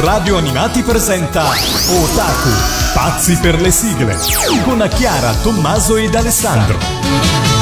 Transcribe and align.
Radio 0.00 0.36
Animati 0.36 0.82
presenta 0.82 1.42
Otaku, 1.42 2.50
pazzi 2.94 3.36
per 3.36 3.60
le 3.60 3.72
sigle, 3.72 4.16
con 4.62 4.88
Chiara, 4.94 5.32
Tommaso 5.42 5.96
ed 5.96 6.14
Alessandro. 6.14 7.57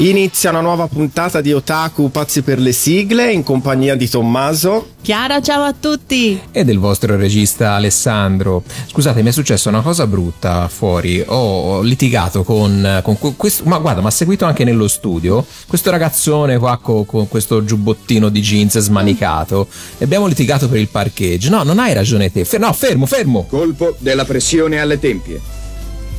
Inizia 0.00 0.50
una 0.50 0.60
nuova 0.60 0.86
puntata 0.86 1.40
di 1.40 1.52
Otaku 1.52 2.12
Pazzi 2.12 2.42
per 2.42 2.60
le 2.60 2.70
sigle 2.70 3.32
in 3.32 3.42
compagnia 3.42 3.96
di 3.96 4.08
Tommaso. 4.08 4.90
Chiara, 5.02 5.42
ciao 5.42 5.64
a 5.64 5.72
tutti! 5.72 6.40
E 6.52 6.62
del 6.62 6.78
vostro 6.78 7.16
regista 7.16 7.72
Alessandro. 7.72 8.62
Scusate, 8.86 9.22
mi 9.22 9.30
è 9.30 9.32
successa 9.32 9.68
una 9.68 9.80
cosa 9.80 10.06
brutta 10.06 10.68
fuori. 10.68 11.20
Ho 11.26 11.80
litigato 11.80 12.44
con, 12.44 13.00
con 13.02 13.18
questo. 13.36 13.64
Ma 13.64 13.78
guarda, 13.78 14.00
mi 14.00 14.06
ha 14.06 14.10
seguito 14.10 14.44
anche 14.44 14.62
nello 14.62 14.86
studio. 14.86 15.44
Questo 15.66 15.90
ragazzone 15.90 16.58
qua 16.58 16.78
con, 16.80 17.04
con 17.04 17.26
questo 17.26 17.64
giubbottino 17.64 18.28
di 18.28 18.40
jeans 18.40 18.78
smanicato. 18.78 19.66
E 19.98 20.04
abbiamo 20.04 20.28
litigato 20.28 20.68
per 20.68 20.78
il 20.78 20.88
parcheggio. 20.88 21.50
No, 21.50 21.64
non 21.64 21.80
hai 21.80 21.92
ragione 21.92 22.30
te. 22.30 22.44
Fer- 22.44 22.62
no, 22.62 22.72
fermo, 22.72 23.04
fermo! 23.04 23.46
Colpo 23.48 23.96
della 23.98 24.24
pressione 24.24 24.78
alle 24.78 25.00
tempie. 25.00 25.57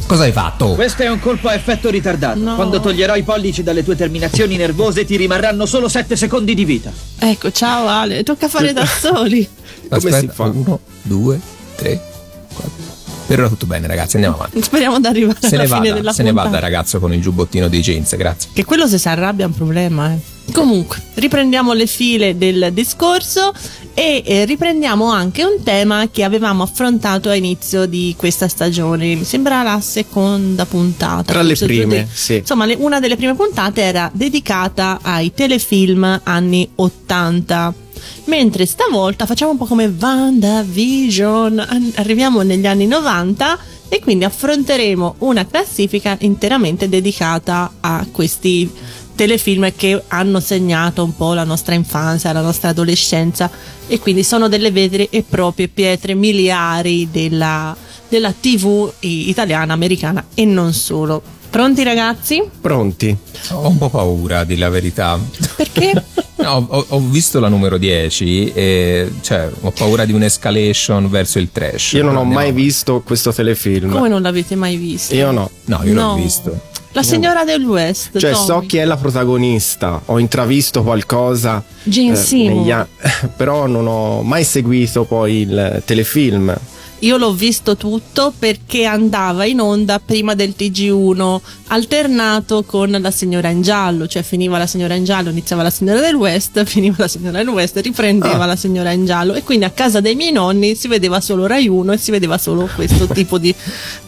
Cosa 0.05 0.23
hai 0.23 0.31
fatto? 0.31 0.73
Questo 0.73 1.03
è 1.03 1.09
un 1.09 1.19
colpo 1.19 1.47
a 1.47 1.53
effetto 1.53 1.89
ritardato. 1.89 2.39
No. 2.39 2.55
Quando 2.55 2.79
toglierò 2.79 3.15
i 3.15 3.23
pollici 3.23 3.61
dalle 3.63 3.83
tue 3.83 3.95
terminazioni 3.95 4.57
nervose 4.57 5.05
ti 5.05 5.15
rimarranno 5.15 5.65
solo 5.65 5.87
7 5.87 6.15
secondi 6.15 6.55
di 6.55 6.65
vita. 6.65 6.91
Ecco, 7.19 7.51
ciao 7.51 7.87
Ale, 7.87 8.23
tocca 8.23 8.47
fare 8.47 8.73
da 8.73 8.85
soli. 8.85 9.47
Come 9.87 10.11
si 10.11 10.29
fa? 10.31 10.45
Uno, 10.45 10.79
due, 11.03 11.39
tre, 11.75 12.01
quattro. 12.53 12.88
Per 13.29 13.37
ora 13.39 13.47
tutto 13.47 13.67
bene, 13.67 13.85
ragazzi, 13.85 14.15
andiamo 14.15 14.37
avanti. 14.37 14.59
Speriamo 14.63 14.99
di 14.99 15.05
arrivare 15.05 15.37
Se 15.39 15.53
alla 15.53 15.61
ne 15.61 15.67
fine 15.67 15.79
vada, 15.81 15.93
della 15.93 16.13
se 16.13 16.23
ne 16.23 16.29
puntata. 16.29 16.49
vada, 16.49 16.59
ragazzo, 16.65 16.99
con 16.99 17.13
il 17.13 17.21
giubbottino 17.21 17.67
di 17.67 17.79
jeans, 17.79 18.15
grazie. 18.15 18.49
Che 18.53 18.65
quello 18.65 18.87
se 18.87 18.97
si 18.97 19.07
arrabbia 19.07 19.45
è 19.45 19.47
un 19.47 19.53
problema, 19.53 20.11
eh. 20.13 20.17
Comunque, 20.51 20.99
riprendiamo 21.13 21.73
le 21.73 21.85
file 21.85 22.35
del 22.35 22.71
discorso 22.73 23.53
e 23.93 24.23
eh, 24.25 24.45
riprendiamo 24.45 25.07
anche 25.11 25.43
un 25.43 25.61
tema 25.61 26.07
che 26.09 26.23
avevamo 26.23 26.63
affrontato 26.63 27.29
a 27.29 27.35
inizio 27.35 27.85
di 27.85 28.15
questa 28.17 28.47
stagione. 28.47 29.13
Mi 29.13 29.23
sembra 29.25 29.61
la 29.61 29.79
seconda 29.79 30.65
puntata. 30.65 31.21
Tra 31.31 31.43
le 31.43 31.53
prime, 31.53 32.07
sì. 32.11 32.37
Insomma, 32.37 32.65
le- 32.65 32.77
una 32.79 32.99
delle 32.99 33.15
prime 33.15 33.35
puntate 33.35 33.81
era 33.83 34.09
dedicata 34.11 34.97
ai 35.03 35.31
telefilm 35.35 36.21
anni 36.23 36.67
80. 36.73 37.73
Mentre 38.25 38.65
stavolta 38.65 39.25
facciamo 39.25 39.51
un 39.51 39.57
po' 39.57 39.65
come 39.65 39.85
WandaVision, 39.87 41.59
an- 41.59 41.91
arriviamo 41.95 42.41
negli 42.41 42.65
anni 42.67 42.87
90 42.87 43.57
e 43.89 43.99
quindi 43.99 44.23
affronteremo 44.23 45.15
una 45.19 45.45
classifica 45.45 46.15
interamente 46.19 46.87
dedicata 46.87 47.73
a 47.79 48.05
questi 48.11 48.71
telefilm 49.15 49.73
che 49.75 50.01
hanno 50.07 50.39
segnato 50.39 51.03
un 51.03 51.13
po' 51.15 51.33
la 51.33 51.43
nostra 51.43 51.75
infanzia, 51.75 52.31
la 52.31 52.41
nostra 52.41 52.69
adolescenza 52.69 53.49
e 53.87 53.99
quindi 53.99 54.23
sono 54.23 54.47
delle 54.47 54.71
vere 54.71 55.09
e 55.09 55.25
proprie 55.27 55.67
pietre 55.67 56.13
miliari 56.13 57.09
della, 57.11 57.75
della 58.07 58.31
TV 58.31 58.89
italiana, 58.99 59.73
americana 59.73 60.25
e 60.33 60.45
non 60.45 60.71
solo. 60.71 61.37
Pronti 61.49 61.83
ragazzi? 61.83 62.43
Pronti? 62.61 63.15
Ho 63.51 63.67
un 63.69 63.77
po' 63.77 63.89
paura, 63.89 64.43
di 64.43 64.57
la 64.57 64.69
verità. 64.69 65.19
Perché? 65.55 66.03
No, 66.39 66.65
ho, 66.69 66.85
ho 66.87 66.99
visto 67.01 67.41
la 67.41 67.49
numero 67.49 67.77
10 67.77 68.53
e 68.53 69.11
cioè, 69.19 69.49
ho 69.59 69.71
paura 69.71 70.05
di 70.05 70.13
un'escalation 70.13 71.09
verso 71.09 71.37
il 71.37 71.49
trash. 71.51 71.91
Io 71.91 72.03
non 72.05 72.15
ho 72.15 72.23
mai 72.23 72.53
visto 72.53 73.01
questo 73.01 73.33
telefilm. 73.33 73.91
Come 73.91 74.07
non 74.07 74.21
l'avete 74.21 74.55
mai 74.55 74.77
visto? 74.77 75.13
Io 75.13 75.31
no. 75.31 75.49
No, 75.65 75.81
io 75.83 75.93
No. 75.93 76.15
l'ho 76.15 76.21
visto. 76.21 76.57
La 76.93 77.03
signora 77.03 77.43
del 77.43 77.61
West. 77.65 78.17
Cioè, 78.17 78.31
Tommy. 78.31 78.45
so 78.45 78.59
chi 78.65 78.77
è 78.77 78.85
la 78.85 78.95
protagonista, 78.95 80.01
ho 80.05 80.17
intravisto 80.17 80.81
qualcosa. 80.81 81.61
Gene 81.83 82.17
an- 82.71 82.87
però 83.35 83.67
non 83.67 83.85
ho 83.87 84.21
mai 84.21 84.45
seguito 84.45 85.03
poi 85.03 85.41
il 85.41 85.81
telefilm. 85.83 86.55
Io 87.01 87.15
l'ho 87.15 87.31
visto 87.31 87.77
tutto 87.77 88.33
perché 88.37 88.83
andava 88.83 89.45
in 89.45 89.61
onda 89.61 90.01
prima 90.03 90.35
del 90.35 90.53
TG1, 90.57 91.39
alternato 91.67 92.63
con 92.63 92.91
la 92.91 93.11
signora 93.11 93.47
in 93.47 93.61
giallo, 93.61 94.05
cioè 94.05 94.21
finiva 94.21 94.57
la 94.57 94.67
signora 94.67 94.95
in 94.95 95.05
giallo, 95.05 95.29
iniziava 95.29 95.63
la 95.63 95.69
signora 95.69 96.01
del 96.01 96.15
West, 96.15 96.61
finiva 96.67 96.95
la 96.99 97.07
signora 97.07 97.37
del 97.37 97.47
West, 97.47 97.77
riprendeva 97.77 98.43
Ah. 98.43 98.45
la 98.47 98.55
signora 98.57 98.91
in 98.91 99.05
giallo 99.05 99.33
e 99.33 99.43
quindi 99.43 99.63
a 99.63 99.69
casa 99.69 100.01
dei 100.01 100.15
miei 100.15 100.33
nonni 100.33 100.75
si 100.75 100.89
vedeva 100.89 101.21
solo 101.21 101.47
Rai 101.47 101.69
1 101.69 101.93
e 101.93 101.97
si 101.97 102.11
vedeva 102.11 102.37
solo 102.37 102.69
questo 102.75 103.07
tipo 103.13 103.37
di 103.37 103.55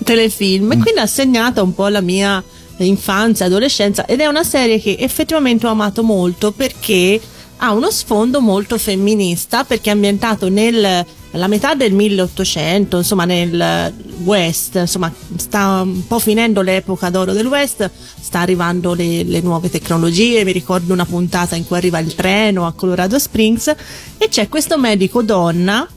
telefilm 0.03 0.73
e 0.73 0.77
quindi 0.77 0.99
ha 0.99 1.07
segnato 1.07 1.63
un 1.63 1.73
po' 1.73 1.87
la 1.87 2.01
mia 2.01 2.43
infanzia, 2.77 3.45
adolescenza 3.45 4.05
ed 4.05 4.19
è 4.19 4.25
una 4.25 4.43
serie 4.43 4.81
che 4.81 4.97
effettivamente 4.99 5.65
ho 5.65 5.69
amato 5.69 6.03
molto 6.03 6.51
perché 6.51 7.19
ha 7.57 7.71
uno 7.73 7.89
sfondo 7.89 8.41
molto 8.41 8.77
femminista 8.77 9.63
perché 9.63 9.91
è 9.91 9.93
ambientato 9.93 10.49
nel 10.49 11.05
la 11.31 11.47
metà 11.47 11.75
del 11.75 11.93
1800, 11.93 12.97
insomma 12.97 13.25
nel 13.25 13.93
West, 14.23 14.75
insomma 14.75 15.11
sta 15.37 15.81
un 15.81 16.05
po' 16.05 16.19
finendo 16.19 16.61
l'epoca 16.61 17.09
d'oro 17.09 17.31
del 17.31 17.47
West, 17.47 17.89
sta 18.19 18.39
arrivando 18.39 18.93
le, 18.93 19.23
le 19.23 19.41
nuove 19.41 19.69
tecnologie, 19.69 20.43
mi 20.43 20.51
ricordo 20.51 20.91
una 20.91 21.05
puntata 21.05 21.55
in 21.55 21.65
cui 21.65 21.77
arriva 21.77 21.99
il 21.99 22.13
treno 22.15 22.65
a 22.65 22.73
Colorado 22.73 23.17
Springs 23.17 23.73
e 24.17 24.27
c'è 24.27 24.49
questo 24.49 24.77
medico 24.77 25.23
donna 25.23 25.87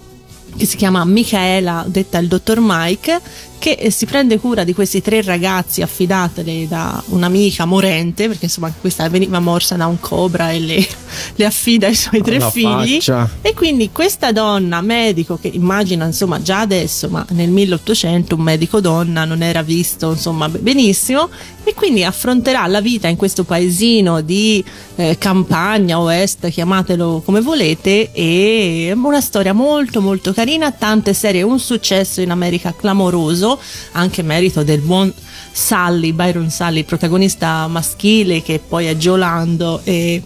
che 0.56 0.66
si 0.66 0.76
chiama 0.76 1.04
Michaela, 1.04 1.84
detta 1.88 2.18
il 2.18 2.28
dottor 2.28 2.58
Mike, 2.60 3.20
che 3.64 3.78
eh, 3.80 3.90
si 3.90 4.04
prende 4.04 4.38
cura 4.38 4.62
di 4.62 4.74
questi 4.74 5.00
tre 5.00 5.22
ragazzi 5.22 5.80
affidatele 5.80 6.68
da 6.68 7.02
un'amica 7.06 7.64
morente, 7.64 8.28
perché 8.28 8.44
insomma 8.44 8.70
questa 8.78 9.08
veniva 9.08 9.40
morsa 9.40 9.74
da 9.74 9.86
un 9.86 9.98
cobra 10.00 10.50
e 10.50 10.60
le, 10.60 10.86
le 11.34 11.44
affida 11.46 11.86
ai 11.86 11.94
suoi 11.94 12.20
tre 12.20 12.38
La 12.38 12.50
figli. 12.50 12.96
faccia. 12.96 13.30
E 13.40 13.54
quindi 13.54 13.90
questa 13.90 14.32
donna, 14.32 14.82
medico, 14.82 15.38
che 15.40 15.48
immagina 15.48 16.04
insomma 16.04 16.42
già 16.42 16.60
adesso, 16.60 17.08
ma 17.08 17.24
nel 17.30 17.48
1800 17.48 18.34
un 18.34 18.42
medico 18.42 18.82
donna 18.82 19.24
non 19.24 19.40
era 19.40 19.62
visto 19.62 20.10
insomma 20.10 20.46
benissimo, 20.50 21.30
e 21.66 21.72
quindi 21.72 22.04
affronterà 22.04 22.66
la 22.66 22.82
vita 22.82 23.08
in 23.08 23.16
questo 23.16 23.44
paesino 23.44 24.20
di 24.20 24.62
eh, 24.96 25.16
campagna 25.18 25.98
o 25.98 26.12
est, 26.12 26.46
chiamatelo 26.50 27.22
come 27.24 27.40
volete, 27.40 28.12
e 28.12 28.88
è 28.90 28.92
una 28.92 29.22
storia 29.22 29.54
molto 29.54 30.02
molto 30.02 30.34
carina, 30.34 30.70
tante 30.70 31.14
serie, 31.14 31.40
un 31.40 31.58
successo 31.58 32.20
in 32.20 32.30
America 32.30 32.74
clamoroso, 32.76 33.53
anche 33.92 34.22
merito 34.22 34.62
del 34.62 34.80
buon 34.80 35.12
Sully, 35.52 36.12
Byron 36.12 36.50
Sully, 36.50 36.84
protagonista 36.84 37.66
maschile 37.68 38.42
che 38.42 38.60
poi 38.66 38.86
è 38.86 38.96
Giolando 38.96 39.80
e 39.84 40.22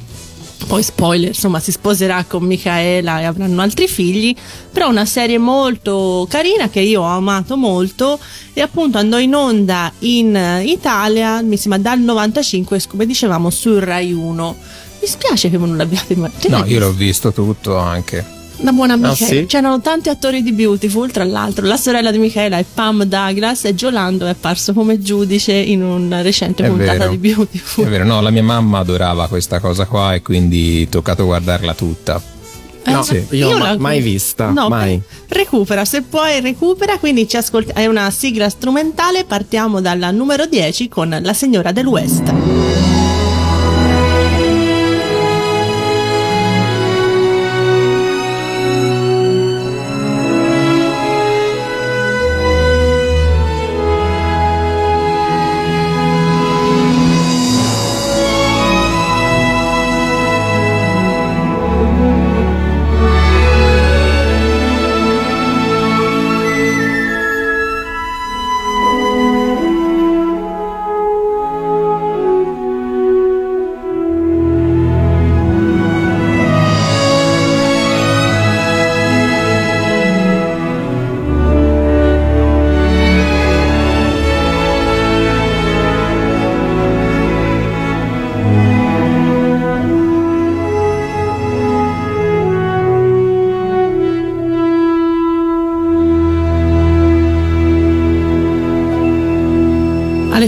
poi 0.66 0.82
spoiler, 0.82 1.28
insomma, 1.28 1.60
si 1.60 1.70
sposerà 1.70 2.24
con 2.24 2.44
Michaela 2.44 3.20
e 3.20 3.24
avranno 3.24 3.62
altri 3.62 3.86
figli, 3.86 4.34
però 4.72 4.88
una 4.88 5.06
serie 5.06 5.38
molto 5.38 6.26
carina 6.28 6.68
che 6.68 6.80
io 6.80 7.02
ho 7.02 7.06
amato 7.06 7.56
molto 7.56 8.18
e 8.52 8.60
appunto 8.60 8.98
andò 8.98 9.18
in 9.18 9.34
onda 9.34 9.92
in 10.00 10.62
Italia, 10.64 11.40
mi 11.42 11.56
sembra 11.56 11.78
dal 11.80 12.00
95, 12.00 12.82
come 12.88 13.06
dicevamo, 13.06 13.50
su 13.50 13.78
Rai 13.78 14.12
1. 14.12 14.56
Mi 15.00 15.06
spiace 15.06 15.48
che 15.48 15.56
non 15.56 15.76
l'abbiate 15.76 16.16
mai 16.16 16.30
No, 16.48 16.64
io 16.66 16.80
l'ho 16.80 16.92
visto 16.92 17.32
tutto 17.32 17.76
anche. 17.76 18.37
Una 18.60 18.72
buona 18.72 18.94
amica. 18.94 19.10
Ah, 19.10 19.14
sì? 19.14 19.46
C'erano 19.46 19.80
tanti 19.80 20.08
attori 20.08 20.42
di 20.42 20.52
Beautiful, 20.52 21.10
tra 21.12 21.22
l'altro. 21.24 21.64
La 21.66 21.76
sorella 21.76 22.10
di 22.10 22.18
Michaela 22.18 22.58
è 22.58 22.64
Pam 22.74 23.04
Douglas 23.04 23.64
e 23.66 23.74
Giolando 23.74 24.26
è 24.26 24.30
apparso 24.30 24.72
come 24.72 25.00
giudice 25.00 25.52
in 25.52 25.82
una 25.82 26.22
recente 26.22 26.64
È 26.64 26.68
puntata 26.68 26.92
vero. 26.98 27.10
di 27.10 27.16
Beautiful. 27.18 27.84
È 27.86 27.88
vero, 27.88 28.04
no, 28.04 28.20
la 28.20 28.30
mia 28.30 28.42
mamma 28.42 28.78
adorava 28.80 29.28
questa 29.28 29.60
cosa 29.60 29.86
qua 29.86 30.14
e 30.14 30.22
quindi 30.22 30.82
è 30.82 30.88
toccato 30.88 31.24
guardarla 31.24 31.74
tutta. 31.74 32.20
No, 32.86 33.06
Eh, 33.10 33.26
io 33.30 33.58
ma- 33.58 33.72
la- 33.72 33.78
mai 33.78 34.00
vista, 34.00 34.48
No, 34.50 34.68
mai. 34.68 35.00
Recupera, 35.28 35.84
se 35.84 36.02
puoi 36.02 36.40
recupera, 36.40 36.98
quindi 36.98 37.28
ci 37.28 37.36
ascolti. 37.36 37.70
È 37.74 37.86
una 37.86 38.10
sigla 38.10 38.48
strumentale, 38.48 39.24
partiamo 39.24 39.80
dalla 39.80 40.10
numero 40.10 40.46
10 40.46 40.88
con 40.88 41.16
La 41.22 41.32
signora 41.34 41.70
del 41.70 41.86
West. 41.86 42.32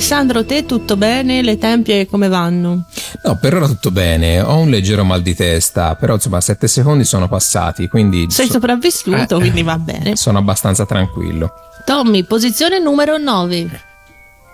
Alessandro, 0.05 0.47
te 0.47 0.65
tutto 0.65 0.97
bene? 0.97 1.43
Le 1.43 1.59
tempie 1.59 2.07
come 2.07 2.29
vanno? 2.29 2.85
No, 3.23 3.37
per 3.39 3.55
ora 3.57 3.67
tutto 3.67 3.91
bene. 3.91 4.41
Ho 4.41 4.57
un 4.57 4.71
leggero 4.71 5.05
mal 5.05 5.21
di 5.21 5.35
testa, 5.35 5.95
però 5.95 6.15
insomma, 6.15 6.41
sette 6.41 6.69
secondi 6.69 7.05
sono 7.05 7.29
passati, 7.29 7.87
quindi. 7.87 8.25
Sei 8.31 8.47
so- 8.47 8.53
sopravvissuto, 8.53 9.37
Eh. 9.37 9.41
quindi 9.41 9.63
va 9.63 9.77
bene. 9.77 10.17
sono 10.17 10.39
abbastanza 10.39 10.87
tranquillo. 10.87 11.53
Tommy, 11.85 12.25
posizione 12.25 12.79
numero 12.79 13.19
9. 13.19 13.69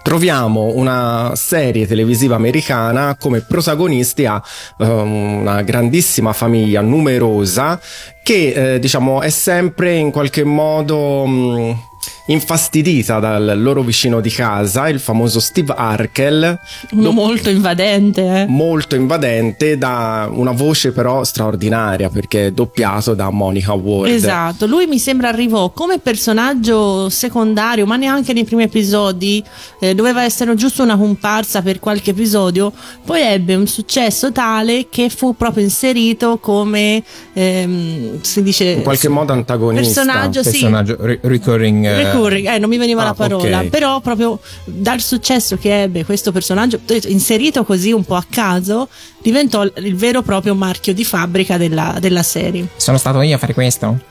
Troviamo 0.03 0.73
una 0.75 1.31
serie 1.37 1.87
televisiva 1.87 2.35
americana 2.35 3.17
come 3.17 3.41
protagonisti 3.43 4.25
a 4.27 4.43
eh, 4.79 4.85
una 4.85 5.63
grandissima 5.63 6.33
famiglia 6.33 6.81
numerosa 6.81 7.81
che 8.25 8.75
eh, 8.75 8.79
diciamo 8.81 9.21
è 9.23 9.31
sempre 9.31 9.95
in 9.95 10.11
qualche 10.11 10.43
modo 10.45 11.25
mh, 11.27 11.79
infastidita 12.27 13.19
dal 13.19 13.55
loro 13.57 13.83
vicino 13.83 14.21
di 14.21 14.31
casa, 14.31 14.89
il 14.89 15.01
famoso 15.01 15.41
Steve 15.41 15.73
Arkel, 15.77 16.59
Uno 16.93 17.11
molto 17.13 17.51
invadente, 17.51 18.23
eh. 18.43 18.47
molto 18.47 18.95
invadente, 18.97 19.79
da 19.79 20.29
una 20.31 20.53
voce 20.53 20.93
però 20.93 21.23
straordinaria 21.25 22.09
perché 22.09 22.47
è 22.47 22.51
doppiato 22.51 23.15
da 23.15 23.31
Monica 23.31 23.73
Ward. 23.73 24.13
Esatto, 24.13 24.67
lui 24.67 24.87
mi 24.87 24.99
sembra 24.99 25.29
arrivò 25.29 25.71
come 25.71 25.99
personaggio 25.99 27.09
secondario, 27.09 27.87
ma 27.87 27.97
neanche 27.97 28.33
nei 28.33 28.45
primi 28.45 28.65
episodi, 28.65 29.43
eh, 29.81 29.95
doveva 29.95 30.23
essere 30.25 30.55
giusto 30.55 30.83
una 30.83 30.97
comparsa 30.97 31.63
per 31.63 31.79
qualche 31.79 32.11
episodio, 32.11 32.73
poi 33.05 33.23
ebbe 33.23 33.55
un 33.55 33.67
successo 33.67 34.33
tale 34.33 34.87
che 34.91 35.09
fu 35.11 35.37
proprio 35.37 35.63
inserito 35.63 36.39
come, 36.39 37.03
ehm, 37.33 38.21
si 38.23 38.43
dice, 38.43 38.65
In 38.71 38.83
qualche 38.83 39.09
modo 39.09 39.33
antagonista. 39.33 40.03
personaggio, 40.03 40.43
sì, 40.43 40.51
Personaggio 40.51 40.97
ri- 41.01 41.19
recurring. 41.23 41.85
Eh, 42.01 42.05
recurring, 42.05 42.47
eh, 42.49 42.59
non 42.59 42.69
mi 42.69 42.77
veniva 42.79 43.03
Ah, 43.03 43.07
la 43.07 43.15
parola, 43.15 43.59
ok. 43.61 43.67
però 43.69 44.01
proprio 44.01 44.39
dal 44.65 45.01
successo 45.01 45.57
che 45.57 45.83
ebbe 45.83 46.05
questo 46.05 46.33
personaggio, 46.33 46.81
inserito 47.07 47.65
così 47.65 47.93
un 47.93 48.05
po' 48.05 48.15
a 48.17 48.25
caso, 48.29 48.89
diventò 49.23 49.63
il 49.65 49.95
vero 49.97 50.21
e 50.21 50.23
proprio 50.23 50.55
marchio 50.55 50.95
di 50.95 51.05
fabbrica 51.05 51.57
della, 51.57 51.97
della 52.01 52.23
serie. 52.23 52.69
Sono 52.77 52.97
stato 52.99 53.21
io 53.23 53.35
a 53.35 53.39
fare 53.39 53.55
questo? 53.55 54.01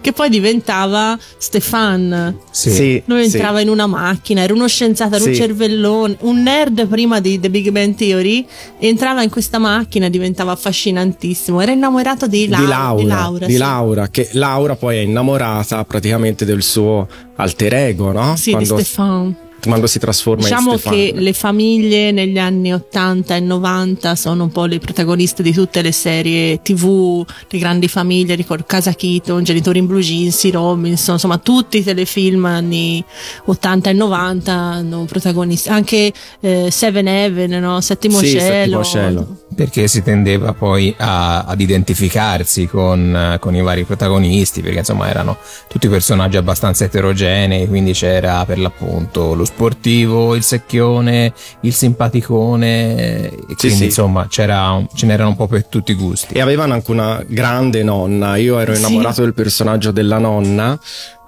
che 0.00 0.12
poi 0.12 0.28
diventava 0.28 1.18
Stefan. 1.36 2.36
Sì. 2.50 2.70
Sì, 2.70 3.02
Lui 3.06 3.28
sì. 3.28 3.36
entrava 3.36 3.60
in 3.60 3.68
una 3.68 3.86
macchina, 3.86 4.42
era 4.42 4.52
uno 4.52 4.66
scienziato, 4.68 5.14
era 5.16 5.24
un 5.24 5.32
Sì. 5.32 5.36
cervellone, 5.40 6.16
un 6.20 6.42
nerd 6.42 6.86
prima 6.86 7.20
di 7.20 7.38
The 7.40 7.50
Big 7.50 7.70
Bang 7.70 7.94
Theory. 7.94 8.46
Entrava 8.78 9.22
in 9.22 9.30
questa 9.30 9.58
macchina 9.58 10.06
e 10.06 10.10
diventava 10.10 10.52
affascinantissimo. 10.52 11.60
Era 11.60 11.72
innamorato 11.72 12.26
di, 12.26 12.46
di 12.46 12.66
Laura, 12.66 12.94
di 13.02 13.06
Laura, 13.06 13.46
di 13.46 13.52
sì. 13.52 13.58
Laura, 13.58 14.08
che 14.08 14.28
Laura 14.32 14.76
poi 14.76 14.96
è 14.98 15.00
innamorata 15.00 15.84
praticamente 15.84 16.44
del 16.44 16.62
suo 16.62 16.87
alter 17.36 17.74
ego, 17.74 18.12
no? 18.12 18.36
Sì, 18.36 18.52
quando, 18.52 18.76
di 18.76 18.82
Stefan. 18.82 19.36
Quando 19.62 19.86
si 19.86 19.98
trasforma 19.98 20.42
Diciamo 20.44 20.72
in 20.72 20.78
Stefano. 20.78 21.02
che 21.02 21.12
le 21.16 21.32
famiglie 21.32 22.10
negli 22.12 22.38
anni 22.38 22.72
80 22.72 23.36
e 23.36 23.40
90 23.40 24.14
sono 24.16 24.44
un 24.44 24.50
po' 24.52 24.64
le 24.66 24.78
protagoniste 24.78 25.42
di 25.42 25.52
tutte 25.52 25.82
le 25.82 25.92
serie 25.92 26.62
TV, 26.62 27.24
le 27.48 27.58
grandi 27.58 27.88
famiglie, 27.88 28.34
ricordo 28.34 28.64
Casa 28.66 28.92
Keaton, 28.94 29.42
Genitori 29.42 29.78
in 29.80 29.86
Blue 29.86 30.00
Jeans, 30.00 30.48
Robinson, 30.50 31.14
insomma 31.14 31.38
tutti 31.38 31.78
i 31.78 31.82
telefilm 31.84 32.44
anni 32.44 33.02
80 33.46 33.90
e 33.90 33.92
90 33.92 34.52
hanno 34.52 35.04
protagonisti, 35.04 35.68
anche 35.68 36.12
eh, 36.40 36.68
Seven 36.70 37.08
Heaven, 37.08 37.50
no? 37.60 37.80
Settimo 37.80 38.18
Sì, 38.18 38.28
Cielo. 38.30 38.82
Settimo 38.82 38.84
Cielo. 38.84 39.36
Perché 39.54 39.88
si 39.88 40.02
tendeva 40.04 40.52
poi 40.52 40.94
a- 40.98 41.40
ad 41.42 41.60
identificarsi 41.60 42.66
con, 42.68 43.36
con 43.40 43.56
i 43.56 43.60
vari 43.62 43.82
protagonisti, 43.84 44.60
perché 44.62 44.78
insomma 44.78 45.08
erano 45.08 45.36
tutti 45.68 45.88
personaggi 45.88 46.36
abbastanza 46.36 46.84
eterogenei, 46.84 47.66
quindi 47.66 47.92
c'era 47.92 48.44
per 48.44 48.58
l'appunto 48.60 49.34
lo 49.34 49.44
sportivo, 49.48 50.34
il 50.34 50.42
secchione, 50.42 51.32
il 51.62 51.72
simpaticone, 51.72 52.96
e 53.30 53.30
Sì, 53.48 53.54
quindi 53.56 53.76
sì. 53.76 53.84
insomma 53.84 54.26
ce 54.28 54.44
n'erano 54.46 55.28
un 55.30 55.36
po' 55.36 55.46
per 55.46 55.66
tutti 55.66 55.92
i 55.92 55.94
gusti. 55.94 56.34
E 56.34 56.40
avevano 56.40 56.74
anche 56.74 56.90
una 56.90 57.22
grande 57.26 57.82
nonna. 57.82 58.36
Io 58.36 58.58
ero 58.58 58.74
Sì. 58.74 58.80
innamorato 58.80 59.22
del 59.22 59.34
personaggio 59.34 59.90
della 59.90 60.18
nonna. 60.18 60.78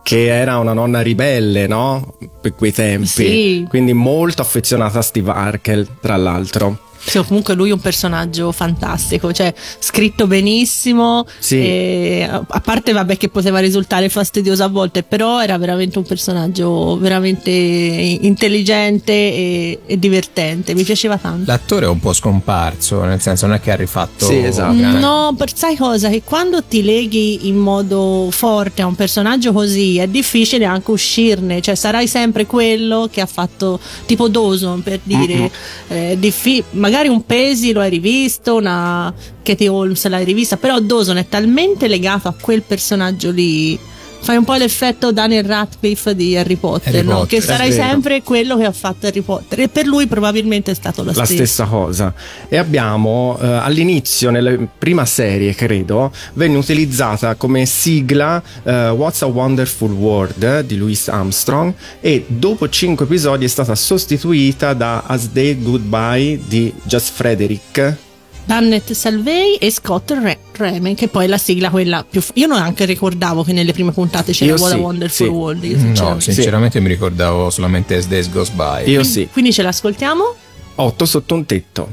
Che 0.03 0.27
era 0.29 0.59
una 0.59 0.73
nonna 0.73 1.03
ribelle, 1.03 1.67
no? 1.67 2.15
Per 2.41 2.55
quei 2.55 2.73
tempi. 2.73 3.07
Sì. 3.07 3.67
Quindi 3.69 3.93
molto 3.93 4.41
affezionata 4.43 4.99
a 5.01 5.03
Steve 5.03 5.31
Arkel, 5.31 5.87
tra 6.01 6.17
l'altro. 6.17 6.79
Sì, 7.03 7.19
comunque 7.27 7.55
lui 7.55 7.71
è 7.71 7.73
un 7.73 7.81
personaggio 7.81 8.53
fantastico, 8.53 9.33
cioè 9.33 9.53
scritto 9.79 10.27
benissimo, 10.27 11.27
Sì. 11.39 11.57
e, 11.57 12.29
a 12.31 12.61
parte 12.61 12.93
vabbè 12.93 13.17
che 13.17 13.29
poteva 13.31 13.59
risultare 13.59 14.09
fastidioso 14.09 14.63
a 14.65 14.69
volte, 14.69 15.03
però 15.03 15.43
era 15.43 15.57
veramente 15.59 15.99
un 15.99 16.05
personaggio 16.05 16.99
veramente 16.99 17.51
intelligente 17.51 19.13
e, 19.13 19.81
e 19.87 19.99
divertente, 19.99 20.75
mi 20.75 20.85
piaceva 20.85 21.17
tanto. 21.17 21.51
L'attore 21.51 21.87
è 21.87 21.89
un 21.89 22.01
po' 22.01 22.13
scomparso, 22.13 23.03
nel 23.05 23.21
senso 23.21 23.47
non 23.47 23.57
è 23.57 23.61
che 23.61 23.73
ha 23.73 23.77
rifatto... 23.77 24.27
Sì, 24.27 24.37
esatto. 24.37 24.75
No, 24.75 25.35
per 25.37 25.55
sai 25.57 25.77
cosa? 25.77 26.09
Che 26.11 26.23
quando 26.23 26.63
ti 26.63 26.83
leghi 26.85 27.49
in 27.49 27.57
modo 27.57 28.29
forte 28.31 28.83
a 28.83 28.87
un 28.87 28.95
personaggio 28.95 29.53
così 29.53 29.99
è 29.99 30.07
difficile 30.07 30.65
anche 30.67 30.91
uscirne, 30.91 31.61
cioè 31.61 31.75
sarai 31.75 32.07
sempre 32.07 32.47
quello 32.47 33.09
che 33.11 33.21
ha 33.21 33.27
fatto 33.27 33.81
tipo 34.07 34.29
Dawson 34.29 34.83
per 34.83 35.01
dire, 35.03 35.51
eh, 35.89 36.17
diffi- 36.19 36.63
magari 36.73 36.89
un 37.09 37.25
Pesi 37.25 37.73
lo 37.73 37.81
hai 37.81 37.91
rivisto, 37.91 38.57
una 38.57 39.13
Katie 39.43 39.69
Holmes 39.69 40.07
l'hai 40.09 40.25
rivista, 40.25 40.57
però 40.57 40.79
Dawson 40.81 41.19
è 41.19 41.29
talmente 41.29 41.89
legato 41.89 42.29
a 42.29 42.35
quel 42.39 42.63
personaggio 42.63 43.31
lì. 43.31 43.79
Fai 44.23 44.37
un 44.37 44.45
po' 44.45 44.55
l'effetto 44.55 45.13
Daniel 45.13 45.45
Radcliffe 45.45 46.15
di 46.15 46.37
Harry 46.37 46.57
Potter, 46.57 46.95
Harry 46.95 47.07
no? 47.07 47.21
Potter, 47.21 47.29
che 47.29 47.37
è 47.39 47.41
sarai 47.41 47.71
vero. 47.71 47.83
sempre 47.83 48.23
quello 48.23 48.57
che 48.57 48.65
ha 48.65 48.73
fatto 48.73 49.07
Harry 49.07 49.23
Potter 49.23 49.61
e 49.61 49.69
per 49.69 49.87
lui 49.87 50.07
probabilmente 50.07 50.71
è 50.71 50.75
stato 50.75 51.03
lo 51.03 51.09
la 51.09 51.25
stesso. 51.25 51.33
stessa 51.33 51.65
cosa. 51.65 52.13
E 52.49 52.57
abbiamo 52.57 53.39
eh, 53.41 53.47
all'inizio, 53.47 54.31
nella 54.31 54.57
prima 54.79 55.05
serie, 55.07 55.55
credo, 55.55 56.13
venne 56.35 56.59
utilizzata 56.59 57.35
come 57.35 57.65
sigla 57.67 58.43
eh, 58.63 58.91
What's 58.91 59.23
a 59.23 59.27
Wonderful 59.27 59.93
World 59.93 60.43
eh, 60.43 60.67
di 60.67 60.77
Louis 60.77 61.09
Armstrong 61.09 61.73
e 62.01 62.25
dopo 62.29 62.69
cinque 62.69 63.07
episodi 63.07 63.47
è 63.47 63.49
stata 63.49 63.75
sostituita 63.75 64.75
da 64.75 65.05
As 65.07 65.29
Day 65.31 65.61
Goodbye 65.61 66.39
di 66.47 66.73
Just 66.85 67.13
Frederick. 67.15 68.09
Burnett 68.45 68.91
Salvey 68.93 69.55
e 69.57 69.71
Scott 69.71 70.11
Re- 70.11 70.39
Remen, 70.57 70.95
che 70.95 71.09
poi 71.09 71.25
è 71.27 71.29
la 71.29 71.39
sigla 71.39 71.71
quella 71.71 72.05
più. 72.09 72.21
f- 72.21 72.33
Io 72.35 72.47
non 72.47 72.59
anche 72.59 72.85
ricordavo 72.85 73.43
che 73.45 73.53
nelle 73.53 73.73
prime 73.73 73.93
puntate 73.93 74.33
c'era 74.33 74.55
What 74.55 74.73
a 74.73 74.75
sì, 74.75 74.81
Wonderful 74.81 75.27
sì. 75.27 75.33
World. 75.33 75.65
io 75.65 75.77
No, 75.77 75.83
sinceramente. 75.85 76.33
sinceramente 76.33 76.81
mi 76.81 76.89
ricordavo 76.89 77.51
solamente 77.51 77.95
As 77.95 78.07
Days 78.09 78.31
Goes 78.31 78.51
By. 78.51 78.89
Io 78.91 79.05
sì, 79.05 79.29
Quindi 79.33 79.53
ce 79.53 79.63
l'ascoltiamo? 79.63 80.35
8 80.77 81.05
sotto 81.07 81.35
un 81.35 81.45
tetto. 81.47 81.89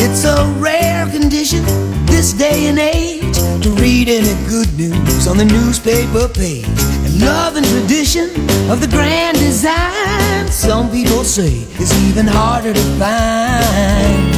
It's 0.00 0.24
a 0.24 0.44
rare 0.58 1.10
condition 1.10 1.62
this 2.06 2.32
day 2.32 2.66
and 2.68 2.78
age 2.78 3.36
to 3.62 3.70
read 3.80 4.08
any 4.08 4.34
good 4.48 4.68
news 4.78 5.26
on 5.26 5.36
the 5.36 5.44
newspaper 5.44 6.28
page. 6.28 6.66
Love 7.20 7.56
and 7.56 7.66
tradition 7.66 8.30
of 8.70 8.80
the 8.80 8.86
grand 8.90 9.36
design, 9.38 10.46
some 10.48 10.88
people 10.90 11.24
say, 11.24 11.66
is 11.80 11.92
even 12.08 12.26
harder 12.26 12.72
to 12.72 12.84
find. 12.98 14.30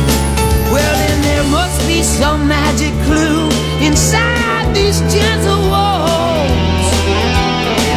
Well, 0.73 0.95
then 0.97 1.21
there 1.23 1.45
must 1.51 1.87
be 1.87 2.03
some 2.03 2.49
magic 2.49 2.93
clue 3.05 3.49
inside 3.85 4.75
these 4.75 5.01
gentle 5.13 5.61
walls. 5.69 6.89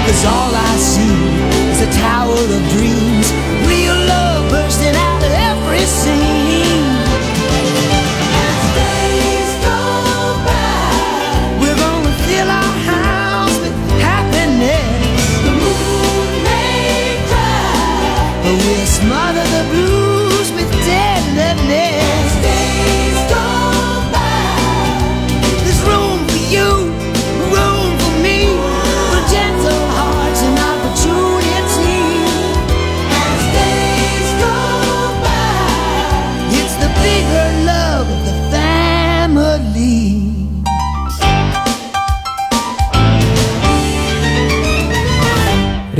Cause 0.06 0.26
all 0.26 0.52
I 0.54 0.76
see 0.78 1.16
is 1.72 1.82
a 1.82 1.92
tower 2.02 2.34
of 2.34 2.62
dreams, 2.76 3.32
real 3.68 3.96
love 3.96 4.52
bursting 4.52 4.96
out 4.96 5.24
of 5.24 5.32
every 5.32 5.86
scene. 5.86 6.23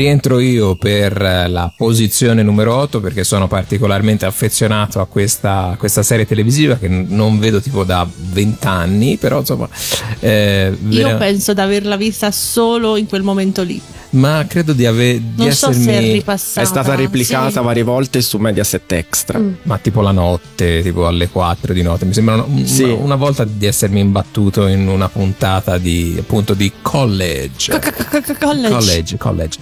Rientro 0.04 0.40
io 0.40 0.76
per 0.76 1.22
eh, 1.22 1.48
la 1.48 1.72
posizione 1.74 2.44
numero 2.44 2.76
8 2.76 3.00
perché 3.00 3.24
sono 3.24 3.48
particolarmente 3.48 4.26
affezionato 4.26 5.00
a 5.00 5.06
questa, 5.06 5.70
a 5.70 5.78
questa 5.78 6.04
serie 6.04 6.28
televisiva 6.28 6.76
che 6.76 6.90
non 6.90 7.40
vedo 7.40 7.62
tipo 7.62 7.86
da 7.86 8.06
20 8.14 8.68
anni, 8.68 9.16
però 9.16 9.40
insomma... 9.40 9.70
eh, 10.20 10.76
Io 10.90 11.06
vera- 11.06 11.16
penso 11.16 11.54
di 11.54 11.62
averla 11.62 11.96
vista 11.96 12.32
solo 12.32 12.98
in 12.98 13.08
quel 13.08 13.24
momento 13.24 13.64
lì. 13.64 13.82
Ma 14.14 14.46
credo 14.48 14.74
di, 14.74 14.86
ave- 14.86 15.20
di 15.20 15.44
Non 15.44 15.52
so 15.52 15.70
essermi... 15.70 15.84
se 15.84 15.92
è 15.92 16.12
ripassata. 16.14 16.62
È 16.62 16.66
stata 16.66 16.96
replicata 16.96 17.60
Sì. 17.60 17.66
varie 17.66 17.84
volte 17.84 18.22
su 18.22 18.38
Mediaset 18.38 18.92
Extra. 18.92 19.40
Mm. 19.40 19.54
ma 19.64 19.78
tipo 19.78 20.02
la 20.02 20.12
notte, 20.12 20.82
tipo 20.82 21.06
alle 21.08 21.30
4 21.30 21.74
di 21.74 21.82
notte. 21.82 22.06
Mi 22.06 22.14
sembra 22.14 22.36
una, 22.46 22.66
Sì. 22.66 22.84
una- 22.84 22.94
una 22.94 23.16
volta 23.16 23.44
di 23.46 23.66
essermi 23.66 24.00
imbattuto 24.00 24.68
in 24.68 24.88
una 24.88 25.10
puntata 25.10 25.78
di 25.78 26.16
appunto 26.20 26.54
di 26.54 26.72
college. 26.82 27.80
College. 28.40 28.70
College, 28.70 29.18
college. 29.18 29.58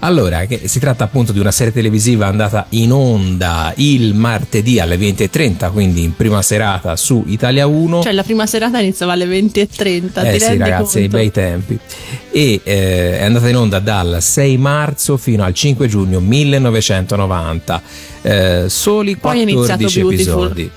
Allora, 0.00 0.44
che 0.44 0.68
si 0.68 0.78
tratta 0.78 1.04
appunto 1.04 1.32
di 1.32 1.38
una 1.38 1.50
serie 1.50 1.72
televisiva 1.72 2.26
andata 2.26 2.66
in 2.70 2.92
onda 2.92 3.72
il 3.76 4.14
martedì 4.14 4.78
alle 4.78 4.96
20.30, 4.96 5.70
quindi 5.72 6.02
in 6.02 6.14
prima 6.14 6.42
serata 6.42 6.96
su 6.96 7.24
Italia 7.26 7.66
1. 7.66 8.02
Cioè 8.02 8.12
la 8.12 8.22
prima 8.22 8.46
serata 8.46 8.78
iniziava 8.80 9.12
alle 9.12 9.24
20.30. 9.26 10.24
eh 10.24 10.32
ti 10.32 10.38
sì, 10.40 10.46
rendi 10.46 10.58
ragazzi, 10.58 11.00
conto? 11.00 11.16
bei 11.16 11.30
tempi. 11.30 11.78
E 12.30 12.60
eh, 12.62 13.18
è 13.18 13.24
andata 13.24 13.48
in 13.48 13.56
onda 13.56 13.78
dal 13.86 14.18
6 14.20 14.58
marzo 14.58 15.16
fino 15.16 15.44
al 15.44 15.54
5 15.54 15.86
giugno 15.86 16.18
1990. 16.18 17.82
Eh, 18.22 18.64
soli 18.66 19.14
Poi 19.14 19.38
è 19.38 19.42
iniziato 19.42 19.84
14 19.84 20.00
Beautiful. 20.00 20.44
episodi. 20.44 20.70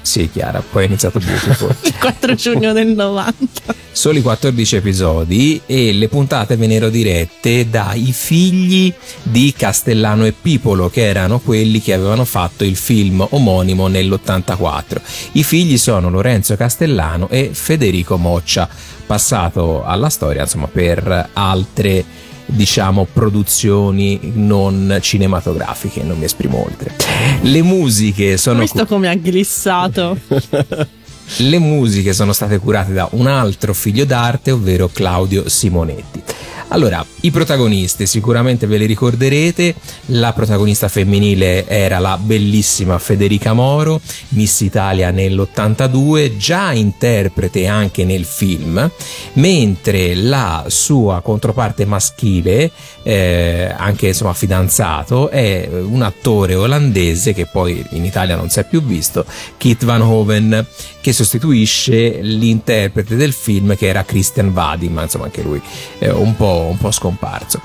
Sì, 0.00 0.30
Chiara, 0.32 0.62
poi 0.62 0.84
è 0.84 0.86
iniziato 0.86 1.18
Beautiful. 1.18 1.74
Il 1.84 1.94
4 1.98 2.34
giugno 2.34 2.72
del 2.72 2.86
90. 2.86 3.74
Soli 3.92 4.22
14 4.22 4.76
episodi 4.76 5.60
e 5.66 5.92
le 5.92 6.08
puntate 6.08 6.56
vennero 6.56 6.88
dirette 6.88 7.68
dai 7.68 8.10
figli 8.12 8.90
di 9.22 9.52
Castellano 9.54 10.24
e 10.24 10.32
Pipolo, 10.32 10.88
che 10.88 11.02
erano 11.02 11.40
quelli 11.40 11.82
che 11.82 11.92
avevano 11.92 12.24
fatto 12.24 12.64
il 12.64 12.76
film 12.76 13.26
omonimo 13.28 13.86
nell'84. 13.88 15.00
I 15.32 15.42
figli 15.44 15.76
sono 15.76 16.08
Lorenzo 16.08 16.56
Castellano 16.56 17.28
e 17.28 17.50
Federico 17.52 18.16
Moccia, 18.16 18.66
passato 19.04 19.84
alla 19.84 20.08
storia 20.08 20.42
insomma 20.42 20.68
per 20.68 21.30
altre 21.34 22.04
diciamo 22.46 23.06
produzioni 23.12 24.32
non 24.34 24.98
cinematografiche, 25.00 26.02
non 26.02 26.18
mi 26.18 26.24
esprimo 26.24 26.64
oltre. 26.64 26.94
Le 27.42 27.62
musiche 27.62 28.36
sono 28.36 28.60
visto 28.60 28.86
come 28.86 29.08
ha 29.08 29.14
glissato. 29.14 30.18
le 31.38 31.58
musiche 31.58 32.12
sono 32.12 32.32
state 32.32 32.58
curate 32.58 32.92
da 32.92 33.08
un 33.12 33.26
altro 33.26 33.74
figlio 33.74 34.04
d'arte, 34.04 34.52
ovvero 34.52 34.88
Claudio 34.88 35.48
Simonetti. 35.48 36.22
Allora, 36.68 37.04
i 37.20 37.30
protagonisti 37.30 38.06
sicuramente 38.06 38.66
ve 38.66 38.76
li 38.76 38.86
ricorderete, 38.86 39.74
la 40.06 40.32
protagonista 40.32 40.88
femminile 40.88 41.66
era 41.66 42.00
la 42.00 42.18
bellissima 42.20 42.98
Federica 42.98 43.52
Moro, 43.52 44.00
Miss 44.30 44.60
Italia 44.60 45.10
nell'82, 45.10 46.36
già 46.36 46.72
interprete 46.72 47.68
anche 47.68 48.04
nel 48.04 48.24
film, 48.24 48.90
mentre 49.34 50.16
la 50.16 50.64
sua 50.66 51.20
controparte 51.20 51.84
maschile, 51.84 52.70
eh, 53.04 53.72
anche 53.74 54.08
insomma 54.08 54.34
fidanzato, 54.34 55.30
è 55.30 55.68
un 55.70 56.02
attore 56.02 56.56
olandese 56.56 57.32
che 57.32 57.46
poi 57.46 57.84
in 57.90 58.04
Italia 58.04 58.34
non 58.34 58.50
si 58.50 58.58
è 58.58 58.64
più 58.64 58.82
visto, 58.82 59.24
Kit 59.56 59.84
Van 59.84 60.02
Hoven, 60.02 60.66
che 61.06 61.12
sostituisce 61.12 62.18
l'interprete 62.20 63.14
del 63.14 63.32
film 63.32 63.76
che 63.76 63.86
era 63.86 64.04
Christian 64.04 64.52
Vadim, 64.52 64.92
ma 64.92 65.02
insomma 65.02 65.26
anche 65.26 65.40
lui 65.40 65.62
è 66.00 66.08
un 66.08 66.34
po', 66.34 66.55
un 66.62 66.78
po' 66.78 66.90
scomparso. 66.90 67.60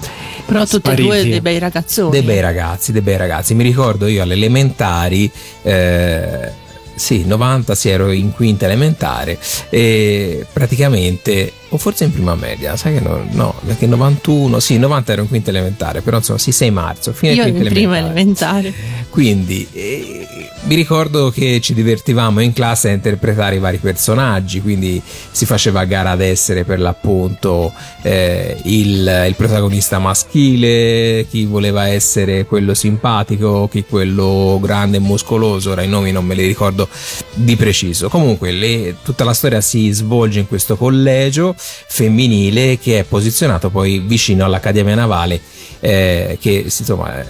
Però 0.45 0.65
tutti 0.65 0.89
e 0.91 0.95
due 0.95 1.24
dei 1.24 1.41
bei 1.41 1.60
ragazzoni. 1.60 2.12
Dei 2.12 2.21
bei 2.21 2.41
ragazzi, 2.41 2.91
dei 2.91 3.01
bei 3.01 3.17
ragazzi. 3.17 3.53
Mi 3.53 3.63
ricordo 3.63 4.07
io 4.07 4.21
alle 4.21 4.33
elementari, 4.33 5.31
eh, 5.62 6.51
sì, 6.93 7.25
90, 7.25 7.74
sì, 7.74 7.89
ero 7.89 8.12
in 8.12 8.31
quinta 8.31 8.65
elementare 8.65 9.39
e 9.69 10.45
praticamente, 10.51 11.51
o 11.69 11.77
forse 11.77 12.03
in 12.03 12.12
prima 12.12 12.36
media, 12.36 12.75
sai 12.75 12.93
che 12.95 13.00
no, 13.00 13.25
no, 13.31 13.55
perché 13.65 13.88
91, 13.88 14.60
sì, 14.60 14.77
90 14.77 15.12
ero 15.12 15.21
in 15.24 15.27
quinta 15.27 15.50
elementare, 15.50 16.01
però 16.01 16.17
insomma, 16.17 16.38
sì, 16.38 16.51
6 16.51 16.69
marzo, 16.71 17.12
fine 17.13 17.33
Io 17.33 17.43
quinta 17.43 17.63
in 17.63 17.69
prima 17.69 17.98
elementare. 17.98 18.67
elementare. 18.67 19.05
Quindi 19.10 19.67
eh, 19.74 20.40
mi 20.72 20.78
ricordo 20.78 21.32
che 21.32 21.60
ci 21.60 21.74
divertivamo 21.74 22.40
in 22.40 22.54
classe 22.54 22.88
a 22.88 22.94
interpretare 22.94 23.56
i 23.58 23.60
vari 23.60 23.75
personaggi, 23.75 24.62
quindi 24.62 25.01
si 25.04 25.46
faceva 25.46 25.84
gara 25.84 26.12
ad 26.12 26.22
essere 26.22 26.63
per 26.63 26.80
l'appunto 26.80 27.74
eh, 28.04 28.56
il, 28.63 29.25
il 29.28 29.36
protagonista 29.36 30.00
maschile, 30.00 31.28
chi 31.30 31.44
voleva 31.44 31.90
essere 31.90 32.46
quello 32.46 32.74
simpatico, 32.74 33.68
chi 33.70 33.84
quello 33.84 34.60
grande 34.62 34.96
e 34.96 35.00
muscoloso, 35.01 35.72
ora 35.72 35.84
i 35.84 35.90
nomi 35.90 36.13
non 36.13 36.24
me 36.24 36.36
li 36.36 36.48
ricordo 36.48 36.88
di 37.34 37.58
preciso. 37.58 38.08
Comunque 38.08 38.51
le- 38.51 38.96
tutta 39.04 39.25
la 39.25 39.34
storia 39.34 39.60
si 39.60 39.92
svolge 39.92 40.40
in 40.40 40.48
questo 40.48 40.78
collegio 40.78 41.54
femminile 41.58 42.80
che 42.80 43.00
è 43.00 43.04
posizionato 43.04 43.70
poi 43.72 44.00
vicino 44.00 44.46
all'Accademia 44.46 44.96
Navale 44.96 45.42
eh, 45.82 46.38
che 46.40 46.63
insomma 46.63 47.25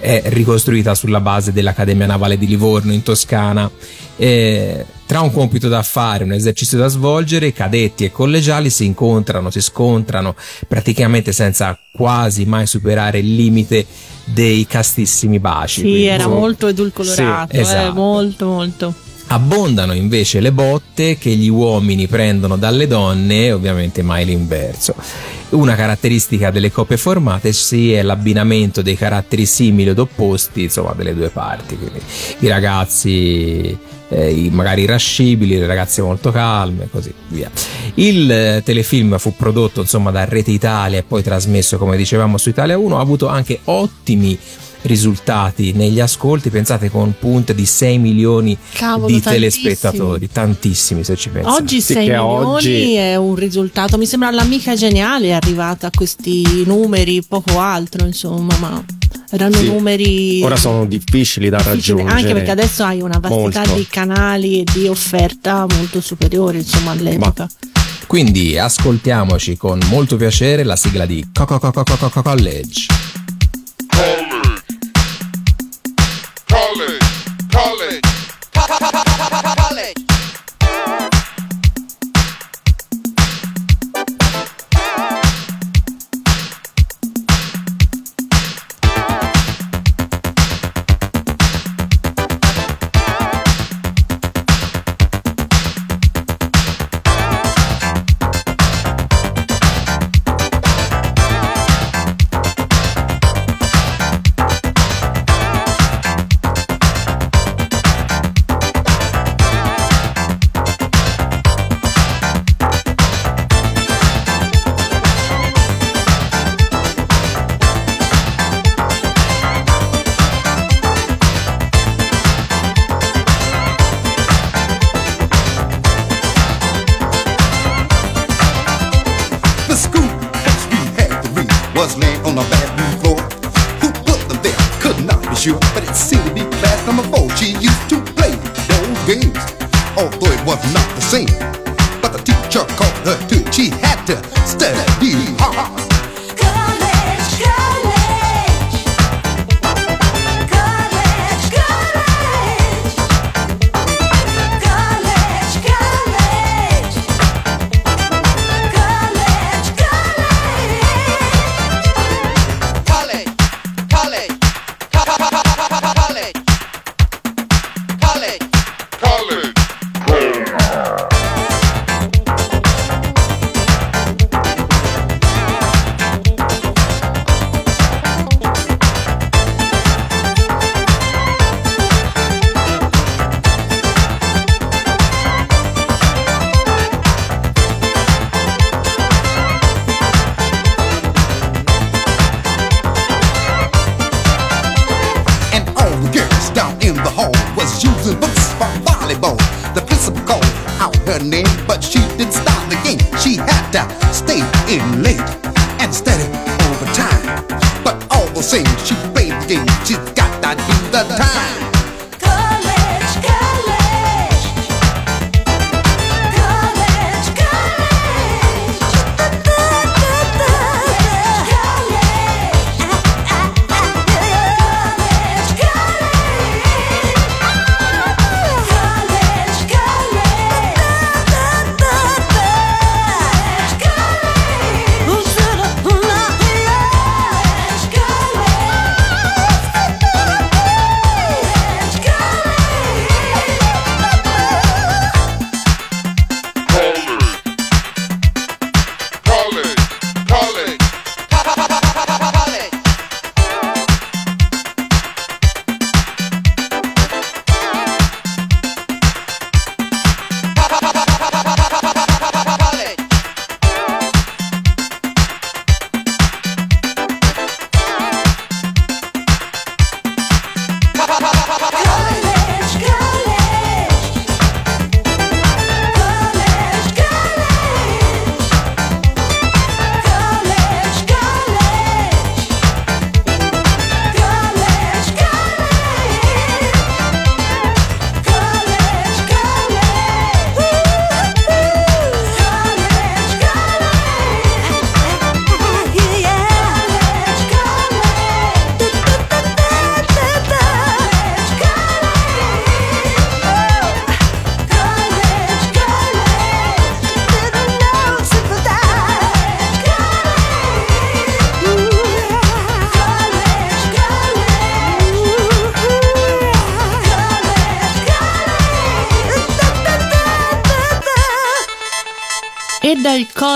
è 0.00 0.22
ricostruita 0.26 0.94
sulla 0.94 1.20
base 1.20 1.52
dell'Accademia 1.52 2.06
Navale 2.06 2.38
di 2.38 2.46
Livorno 2.46 2.92
in 2.92 3.02
Toscana. 3.02 3.70
Eh, 4.16 4.84
tra 5.06 5.20
un 5.20 5.32
compito 5.32 5.68
da 5.68 5.82
fare 5.82 6.22
e 6.22 6.26
un 6.26 6.32
esercizio 6.32 6.78
da 6.78 6.88
svolgere, 6.88 7.52
cadetti 7.52 8.04
e 8.04 8.12
collegiali 8.12 8.70
si 8.70 8.84
incontrano, 8.84 9.50
si 9.50 9.60
scontrano 9.60 10.34
praticamente 10.68 11.32
senza 11.32 11.78
quasi 11.90 12.44
mai 12.44 12.66
superare 12.66 13.18
il 13.18 13.34
limite 13.34 13.86
dei 14.24 14.66
castissimi 14.66 15.38
baci. 15.38 15.80
Sì, 15.80 15.82
Quindi, 15.82 16.06
era 16.06 16.28
molto 16.28 16.68
edulcorato. 16.68 17.52
Sì, 17.52 17.60
esatto. 17.60 17.88
eh, 17.88 17.92
molto, 17.92 18.46
molto. 18.46 18.94
Abbondano 19.32 19.92
invece 19.92 20.40
le 20.40 20.50
botte 20.50 21.16
che 21.16 21.30
gli 21.30 21.48
uomini 21.48 22.08
prendono 22.08 22.56
dalle 22.56 22.88
donne, 22.88 23.52
ovviamente 23.52 24.02
mai 24.02 24.24
l'inverso. 24.24 24.96
Una 25.50 25.76
caratteristica 25.76 26.50
delle 26.50 26.72
coppie 26.72 26.96
formate 26.96 27.52
sì 27.52 27.92
è 27.92 28.02
l'abbinamento 28.02 28.82
dei 28.82 28.96
caratteri 28.96 29.46
simili 29.46 29.90
ed 29.90 30.00
opposti, 30.00 30.64
insomma, 30.64 30.94
delle 30.96 31.14
due 31.14 31.28
parti. 31.28 31.76
Quindi 31.76 32.00
i 32.40 32.48
ragazzi 32.48 33.78
eh, 34.08 34.48
magari 34.50 34.82
irascibili, 34.82 35.58
le 35.58 35.66
ragazze 35.66 36.02
molto 36.02 36.32
calme 36.32 36.88
così 36.90 37.14
via. 37.28 37.48
Il 37.94 38.28
eh, 38.30 38.62
telefilm 38.64 39.16
fu 39.18 39.36
prodotto 39.36 39.80
insomma 39.80 40.10
da 40.10 40.24
Rete 40.24 40.50
Italia 40.50 40.98
e 40.98 41.04
poi 41.04 41.22
trasmesso 41.22 41.78
come 41.78 41.96
dicevamo 41.96 42.36
su 42.36 42.48
Italia 42.48 42.76
1, 42.76 42.98
ha 42.98 43.00
avuto 43.00 43.28
anche 43.28 43.60
ottimi 43.64 44.36
risultati 44.82 45.72
negli 45.72 46.00
ascolti, 46.00 46.50
pensate 46.50 46.90
con 46.90 47.14
punte 47.18 47.54
di 47.54 47.64
6 47.66 47.98
milioni 47.98 48.56
Cavolo, 48.72 49.06
di 49.06 49.20
tantissimi. 49.20 49.76
tantissimi. 49.76 50.28
tantissimi 50.32 51.04
se 51.04 51.16
ci 51.16 51.28
pensate. 51.30 51.60
Oggi 51.62 51.80
Sì, 51.80 51.92
6 51.94 52.04
che 52.06 52.10
milioni 52.12 52.44
oggi- 52.46 52.94
è 52.94 53.16
un 53.16 53.34
risultato. 53.34 53.98
Mi 53.98 54.06
sembra 54.06 54.30
l'amica 54.30 54.74
geniale 54.74 55.28
è 55.28 55.32
arrivata 55.32 55.88
a 55.88 55.90
questi 55.94 56.64
numeri, 56.64 57.22
poco 57.22 57.58
altro, 57.58 58.06
insomma, 58.06 58.56
ma 58.58 58.84
erano 59.30 59.56
Sì. 59.56 59.66
numeri 59.66 60.42
Ora 60.42 60.56
sono 60.56 60.86
difficili 60.86 61.48
da 61.48 61.58
difficili, 61.58 61.98
raggiungere. 61.98 62.20
anche 62.20 62.32
perché 62.34 62.50
adesso 62.50 62.84
hai 62.84 63.00
una 63.00 63.18
vastità 63.20 63.60
Molto. 63.60 63.74
di 63.74 63.86
canali 63.88 64.60
e 64.60 64.64
di 64.72 64.86
offerta 64.88 65.66
molto 65.76 66.00
superiore, 66.00 66.58
insomma, 66.58 66.92
all'epoca. 66.92 67.48
Quindi 68.06 68.58
ascoltiamoci 68.58 69.56
con 69.56 69.78
molto 69.88 70.16
piacere 70.16 70.64
la 70.64 70.74
sigla 70.74 71.06
di 71.06 71.28
Coco 71.32 71.60
Coco 71.60 71.84
Coco. 71.84 72.22
College, 72.22 72.86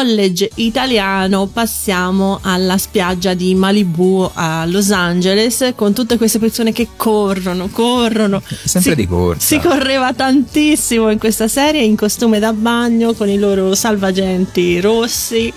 college 0.04 0.50
italiano 0.56 1.46
passiamo 1.46 2.38
alla 2.42 2.76
spiaggia 2.76 3.32
di 3.32 3.54
Malibu 3.54 4.30
a 4.34 4.66
Los 4.66 4.90
Angeles 4.90 5.72
con 5.74 5.94
tutte 5.94 6.18
queste 6.18 6.38
persone 6.38 6.72
che 6.72 6.88
corrono, 6.94 7.68
corrono. 7.68 8.42
Sempre 8.64 8.90
Si- 8.90 8.96
di 8.96 9.06
corsa. 9.06 9.46
Si 9.46 9.58
correva 9.66 10.12
tantissimo 10.12 11.10
in 11.10 11.18
questa 11.18 11.48
serie 11.48 11.82
in 11.82 11.96
costume 11.96 12.38
da 12.38 12.52
bagno 12.52 13.14
con 13.14 13.30
i 13.30 13.38
loro 13.38 13.74
salvagenti 13.74 14.78
rossi. 14.78 15.50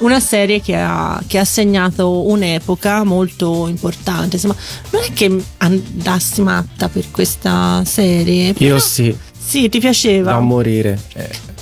Una 0.00 0.20
serie 0.20 0.60
che 0.60 0.74
ha, 0.76 1.18
che 1.26 1.38
ha 1.38 1.44
segnato 1.44 2.26
un'epoca 2.28 3.04
molto 3.04 3.68
importante. 3.68 4.36
Insomma, 4.36 4.56
non 4.90 5.02
è 5.02 5.12
che 5.14 5.34
andassi 5.58 6.42
matta 6.42 6.90
per 6.90 7.10
questa 7.10 7.82
serie. 7.86 8.52
Io 8.58 8.78
sì, 8.78 9.16
Sì, 9.46 9.68
ti 9.68 9.78
piaceva. 9.78 10.32
da 10.32 10.40
morire. 10.40 11.00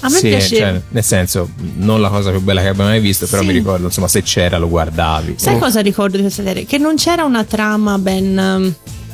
A 0.04 0.08
me 0.08 0.16
sì, 0.18 0.28
piaceva. 0.28 0.70
cioè, 0.72 0.80
nel 0.88 1.04
senso, 1.04 1.48
non 1.76 2.00
la 2.00 2.08
cosa 2.08 2.30
più 2.30 2.40
bella 2.40 2.60
che 2.60 2.68
abbia 2.68 2.84
mai 2.84 3.00
visto, 3.00 3.26
però 3.26 3.40
Sì. 3.42 3.48
mi 3.48 3.54
ricordo, 3.54 3.86
insomma, 3.86 4.08
se 4.08 4.22
c'era 4.22 4.58
lo 4.58 4.68
guardavi. 4.68 5.34
Sai 5.38 5.58
cosa 5.58 5.80
ricordo 5.80 6.16
di 6.16 6.22
questa 6.22 6.42
serie? 6.42 6.64
Che 6.66 6.78
non 6.78 6.96
c'era 6.96 7.24
una 7.24 7.44
trama 7.44 7.98
ben 7.98 8.36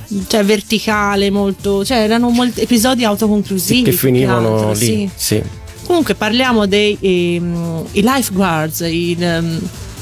um, 0.08 0.24
cioè 0.26 0.44
verticale, 0.44 1.30
molto. 1.30 1.84
cioè 1.84 1.98
erano 1.98 2.30
molti 2.30 2.62
episodi 2.62 3.04
autoconclusivi. 3.04 3.82
che 3.82 3.92
finivano 3.92 4.54
altro, 4.54 4.72
lì. 4.72 4.76
sì. 4.86 5.10
Sì. 5.14 5.42
Comunque 5.86 6.14
parliamo 6.14 6.66
dei 6.66 6.96
ehm, 7.00 7.84
i 7.92 8.02
lifeguards, 8.02 8.80
i. 8.80 9.16
ehm, 9.18 9.60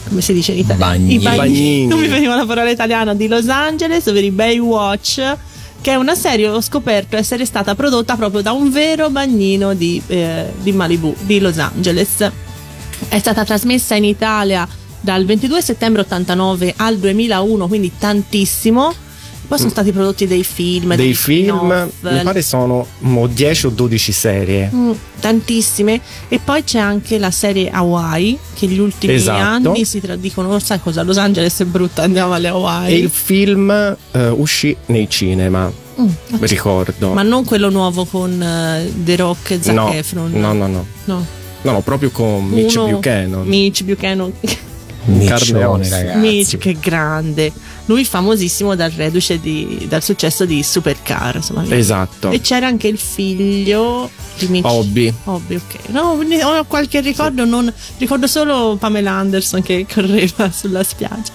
come 0.08 0.20
si 0.20 0.32
dice 0.32 0.52
in 0.52 0.58
italiano? 0.58 0.92
Bagnini. 0.92 1.14
I 1.14 1.18
bagni- 1.18 1.36
Bagnini. 1.38 1.86
Non 1.88 1.98
mi 1.98 2.06
veniva 2.08 2.36
la 2.36 2.44
parola 2.46 2.70
italiana 2.70 3.12
di 3.14 3.26
Los 3.26 3.48
Angeles, 3.48 4.06
ovvero 4.06 4.26
i 4.26 4.30
Baywatch. 4.30 5.36
Che 5.86 5.92
è 5.92 5.94
una 5.94 6.16
serie, 6.16 6.48
ho 6.48 6.60
scoperto 6.60 7.14
essere 7.14 7.44
stata 7.44 7.76
prodotta 7.76 8.16
proprio 8.16 8.40
da 8.40 8.50
un 8.50 8.72
vero 8.72 9.08
bagnino 9.08 9.72
di, 9.72 10.02
eh, 10.08 10.52
di 10.60 10.72
Malibu, 10.72 11.14
di 11.20 11.38
Los 11.38 11.58
Angeles. 11.58 12.28
È 13.06 13.16
stata 13.20 13.44
trasmessa 13.44 13.94
in 13.94 14.02
Italia 14.02 14.66
dal 14.98 15.24
22 15.24 15.62
settembre 15.62 16.02
89 16.02 16.74
al 16.78 16.98
2001, 16.98 17.68
quindi 17.68 17.92
tantissimo. 17.96 18.92
Poi 19.46 19.58
sono 19.58 19.70
stati 19.70 19.92
prodotti 19.92 20.26
dei 20.26 20.42
film, 20.44 20.92
Mm. 20.92 20.96
Dei 20.96 21.14
film, 21.14 21.56
spin-off, 21.58 21.92
mi 22.02 22.22
pare 22.22 22.42
sono 22.42 22.86
mo 23.00 23.26
10 23.28 23.66
o 23.66 23.70
12 23.70 24.12
serie. 24.12 24.70
Mm, 24.74 24.90
tantissime 25.20 26.00
e 26.28 26.40
poi 26.42 26.64
c'è 26.64 26.78
anche 26.78 27.18
la 27.18 27.30
serie 27.30 27.70
Hawaii 27.70 28.38
che 28.54 28.66
gli 28.66 28.78
ultimi 28.78 29.14
Esatto. 29.14 29.70
anni 29.70 29.84
si 29.84 30.00
tra- 30.00 30.16
dicono 30.16 30.58
sai 30.58 30.80
cosa 30.80 31.02
Los 31.02 31.16
Angeles 31.16 31.58
è 31.60 31.64
brutta 31.64 32.02
andiamo 32.02 32.32
alle 32.34 32.48
Hawaii 32.48 32.92
E 32.94 32.98
il 32.98 33.10
film 33.10 33.70
eh, 33.70 34.28
uscì 34.28 34.76
nei 34.86 35.08
cinema, 35.08 35.72
Mm, 36.00 36.08
ricordo. 36.40 37.12
ma 37.12 37.22
non 37.22 37.44
quello 37.44 37.70
nuovo 37.70 38.04
con 38.04 38.42
eh, 38.42 38.92
The 39.04 39.16
Rock 39.16 39.50
e 39.52 39.58
Zac 39.62 39.74
no, 39.74 39.92
Efron 39.92 40.30
no, 40.32 40.52
no, 40.52 40.66
no. 40.66 40.86
No. 41.04 41.26
No, 41.62 41.72
no, 41.72 41.80
proprio 41.80 42.10
con 42.10 42.44
Mitch 42.46 42.74
Uno- 42.76 42.90
Buchanan. 42.96 43.42
Mitch 43.46 43.82
Buchanan 43.84 44.32
Miccione, 45.06 45.88
ragazzi. 45.88 46.18
Mitch 46.18 46.58
che 46.58 46.76
grande 46.80 47.52
lui 47.86 48.04
famosissimo 48.04 48.74
dal 48.74 48.90
reduce 48.90 49.40
di- 49.40 49.86
dal 49.88 50.02
successo 50.02 50.44
di 50.44 50.62
Supercar 50.62 51.36
insomma. 51.36 51.64
Esatto. 51.68 52.30
e 52.30 52.40
c'era 52.40 52.66
anche 52.66 52.88
il 52.88 52.98
figlio 52.98 54.10
Hobby. 54.62 55.12
Hobby, 55.24 55.54
ok. 55.54 55.88
No, 55.88 56.18
ho 56.42 56.64
qualche 56.64 57.00
ricordo, 57.00 57.44
non, 57.44 57.72
ricordo 57.98 58.26
solo 58.26 58.76
Pamela 58.78 59.12
Anderson 59.12 59.62
che 59.62 59.86
correva 59.90 60.50
sulla 60.50 60.82
spiaggia. 60.82 61.32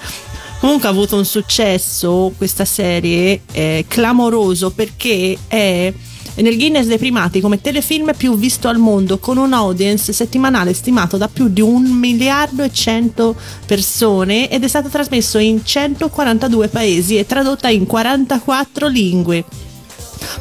Comunque 0.59 0.87
ha 0.87 0.91
avuto 0.91 1.17
un 1.17 1.25
successo 1.25 2.31
questa 2.37 2.65
serie 2.65 3.41
eh, 3.51 3.85
clamoroso 3.87 4.69
perché 4.69 5.35
è 5.47 5.91
nel 6.35 6.55
Guinness 6.55 6.85
dei 6.85 6.97
primati 6.97 7.41
come 7.41 7.61
telefilm 7.61 8.13
più 8.15 8.37
visto 8.37 8.67
al 8.67 8.77
mondo 8.77 9.17
con 9.19 9.37
un 9.37 9.53
audience 9.53 10.13
settimanale 10.13 10.73
stimato 10.73 11.17
da 11.17 11.27
più 11.27 11.49
di 11.49 11.61
un 11.61 11.83
miliardo 11.83 12.63
e 12.63 12.71
cento 12.71 13.35
persone 13.65 14.49
ed 14.49 14.63
è 14.63 14.67
stato 14.67 14.89
trasmesso 14.89 15.37
in 15.37 15.63
142 15.63 16.67
paesi 16.69 17.17
e 17.17 17.25
tradotta 17.25 17.69
in 17.69 17.85
44 17.85 18.87
lingue. 18.87 19.70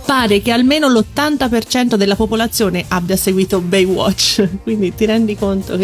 Pare 0.05 0.41
che 0.43 0.51
almeno 0.51 0.89
l'80% 0.89 1.95
della 1.95 2.17
popolazione 2.17 2.85
abbia 2.89 3.17
seguito 3.17 3.61
Baywatch, 3.61 4.49
quindi 4.63 4.95
ti 4.95 5.05
rendi 5.07 5.37
conto 5.37 5.79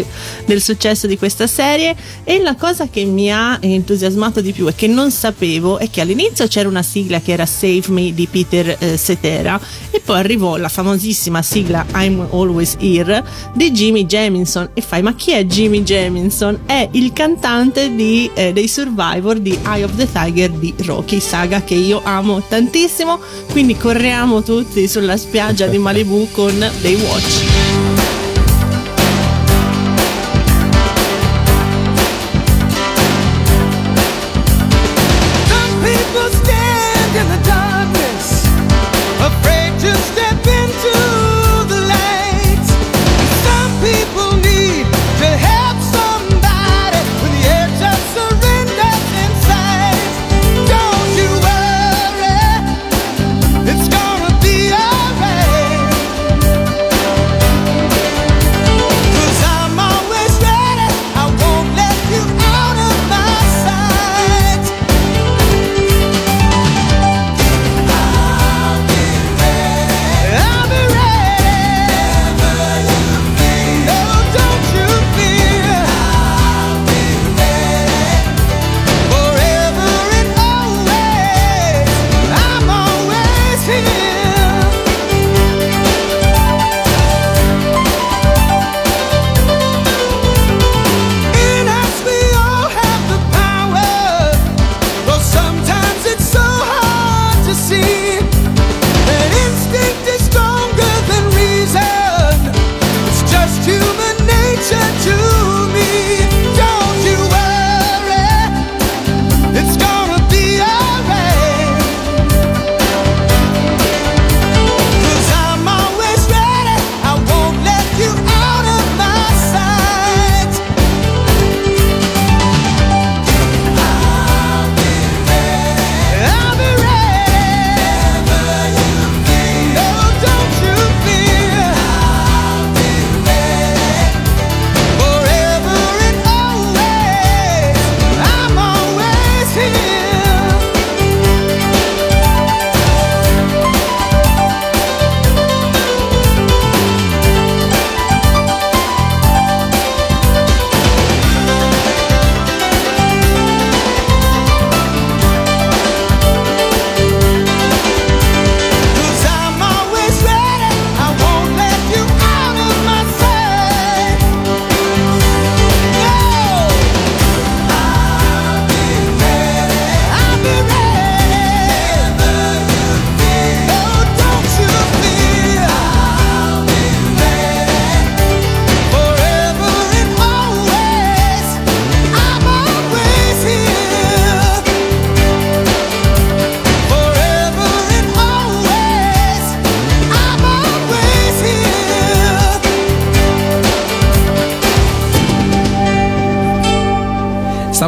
del 0.45 0.61
successo 0.61 1.07
di 1.07 1.17
questa 1.17 1.47
serie? 1.47 1.95
E 2.23 2.39
la 2.39 2.55
cosa 2.55 2.87
che 2.87 3.03
mi 3.05 3.31
ha 3.31 3.57
entusiasmato 3.61 4.41
di 4.41 4.51
più 4.51 4.67
e 4.67 4.75
che 4.75 4.87
non 4.87 5.11
sapevo 5.11 5.77
è 5.77 5.89
che 5.89 6.01
all'inizio 6.01 6.47
c'era 6.47 6.67
una 6.67 6.83
sigla 6.83 7.19
che 7.21 7.31
era 7.31 7.45
Save 7.45 7.83
Me 7.89 8.13
di 8.13 8.27
Peter 8.27 8.75
eh, 8.79 8.97
Cetera 8.97 9.59
e 9.89 9.99
poi 9.99 10.17
arrivò 10.19 10.57
la 10.57 10.69
famosissima 10.69 11.41
sigla 11.41 11.85
I'm 11.95 12.27
Always 12.31 12.75
Here 12.79 13.23
di 13.53 13.71
Jimmy 13.71 14.05
Jamison. 14.05 14.69
E 14.73 14.81
fai 14.81 15.01
ma 15.01 15.13
chi 15.15 15.31
è 15.31 15.43
Jimmy 15.45 15.83
Jamison? 15.83 16.59
È 16.65 16.87
il 16.91 17.13
cantante 17.13 17.93
di, 17.93 18.29
eh, 18.33 18.53
dei 18.53 18.67
Survivor 18.67 19.39
di 19.39 19.57
Eye 19.65 19.83
of 19.83 19.95
the 19.95 20.09
Tiger 20.11 20.49
di 20.51 20.73
Rocky 20.85 21.19
Saga 21.19 21.61
che 21.61 21.75
io 21.75 22.01
amo 22.03 22.41
tantissimo. 22.47 23.19
Quindi 23.51 23.75
corriamo 23.97 24.43
tutti 24.43 24.87
sulla 24.87 25.17
spiaggia 25.17 25.65
di 25.65 25.79
Malibu 25.79 26.29
con 26.31 26.55
Baywatch. 26.81 27.66
Some 27.66 27.66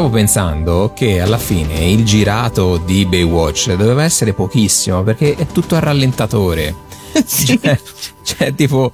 Stavo 0.10 0.24
pensando 0.24 0.92
che 0.96 1.22
alla 1.22 1.38
fine 1.38 1.86
il 1.86 2.04
girato 2.04 2.82
di 2.84 3.06
Baywatch 3.06 3.76
doveva 3.76 4.04
essere 4.04 4.34
pochissimo 4.34 5.04
perché 5.04 5.36
è 5.36 5.46
tutto 5.46 5.76
a 5.76 5.80
rallentatore. 5.80 6.88
Cioè, 7.20 7.80
c'è 8.24 8.54
tipo 8.54 8.92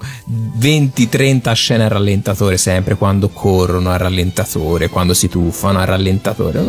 20-30 0.60 1.54
scene 1.54 1.84
a 1.84 1.88
rallentatore 1.90 2.58
sempre 2.58 2.96
quando 2.96 3.30
corrono 3.30 3.92
a 3.92 3.98
rallentatore, 3.98 4.90
quando 4.90 5.14
si 5.14 5.28
tuffano 5.28 5.80
a 5.80 5.86
rallentatore. 5.86 6.64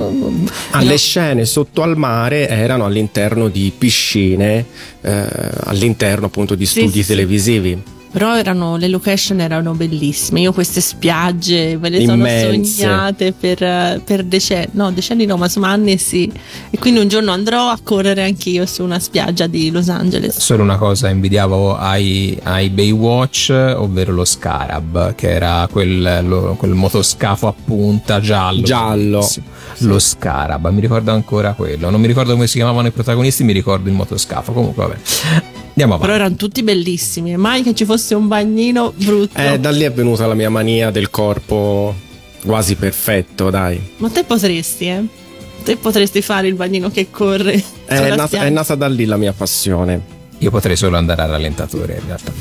Ah, 0.71 0.83
le 0.83 0.97
scene 0.97 1.45
sotto 1.45 1.83
al 1.83 1.97
mare 1.97 2.49
erano 2.49 2.85
all'interno 2.85 3.49
di 3.49 3.73
piscine, 3.77 4.67
eh, 5.01 5.29
all'interno 5.65 6.27
appunto 6.27 6.55
di 6.57 6.67
Sì, 6.67 6.81
studi 6.81 6.93
sì, 6.99 7.03
sì. 7.05 7.15
Però 8.17 8.35
erano, 8.35 8.79
le 8.79 8.89
location 8.89 9.41
erano 9.41 9.75
bellissime. 9.75 10.41
Io 10.41 10.51
queste 10.55 10.81
spiagge 10.81 11.77
ve 11.77 11.91
le 11.91 11.99
Immense. 11.99 12.51
sono 12.51 12.65
sognate 12.65 13.35
per, 13.39 14.01
per 14.03 14.25
decenni. 14.25 14.69
No, 14.71 14.91
decenni 14.91 15.27
no, 15.27 15.37
ma 15.37 15.45
insomma 15.45 15.69
anni 15.69 15.99
sì. 15.99 16.33
E 16.71 16.79
quindi 16.79 17.01
un 17.01 17.09
giorno 17.09 17.33
andrò 17.33 17.69
a 17.69 17.79
correre 17.83 18.23
anch'io 18.23 18.65
su 18.65 18.83
una 18.83 18.99
spiaggia 19.01 19.47
di 19.47 19.71
Los 19.71 19.91
Angeles. 19.91 20.39
Solo 20.39 20.63
una 20.63 20.79
cosa 20.79 21.11
invidiavo 21.11 21.77
ai, 21.77 22.39
ai 22.45 22.71
Baywatch, 22.71 23.51
ovvero 23.77 24.15
lo 24.15 24.25
Scarab, 24.25 25.15
che 25.15 25.33
era 25.33 25.69
quel, 25.71 26.21
lo- 26.27 26.55
quel 26.59 26.73
motoscafo 26.73 27.49
a 27.49 27.55
punta 27.67 28.19
giallo. 28.19 28.63
Giallo. 28.63 29.19
bellissimo. 29.19 29.45
Lo 29.81 29.99
Scarab, 29.99 30.71
mi 30.71 30.81
ricordo 30.81 31.11
ancora 31.13 31.53
quello. 31.53 31.91
Non 31.91 32.01
mi 32.01 32.07
ricordo 32.07 32.33
come 32.33 32.47
si 32.47 32.57
chiamavano 32.57 32.89
i 32.89 32.93
protagonisti, 32.93 33.45
mi 33.45 33.53
ricordo 33.53 33.91
il 33.91 33.95
motoscafo. 33.95 34.53
Comunque, 34.53 34.87
vabbè. 34.87 35.55
Andiamo 35.79 35.99
Però 36.01 36.15
avanti. 36.15 36.23
erano 36.25 36.37
tutti 36.37 36.63
bellissimi. 36.63 37.33
e 37.33 37.37
Mai 37.37 37.63
che 37.63 37.75
ci 37.75 37.85
fosse 37.85 38.15
un 38.15 38.29
bagnino 38.29 38.95
brutto. 38.97 39.39
Eh, 39.39 39.61
da 39.61 39.71
lì 39.71 39.83
è 39.83 39.93
venuta 39.93 40.27
la 40.27 40.33
mia 40.33 40.49
mania 40.49 40.91
del 40.91 41.11
corpo 41.11 41.95
quasi 42.47 42.77
perfetto, 42.77 43.51
dai. 43.51 43.79
Ma 43.99 44.09
te 44.09 44.25
potresti, 44.25 44.87
eh? 44.87 45.05
Te 45.63 45.77
potresti 45.77 46.23
fare 46.23 46.49
il 46.49 46.55
bagnino 46.55 46.91
che 46.91 47.11
corre. 47.11 47.63
È 47.85 47.95
sulla 47.97 48.15
nata, 48.15 48.43
è 48.43 48.49
nata 48.49 48.75
da 48.75 48.89
lì 48.89 49.05
la 49.05 49.19
mia 49.19 49.35
passione. 49.35 50.15
Io 50.39 50.51
potrei 50.51 50.77
solo 50.77 50.97
andare 50.97 51.23
a 51.23 51.27
rallentatore 51.27 51.95
in 52.01 52.07
realtà. 52.07 52.33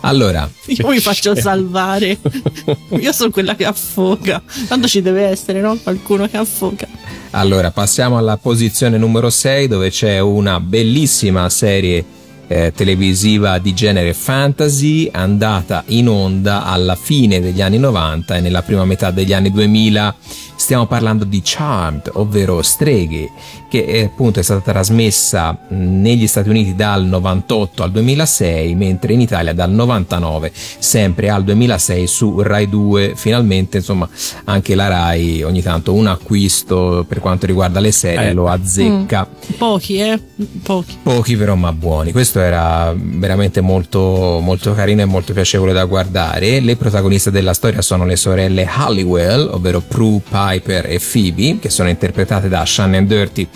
Allora, 0.00 0.48
Io 0.66 0.88
mi 0.88 0.98
faccio 0.98 1.36
salvare. 1.36 2.18
Io 2.98 3.12
sono 3.12 3.30
quella 3.30 3.54
che 3.54 3.66
affoga. 3.66 4.42
Tanto 4.66 4.88
ci 4.88 5.00
deve 5.00 5.26
essere, 5.26 5.60
no? 5.60 5.76
Qualcuno 5.76 6.26
che 6.28 6.38
affoga. 6.38 6.88
Allora, 7.30 7.70
passiamo 7.70 8.18
alla 8.18 8.36
posizione 8.36 8.98
numero 8.98 9.30
6 9.30 9.68
dove 9.68 9.90
c'è 9.90 10.18
una 10.18 10.58
bellissima 10.58 11.48
serie 11.48 12.04
eh, 12.52 12.72
televisiva 12.74 13.58
di 13.58 13.72
genere 13.74 14.12
fantasy 14.12 15.08
andata 15.12 15.84
in 15.86 16.08
onda 16.08 16.64
alla 16.64 16.96
fine 16.96 17.40
degli 17.40 17.62
anni 17.62 17.78
90 17.78 18.34
e 18.34 18.40
nella 18.40 18.62
prima 18.62 18.84
metà 18.84 19.12
degli 19.12 19.32
anni 19.32 19.52
2000. 19.52 20.14
Stiamo 20.60 20.84
parlando 20.84 21.24
di 21.24 21.40
Charmed, 21.42 22.10
ovvero 22.12 22.60
Streghe, 22.60 23.30
che 23.70 23.86
è, 23.86 24.04
appunto 24.04 24.40
è 24.40 24.42
stata 24.42 24.60
trasmessa 24.60 25.56
negli 25.68 26.26
Stati 26.26 26.50
Uniti 26.50 26.74
dal 26.74 27.02
98 27.06 27.82
al 27.82 27.90
2006, 27.90 28.74
mentre 28.74 29.14
in 29.14 29.22
Italia 29.22 29.54
dal 29.54 29.70
99 29.70 30.52
sempre 30.78 31.30
al 31.30 31.44
2006 31.44 32.06
su 32.06 32.42
Rai 32.42 32.68
2. 32.68 33.14
Finalmente, 33.16 33.78
insomma, 33.78 34.06
anche 34.44 34.74
la 34.74 34.88
Rai 34.88 35.42
ogni 35.42 35.62
tanto 35.62 35.94
un 35.94 36.08
acquisto 36.08 37.06
per 37.08 37.20
quanto 37.20 37.46
riguarda 37.46 37.80
le 37.80 37.90
serie 37.90 38.28
Eh. 38.28 38.32
lo 38.34 38.46
azzecca. 38.46 39.26
Pochi, 39.56 39.96
eh? 39.96 40.20
Pochi. 40.62 40.98
Pochi 41.02 41.36
però 41.38 41.54
ma 41.54 41.72
buoni, 41.72 42.12
questo 42.12 42.38
era 42.38 42.94
veramente 42.94 43.62
molto, 43.62 44.40
molto 44.42 44.74
carino 44.74 45.00
e 45.00 45.06
molto 45.06 45.32
piacevole 45.32 45.72
da 45.72 45.86
guardare. 45.86 46.60
Le 46.60 46.76
protagoniste 46.76 47.30
della 47.30 47.54
storia 47.54 47.80
sono 47.80 48.04
le 48.04 48.16
sorelle 48.16 48.66
Halliwell, 48.66 49.48
ovvero 49.52 49.80
Prue, 49.80 50.20
Piper 50.60 50.86
e 50.86 51.00
Phoebe, 51.00 51.58
che 51.58 51.70
sono 51.70 51.88
interpretate 51.88 52.48
da 52.48 52.64
Shannon 52.64 53.06
Dirty, 53.06 53.48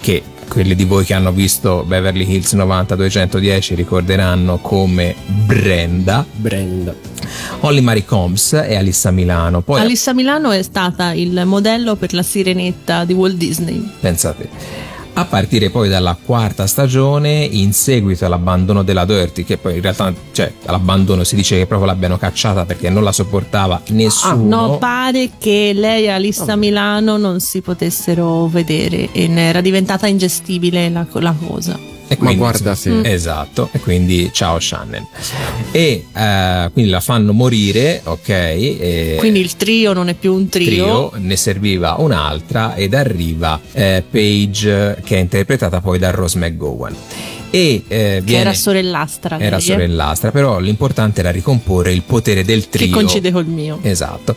che 0.00 0.22
quelli 0.48 0.74
di 0.74 0.84
voi 0.84 1.04
che 1.04 1.14
hanno 1.14 1.32
visto 1.32 1.84
Beverly 1.86 2.28
Hills 2.28 2.54
90-210 2.54 3.74
ricorderanno 3.74 4.58
come 4.58 5.14
Brenda. 5.26 6.24
Brenda. 6.32 6.94
Holly 7.60 7.80
Marie 7.80 8.04
Combs 8.04 8.52
e 8.52 8.74
Alissa 8.74 9.10
Milano. 9.10 9.60
Poi 9.60 9.80
Alissa 9.80 10.12
Milano 10.12 10.50
è 10.50 10.62
stata 10.62 11.12
il 11.12 11.42
modello 11.44 11.94
per 11.94 12.12
la 12.12 12.22
sirenetta 12.22 13.04
di 13.04 13.12
Walt 13.12 13.36
Disney. 13.36 13.88
Pensate. 14.00 14.89
A 15.20 15.26
partire 15.26 15.68
poi 15.68 15.90
dalla 15.90 16.16
quarta 16.24 16.66
stagione, 16.66 17.44
in 17.44 17.74
seguito 17.74 18.24
all'abbandono 18.24 18.82
della 18.82 19.04
Dirty, 19.04 19.44
che 19.44 19.58
poi 19.58 19.74
in 19.74 19.82
realtà, 19.82 20.14
cioè, 20.32 20.50
all'abbandono 20.64 21.24
si 21.24 21.34
dice 21.36 21.58
che 21.58 21.66
proprio 21.66 21.90
l'abbiano 21.90 22.16
cacciata 22.16 22.64
perché 22.64 22.88
non 22.88 23.02
la 23.04 23.12
sopportava 23.12 23.82
nessuno. 23.88 24.32
Ah, 24.32 24.66
No, 24.66 24.78
pare 24.78 25.32
che 25.38 25.72
lei 25.74 26.04
e 26.04 26.08
Alissa 26.08 26.56
Milano 26.56 27.18
non 27.18 27.38
si 27.40 27.60
potessero 27.60 28.46
vedere 28.46 29.12
e 29.12 29.28
ne 29.28 29.42
era 29.50 29.60
diventata 29.60 30.06
ingestibile 30.06 30.88
la, 30.88 31.06
la 31.12 31.34
cosa. 31.46 31.78
E 32.12 32.16
Ma 32.18 32.34
guarda, 32.34 32.74
sì. 32.74 33.02
Esatto, 33.04 33.68
e 33.70 33.78
quindi 33.78 34.30
ciao 34.32 34.58
Shannon. 34.58 35.06
E 35.70 36.06
eh, 36.12 36.70
quindi 36.72 36.90
la 36.90 36.98
fanno 36.98 37.32
morire, 37.32 38.00
ok? 38.02 39.16
Quindi 39.18 39.38
il 39.38 39.54
trio 39.54 39.92
non 39.92 40.08
è 40.08 40.14
più 40.14 40.34
un 40.34 40.48
trio. 40.48 40.66
trio, 40.66 41.12
ne 41.22 41.36
serviva 41.36 41.94
un'altra 41.98 42.74
ed 42.74 42.94
arriva 42.94 43.60
eh, 43.72 44.02
Paige 44.10 45.00
che 45.04 45.18
è 45.18 45.20
interpretata 45.20 45.80
poi 45.80 46.00
da 46.00 46.10
Rose 46.10 46.36
McGowan. 46.36 46.96
E 47.52 47.82
eh, 47.88 48.16
che 48.16 48.20
viene, 48.22 48.40
era 48.42 48.54
sorellastra. 48.54 49.38
era 49.40 49.56
lei, 49.56 49.64
sorellastra, 49.64 50.30
però 50.30 50.60
l'importante 50.60 51.20
era 51.20 51.30
ricomporre 51.30 51.92
il 51.92 52.02
potere 52.02 52.44
del 52.44 52.62
Che 52.62 52.78
trio. 52.78 52.92
coincide 52.92 53.32
col 53.32 53.46
mio. 53.46 53.78
Esatto. 53.82 54.36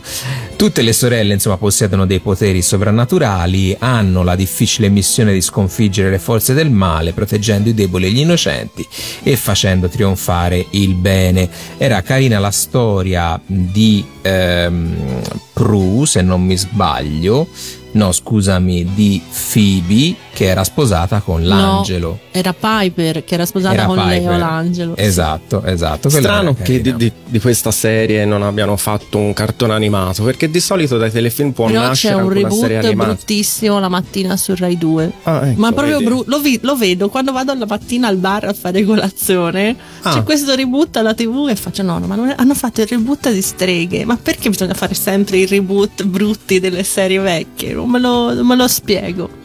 Tutte 0.56 0.82
le 0.82 0.92
sorelle, 0.92 1.34
insomma, 1.34 1.56
possiedono 1.56 2.06
dei 2.06 2.18
poteri 2.18 2.60
sovrannaturali, 2.60 3.76
hanno 3.78 4.24
la 4.24 4.34
difficile 4.34 4.88
missione 4.88 5.32
di 5.32 5.40
sconfiggere 5.40 6.10
le 6.10 6.18
forze 6.18 6.54
del 6.54 6.70
male, 6.70 7.12
proteggendo 7.12 7.68
i 7.68 7.74
deboli 7.74 8.06
e 8.06 8.10
gli 8.10 8.20
innocenti 8.20 8.86
e 9.22 9.36
facendo 9.36 9.88
trionfare 9.88 10.66
il 10.70 10.94
bene. 10.94 11.48
Era 11.78 12.02
carina 12.02 12.38
la 12.40 12.50
storia 12.50 13.40
di 13.46 14.04
ehm, 14.22 15.22
Prue, 15.52 16.06
se 16.06 16.20
non 16.22 16.42
mi 16.42 16.56
sbaglio. 16.56 17.46
No, 17.92 18.10
scusami, 18.10 18.90
di 18.92 19.22
Phoebe 19.52 20.16
che 20.34 20.44
era 20.46 20.64
sposata 20.64 21.20
con 21.20 21.46
l'angelo. 21.46 22.08
No, 22.08 22.18
era 22.32 22.52
Piper 22.52 23.24
che 23.24 23.34
era 23.34 23.46
sposata 23.46 23.74
Era 23.74 23.84
con 23.86 23.96
Piper. 23.96 24.20
Leo 24.20 24.36
l'angelo. 24.36 24.96
Esatto, 24.96 25.62
esatto. 25.64 26.08
Strano 26.10 26.54
che 26.54 26.80
di, 26.82 26.94
di- 26.96 27.12
di 27.24 27.40
questa 27.40 27.70
serie 27.70 28.24
non 28.26 28.42
abbiano 28.42 28.76
fatto 28.76 29.16
un 29.18 29.32
cartone 29.32 29.72
animato, 29.72 30.22
perché 30.24 30.50
di 30.50 30.60
solito 30.60 30.98
dai 30.98 31.10
telefilm 31.10 31.52
può 31.52 31.66
Però 31.66 31.80
c'è 31.80 31.86
nascere 31.86 32.14
un 32.16 32.36
una 32.36 32.50
serie 32.50 32.80
reboot 32.82 33.06
bruttissimo 33.06 33.78
la 33.80 33.88
mattina 33.88 34.36
su 34.36 34.54
Rai 34.56 34.76
2. 34.76 35.12
Ah, 35.22 35.48
ecco, 35.48 35.60
Ma 35.60 35.72
proprio 35.72 36.00
bru- 36.00 36.24
lo, 36.26 36.38
vi- 36.40 36.58
lo 36.62 36.76
vedo 36.76 37.08
quando 37.08 37.32
vado 37.32 37.54
la 37.54 37.66
mattina 37.66 38.08
al 38.08 38.16
bar 38.16 38.44
a 38.44 38.52
fare 38.52 38.84
colazione. 38.84 39.76
Ah. 40.02 40.14
C'è 40.14 40.22
questo 40.24 40.54
reboot 40.54 40.96
alla 40.96 41.14
TV 41.14 41.46
e 41.48 41.54
faccio: 41.56 41.82
no, 41.82 41.98
no, 41.98 42.06
ma 42.06 42.16
non 42.16 42.28
è- 42.30 42.34
hanno 42.36 42.54
fatto 42.54 42.80
il 42.80 42.88
reboot 42.88 43.30
di 43.30 43.40
streghe. 43.42 44.04
Ma 44.04 44.16
perché 44.20 44.50
bisogna 44.50 44.74
fare 44.74 44.94
sempre 44.94 45.36
i 45.38 45.46
reboot 45.46 46.02
brutti 46.04 46.58
delle 46.60 46.82
serie 46.82 47.18
vecchie? 47.20 47.72
Non 47.72 47.88
me 47.88 48.00
lo, 48.00 48.34
non 48.34 48.46
me 48.46 48.56
lo 48.56 48.66
spiego. 48.68 49.42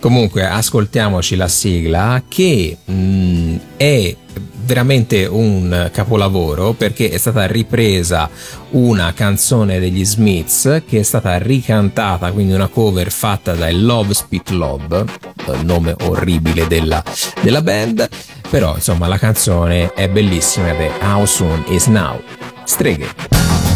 Comunque, 0.00 0.46
ascoltiamoci 0.46 1.36
la 1.36 1.46
sigla 1.46 2.22
che 2.26 2.76
mh, 2.82 3.56
è 3.76 4.16
veramente 4.64 5.26
un 5.26 5.90
capolavoro 5.92 6.72
perché 6.72 7.10
è 7.10 7.18
stata 7.18 7.46
ripresa 7.46 8.30
una 8.70 9.12
canzone 9.12 9.78
degli 9.78 10.04
Smiths 10.04 10.82
che 10.86 11.00
è 11.00 11.02
stata 11.02 11.36
ricantata, 11.38 12.32
quindi 12.32 12.54
una 12.54 12.68
cover 12.68 13.10
fatta 13.10 13.54
dai 13.54 13.78
Love 13.78 14.14
Speak 14.14 14.50
Love, 14.50 15.04
nome 15.64 15.94
orribile 16.02 16.66
della, 16.66 17.02
della 17.42 17.62
band, 17.62 18.08
però 18.48 18.76
insomma 18.76 19.06
la 19.06 19.18
canzone 19.18 19.92
è 19.92 20.08
bellissima 20.08 20.70
ed 20.70 20.80
è 20.80 20.90
How 21.04 21.26
Soon 21.26 21.64
Is 21.68 21.86
Now. 21.86 22.22
Streghe. 22.64 23.69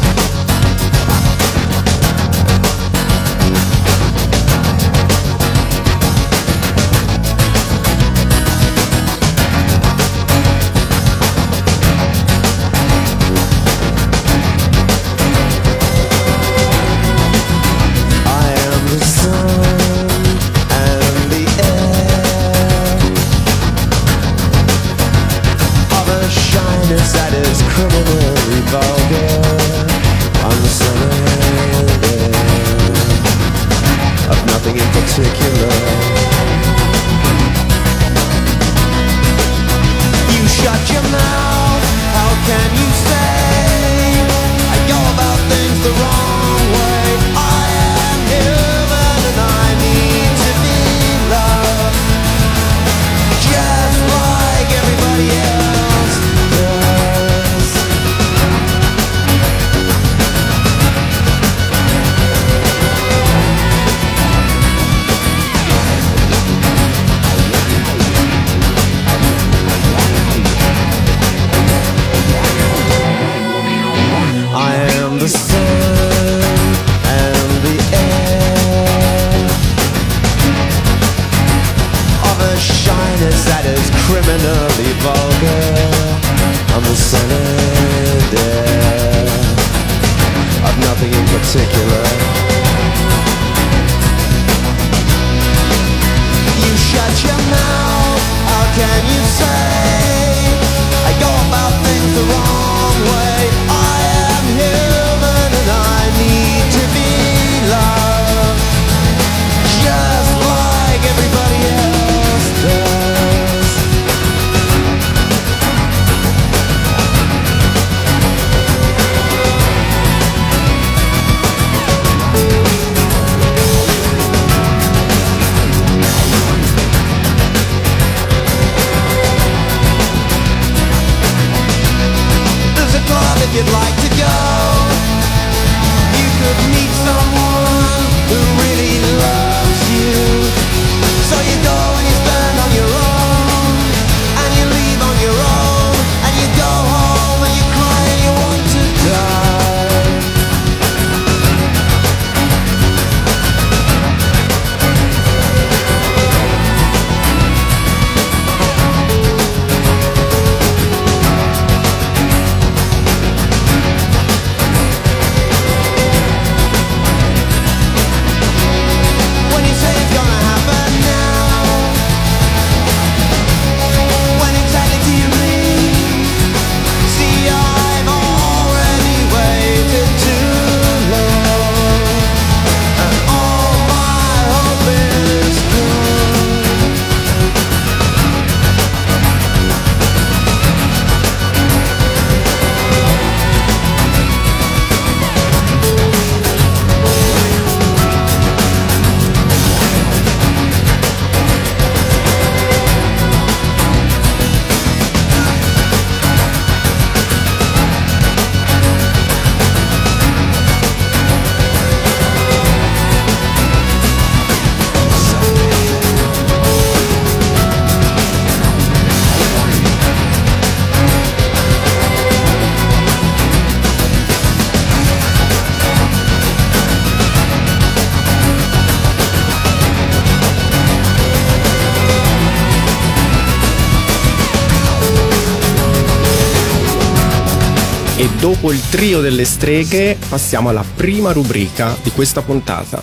Dopo 238.65 238.73
il 238.73 238.89
trio 238.89 239.21
delle 239.21 239.45
streghe 239.45 240.17
passiamo 240.27 240.71
alla 240.71 240.85
prima 240.97 241.33
rubrica 241.33 241.95
di 242.03 242.11
questa 242.11 242.41
puntata. 242.41 242.99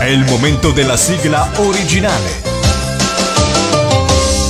È 0.00 0.06
il 0.06 0.24
momento 0.24 0.72
della 0.72 0.96
sigla 0.96 1.48
originale. 1.58 2.50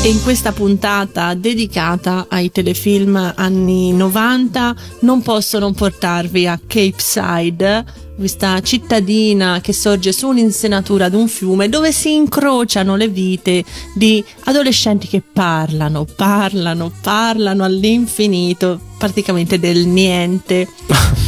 E 0.03 0.09
in 0.09 0.23
questa 0.23 0.53
puntata 0.53 1.35
dedicata 1.35 2.27
ai 2.31 2.51
telefilm 2.51 3.35
anni 3.37 3.93
90 3.93 4.75
non 5.01 5.21
posso 5.21 5.59
non 5.59 5.75
portarvi 5.75 6.47
a 6.47 6.59
Cape 6.59 6.95
Side, 6.97 7.85
questa 8.23 8.61
cittadina 8.61 9.61
che 9.61 9.73
sorge 9.73 10.13
su 10.13 10.29
un'insenatura 10.29 11.07
ad 11.07 11.15
un 11.15 11.27
fiume 11.27 11.69
dove 11.69 11.91
si 11.91 12.15
incrociano 12.15 12.95
le 12.95 13.09
vite 13.09 13.65
di 13.97 14.25
adolescenti 14.45 15.09
che 15.09 15.21
parlano, 15.21 16.05
parlano, 16.05 16.93
parlano 17.03 17.65
all'infinito, 17.65 18.79
praticamente 18.97 19.59
del 19.59 19.87
niente. 19.89 20.69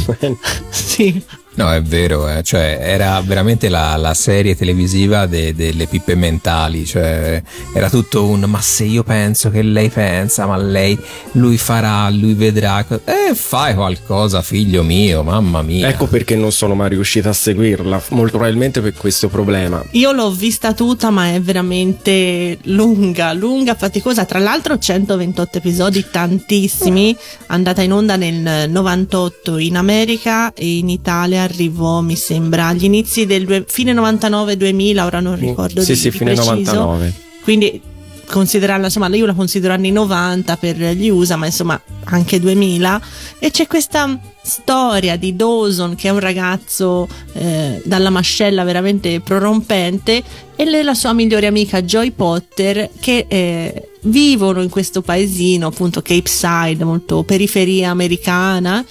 sì. 0.71 1.21
No, 1.55 1.71
è 1.71 1.81
vero, 1.81 2.29
eh, 2.29 2.43
cioè 2.43 2.77
era 2.81 3.21
veramente 3.21 3.69
la, 3.69 3.95
la 3.95 4.13
serie 4.13 4.55
televisiva 4.55 5.25
de- 5.25 5.55
delle 5.55 5.85
pippe 5.87 6.15
mentali, 6.15 6.85
cioè 6.85 7.41
era 7.73 7.89
tutto 7.89 8.25
un 8.25 8.41
ma 8.41 8.61
se 8.61 8.83
io 8.83 9.03
penso 9.03 9.49
che 9.49 9.61
lei 9.61 9.89
pensa, 9.89 10.45
ma 10.45 10.57
lei, 10.57 10.97
lui 11.33 11.57
farà, 11.57 12.09
lui 12.09 12.33
vedrà, 12.33 12.85
eh 13.05 13.33
fai 13.33 13.73
qualcosa 13.73 14.41
figlio 14.41 14.83
mio, 14.83 15.23
mamma 15.23 15.61
mia. 15.61 15.87
Ecco 15.87 16.07
perché 16.07 16.35
non 16.35 16.51
sono 16.51 16.75
mai 16.75 16.89
riuscita 16.89 17.29
a 17.29 17.33
seguirla, 17.33 18.01
molto 18.09 18.35
probabilmente 18.35 18.81
per 18.81 18.93
questo 18.93 19.29
problema. 19.29 19.83
Io 19.91 20.11
l'ho 20.11 20.31
vista 20.31 20.73
tutta, 20.73 21.09
ma 21.09 21.33
è 21.33 21.41
veramente 21.41 22.57
lunga, 22.63 23.33
lunga, 23.33 23.75
faticosa. 23.75 24.25
Tra 24.25 24.39
l'altro, 24.39 24.77
128 24.77 25.57
episodi, 25.57 26.05
tantissimi. 26.11 27.15
Andata 27.47 27.81
in 27.81 27.93
onda 27.93 28.15
nel 28.15 28.69
98 28.69 29.57
in 29.57 29.77
America 29.77 30.53
e 30.53 30.77
in 30.77 30.89
Italia 30.89 31.44
arrivò, 31.45 32.01
mi 32.01 32.15
sembra, 32.15 32.67
agli 32.67 32.83
inizi 32.83 33.25
del 33.25 33.45
due- 33.45 33.65
fine 33.67 33.93
99-2000. 33.93 34.99
Ora 35.03 35.19
non 35.19 35.35
ricordo 35.37 35.81
Sì, 35.81 35.93
di, 35.93 35.97
sì, 35.97 36.09
di 36.09 36.17
fine 36.17 36.33
preciso. 36.33 36.51
99. 36.73 37.13
Quindi 37.41 37.81
considerarla, 38.27 38.85
insomma, 38.85 39.07
io 39.07 39.25
la 39.25 39.33
considero 39.33 39.73
anni 39.73 39.91
90 39.91 40.57
per 40.57 40.77
gli 40.77 41.09
USA, 41.09 41.35
ma 41.35 41.45
insomma 41.45 41.79
anche 42.05 42.39
2000. 42.39 43.01
E 43.39 43.51
c'è 43.51 43.67
questa 43.67 44.19
storia 44.41 45.15
di 45.15 45.35
Dawson, 45.35 45.95
che 45.95 46.07
è 46.07 46.11
un 46.11 46.19
ragazzo 46.19 47.07
eh, 47.33 47.81
dalla 47.85 48.09
mascella 48.09 48.63
veramente 48.63 49.19
prorompente, 49.21 50.23
e 50.55 50.83
la 50.83 50.93
sua 50.93 51.13
migliore 51.13 51.47
amica 51.47 51.81
Joy 51.81 52.11
Potter, 52.11 52.89
che 52.99 53.25
eh, 53.27 53.89
vivono 54.03 54.61
in 54.61 54.69
questo 54.69 55.01
paesino, 55.01 55.67
appunto 55.67 56.01
Cape 56.01 56.29
Side, 56.29 56.83
molto 56.83 57.23
periferia 57.23 57.89
americana. 57.89 58.83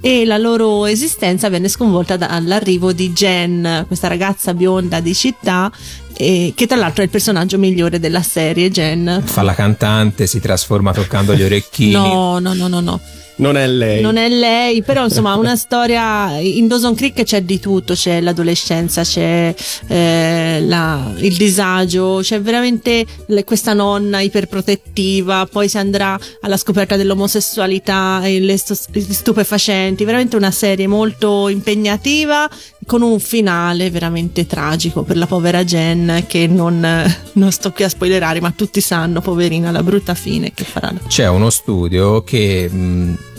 E 0.00 0.24
la 0.24 0.38
loro 0.38 0.86
esistenza 0.86 1.48
venne 1.48 1.68
sconvolta 1.68 2.16
dall'arrivo 2.16 2.92
di 2.92 3.12
Jen, 3.12 3.84
questa 3.88 4.06
ragazza 4.06 4.54
bionda 4.54 5.00
di 5.00 5.12
città, 5.12 5.70
eh, 6.16 6.52
che 6.54 6.66
tra 6.66 6.76
l'altro 6.76 7.02
è 7.02 7.04
il 7.04 7.10
personaggio 7.10 7.58
migliore 7.58 7.98
della 7.98 8.22
serie, 8.22 8.70
Jen. 8.70 9.22
Fa 9.24 9.42
la 9.42 9.54
cantante, 9.54 10.26
si 10.26 10.40
trasforma 10.40 10.92
toccando 10.92 11.34
gli 11.34 11.42
orecchini. 11.42 11.92
No, 11.92 12.38
no, 12.38 12.54
no, 12.54 12.68
no, 12.68 12.80
no. 12.80 13.00
Non 13.38 13.56
è 13.56 13.68
lei. 13.68 14.00
Non 14.00 14.16
è 14.16 14.28
lei, 14.28 14.82
però 14.82 15.04
insomma 15.04 15.36
una 15.36 15.54
storia 15.54 16.36
in 16.40 16.66
Dawson 16.66 16.96
Creek 16.96 17.22
c'è 17.22 17.42
di 17.42 17.60
tutto, 17.60 17.94
c'è 17.94 18.20
l'adolescenza, 18.20 19.02
c'è 19.04 19.54
eh, 19.86 20.60
la- 20.66 21.12
il 21.18 21.36
disagio, 21.36 22.18
c'è 22.20 22.40
veramente 22.40 23.06
le- 23.26 23.44
questa 23.44 23.74
nonna 23.74 24.20
iperprotettiva, 24.20 25.46
poi 25.46 25.68
si 25.68 25.78
andrà 25.78 26.18
alla 26.40 26.56
scoperta 26.56 26.96
dell'omosessualità 26.96 28.22
e 28.24 28.40
le 28.40 28.56
stu- 28.56 28.76
gli 28.90 29.12
stupefacenti, 29.12 30.04
veramente 30.04 30.34
una 30.34 30.50
serie 30.50 30.88
molto 30.88 31.48
impegnativa 31.48 32.48
con 32.88 33.02
un 33.02 33.20
finale 33.20 33.90
veramente 33.90 34.46
tragico 34.46 35.02
per 35.02 35.18
la 35.18 35.26
povera 35.26 35.62
Jen 35.62 36.24
che 36.26 36.46
non, 36.46 36.80
non 37.32 37.52
sto 37.52 37.70
qui 37.70 37.84
a 37.84 37.88
spoilerare, 37.90 38.40
ma 38.40 38.50
tutti 38.56 38.80
sanno, 38.80 39.20
poverina, 39.20 39.70
la 39.70 39.82
brutta 39.82 40.14
fine 40.14 40.54
che 40.54 40.64
farà. 40.64 40.94
C'è 41.06 41.28
uno 41.28 41.50
studio 41.50 42.24
che 42.24 42.70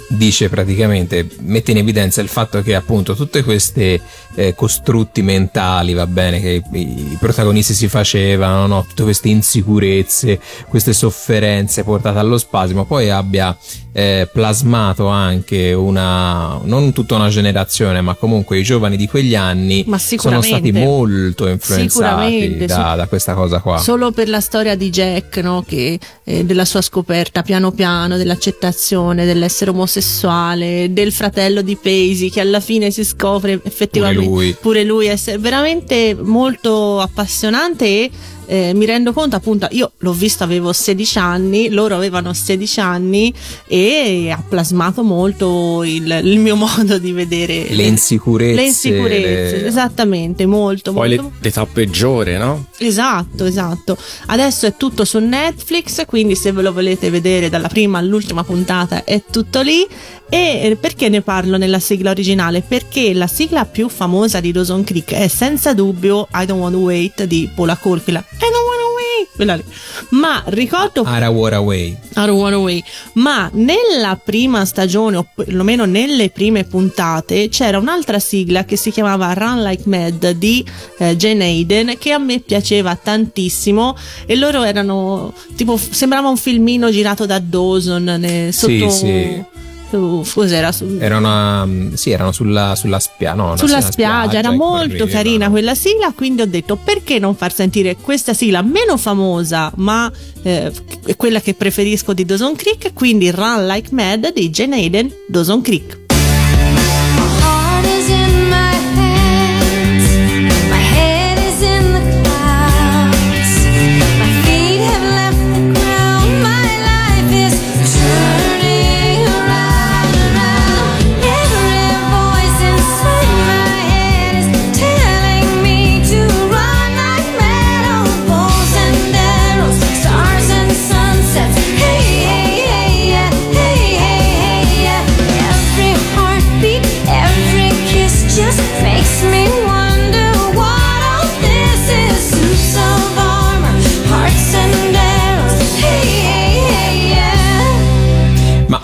dice 0.10 0.50
praticamente, 0.50 1.28
mette 1.42 1.72
in 1.72 1.78
evidenza 1.78 2.22
il 2.22 2.28
fatto 2.28 2.62
che 2.62 2.76
appunto 2.76 3.16
tutte 3.16 3.44
queste 3.44 4.00
eh, 4.36 4.54
costrutti 4.54 5.24
mentali, 5.24 5.94
va 5.94 6.06
bene, 6.06 6.40
che 6.40 6.62
i, 6.72 7.12
i 7.12 7.18
protagonisti 7.20 7.74
si 7.74 7.88
facevano, 7.88 8.68
no? 8.68 8.86
tutte 8.88 9.02
queste 9.02 9.30
insicurezze, 9.30 10.40
queste 10.68 10.94
sofferenze 10.94 11.84
portate 11.84 12.20
allo 12.20 12.38
spasimo, 12.38 12.86
poi 12.86 13.10
abbia 13.10 13.56
eh, 13.92 14.30
plasmato 14.32 15.08
anche 15.08 15.74
una, 15.74 16.60
non 16.64 16.94
tutta 16.94 17.16
una 17.16 17.30
generazione, 17.30 18.02
ma 18.02 18.14
comunque 18.14 18.60
i 18.60 18.64
giovani 18.64 18.98
di 18.98 19.08
quegli 19.08 19.36
anni 19.36 19.86
sono 20.18 20.42
stati 20.42 20.72
molto 20.72 21.48
influenzati 21.48 22.66
da, 22.66 22.96
da 22.96 23.08
questa 23.08 23.34
cosa 23.34 23.60
qua. 23.60 23.78
Solo 23.80 24.12
per 24.12 24.30
la 24.30 24.42
storia 24.42 24.76
di 24.76 24.90
Jack, 24.90 25.38
no? 25.38 25.64
che, 25.68 26.00
eh, 26.24 26.46
della 26.46 26.66
sua 26.66 26.82
scoperta 26.82 27.42
piano 27.42 27.72
piano, 27.72 28.18
dell'accettazione 28.18 29.26
dell'essere 29.26 29.72
omosessuale, 29.72 30.92
del 30.92 31.12
fratello 31.12 31.62
di 31.62 31.76
Paisy 31.76 32.30
che 32.30 32.42
alla 32.42 32.60
fine 32.60 32.92
si 32.92 33.04
scopre 33.04 33.60
effettivamente 33.64 34.28
Pure 34.28 34.46
lui. 34.46 34.58
pure 34.60 34.84
lui 34.84 35.08
essere 35.08 35.38
veramente 35.38 36.16
molto 36.20 37.00
appassionante 37.00 37.86
e 37.86 38.12
eh, 38.52 38.74
mi 38.74 38.86
rendo 38.86 39.14
conto 39.14 39.36
appunto, 39.36 39.68
io 39.70 39.92
l'ho 40.00 40.12
visto 40.12 40.44
avevo 40.44 40.74
16 40.74 41.18
anni, 41.20 41.70
loro 41.70 41.96
avevano 41.96 42.34
16 42.34 42.80
anni 42.80 43.32
e 43.68 44.32
ha 44.32 44.44
plasmato 44.48 45.04
molto 45.04 45.84
il, 45.84 46.20
il 46.24 46.40
mio 46.40 46.56
modo 46.58 46.98
di 46.98 47.12
vedere 47.12 47.68
Le 47.70 47.84
insicurezze. 47.84 48.56
Le 48.56 48.66
insicurezze, 48.66 49.58
le- 49.62 49.68
esattamente, 49.68 50.48
molto, 50.48 50.94
Poi 50.94 51.16
molto. 51.16 51.32
le- 51.36 51.38
l'età 51.44 51.66
peggiore, 51.68 52.38
no? 52.40 52.66
Esatto, 52.80 53.46
esatto. 53.46 53.96
Adesso 54.26 54.66
è 54.66 54.76
tutto 54.76 55.06
su 55.06 55.20
Netflix, 55.20 56.06
quindi 56.08 56.36
se 56.36 56.52
ve 56.52 56.64
lo 56.64 56.74
volete 56.74 57.12
vedere 57.12 57.50
dalla 57.50 57.68
prima 57.68 58.00
all'ultima 58.00 58.44
puntata 58.44 59.04
è 59.04 59.22
tutto 59.30 59.62
lì. 59.62 59.86
E 60.32 60.60
eh, 60.64 60.76
perché 60.76 61.10
ne 61.10 61.22
parlo 61.22 61.58
nella 61.58 61.80
sigla 61.80 62.12
originale? 62.12 62.62
Perché 62.62 63.14
la 63.16 63.26
sigla 63.26 63.66
più 63.66 63.90
famosa 63.90 64.40
di 64.40 64.52
Dawson 64.52 64.84
Creek 64.84 65.12
è 65.14 65.28
senza 65.28 65.74
dubbio 65.74 66.28
I 66.34 66.46
Don't 66.46 66.62
Want 66.62 66.76
to 66.76 66.82
Wait 66.82 67.24
di 67.24 67.50
Paula 67.54 67.76
Cole, 67.78 68.00
quella 68.02 68.24
I 68.42 68.50
Don't 68.52 68.66
Want 68.66 68.80
to 68.80 68.88
Wait. 68.96 69.64
Ma 70.10 70.44
ricordo 70.48 71.04
Ara 71.04 71.30
War 71.30 71.54
Away. 71.54 71.88
I 71.90 71.98
don't 72.26 72.32
wanna 72.40 72.58
wait. 72.60 72.84
Ma 73.14 73.50
nella 73.54 74.20
prima 74.22 74.66
stagione, 74.66 75.18
o 75.18 75.26
perlomeno 75.34 75.86
nelle 75.86 76.30
prime 76.30 76.64
puntate, 76.66 77.48
c'era 77.50 77.78
un'altra 77.78 78.20
sigla 78.20 78.66
che 78.66 78.76
si 78.76 78.92
chiamava 78.92 79.34
Run 79.34 79.62
Like 79.64 79.84
Mad 79.88 80.32
di 80.32 80.66
eh, 80.98 81.16
Jane 81.16 81.44
Hayden, 81.46 81.96
che 81.98 82.12
a 82.12 82.18
me 82.18 82.40
piaceva 82.40 82.96
tantissimo. 82.96 83.96
E 84.26 84.36
loro 84.36 84.64
erano 84.64 85.34
tipo, 85.56 85.78
sembrava 85.78 86.28
un 86.30 86.38
filmino 86.38 86.92
girato 86.92 87.26
da 87.26 87.40
Dawson 87.40 88.04
ne- 88.04 88.52
Sì, 88.52 88.80
sotto. 88.80 88.90
sì. 88.92 89.44
Su- 89.90 90.26
cos'era? 90.34 90.72
Su- 90.72 90.98
Erano, 91.00 91.66
mm, 91.66 91.94
sì, 91.94 92.12
erano 92.12 92.32
sulla, 92.32 92.76
sulla 92.76 93.00
spiaggia. 93.00 93.36
No, 93.36 93.58
sulla 93.58 93.78
una 93.78 93.92
spiaggia, 93.92 94.38
era 94.40 94.52
molto 94.52 95.06
carina 95.08 95.50
quella 95.50 95.76
sigla, 95.76 96.12
quindi 96.16 96.42
ho 96.42 96.48
detto 96.48 96.76
perché 96.76 97.20
non 97.20 97.36
far 97.36 97.54
sentire 97.54 97.96
questa 97.96 98.34
sigla 98.34 98.62
meno 98.62 98.98
famosa, 98.98 99.72
ma 99.76 100.12
eh, 100.44 100.72
quella 101.18 101.42
che 101.42 101.54
preferisco 101.54 102.14
di 102.14 102.26
Dawson 102.26 102.56
Creek, 102.56 102.94
quindi 102.94 103.32
Run 103.32 103.66
Like 103.68 103.90
Mad 103.94 104.34
di 104.34 104.50
Jane 104.50 104.76
Hayden, 104.76 105.12
Dawson 105.28 105.62
Creek. 105.62 105.99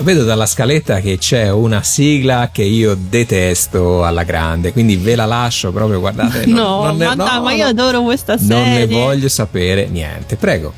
Vedo 0.05 0.23
dalla 0.23 0.45
scaletta 0.45 0.99
che 1.01 1.17
c'è 1.17 1.51
una 1.51 1.81
sigla 1.83 2.49
che 2.53 2.61
io 2.63 2.95
detesto 2.97 4.05
alla 4.05 4.23
grande, 4.23 4.71
quindi 4.71 4.95
ve 4.95 5.15
la 5.15 5.25
lascio 5.25 5.71
proprio, 5.71 5.99
guardate. 5.99 6.45
non- 6.47 6.55
no, 6.55 6.83
non 6.85 6.97
ne- 6.97 7.05
ma, 7.07 7.13
no, 7.15 7.41
ma 7.41 7.51
io 7.51 7.65
adoro 7.65 8.01
questa 8.03 8.37
serie. 8.37 8.55
Non 8.55 8.71
ne 8.73 8.85
voglio 8.85 9.27
sapere 9.27 9.87
niente, 9.87 10.35
prego. 10.37 10.73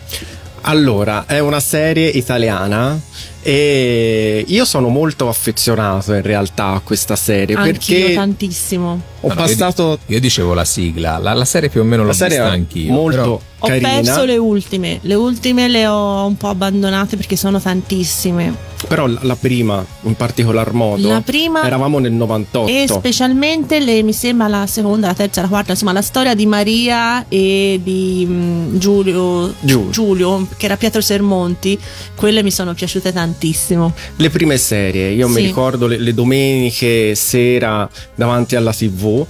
Allora, 0.61 1.25
è 1.27 1.39
una 1.39 1.59
serie 1.59 2.07
italiana 2.09 2.99
e 3.41 4.43
io 4.45 4.65
sono 4.65 4.89
molto 4.89 5.29
affezionato 5.29 6.13
in 6.13 6.21
realtà 6.21 6.67
a 6.73 6.79
questa 6.81 7.15
serie 7.15 7.55
Anch'io 7.55 7.71
perché 7.71 8.13
tantissimo. 8.13 9.01
ho 9.21 9.27
No, 9.29 9.33
passato 9.33 9.99
Io, 10.07 10.19
dicevo 10.19 10.53
la 10.53 10.65
sigla, 10.65 11.17
la, 11.19 11.33
la 11.33 11.45
serie 11.45 11.69
più 11.69 11.79
o 11.81 11.83
meno 11.85 12.01
l'ho 12.01 12.09
la 12.09 12.13
serie 12.13 12.37
vista 12.39 12.51
anch'io. 12.51 12.91
molto 12.91 13.15
però- 13.21 13.41
Ho 13.59 13.67
carina, 13.67 13.89
perso 14.01 14.23
le 14.25 14.37
ultime, 14.37 14.99
le 15.01 15.15
ultime 15.15 15.67
le 15.67 15.87
ho 15.87 16.25
un 16.27 16.37
po' 16.37 16.49
abbandonate 16.49 17.15
perché 17.17 17.35
sono 17.35 17.59
tantissime. 17.59 18.53
però 18.87 19.07
la, 19.07 19.35
prima 19.35 19.83
in 20.03 20.13
particolar 20.15 20.71
modo 20.73 21.07
La 21.09 21.21
prima- 21.21 21.65
eravamo 21.65 21.97
nel 21.97 22.11
98. 22.11 22.71
E 22.71 22.85
specialmente 22.87 23.79
le, 23.79 24.03
mi 24.03 24.13
sembra 24.13 24.47
la 24.47 24.67
seconda, 24.67 25.07
la 25.07 25.15
terza, 25.15 25.41
la 25.41 25.47
quarta, 25.47 25.71
insomma 25.71 25.91
la 25.91 26.03
storia 26.03 26.35
di 26.35 26.45
Maria 26.45 27.25
e 27.27 27.79
di 27.83 28.25
mm, 28.29 28.77
Giulio, 28.77 29.53
Giulio. 29.61 29.89
Giulio, 29.89 30.47
che 30.55 30.65
era 30.65 30.77
Pietro 30.77 31.01
Sermonti, 31.01 31.79
quelle 32.15 32.43
mi 32.43 32.51
sono 32.51 32.75
piaciute 32.75 33.11
tantissimo. 33.11 33.91
Le 34.17 34.29
prime 34.29 34.57
serie, 34.57 35.09
io 35.09 35.27
mi 35.27 35.35
Sì. 35.35 35.41
ricordo 35.47 35.87
le, 35.87 35.97
le 35.97 36.13
domeniche 36.13 37.15
sera 37.15 37.89
davanti 38.13 38.55
alla 38.55 38.71
TV 38.71 39.25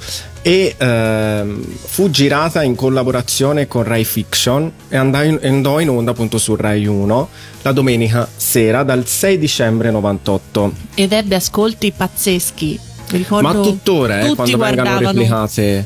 e 0.47 0.75
ehm, 0.77 1.61
fu 1.61 2.09
girata 2.09 2.63
in 2.63 2.73
collaborazione 2.73 3.67
con 3.67 3.83
Rai 3.83 4.05
Fiction 4.05 4.71
e 4.87 4.95
andò 4.95 5.21
in, 5.21 5.37
andò 5.43 5.81
in 5.81 5.89
onda 5.89 6.11
appunto 6.11 6.37
su 6.37 6.55
Rai 6.55 6.85
1 6.85 7.29
la 7.63 7.73
domenica 7.73 8.25
sera 8.33 8.83
dal 8.83 9.05
6 9.05 9.37
dicembre 9.37 9.91
98. 9.91 10.71
Ed 10.95 11.11
ebbe 11.11 11.35
ascolti 11.35 11.91
pazzeschi. 11.91 12.79
Ricordo 13.09 13.45
Ma 13.45 13.53
tuttora, 13.59 14.21
eh, 14.21 14.35
quando 14.35 14.55
guardavano. 14.55 15.11
replicate. 15.11 15.85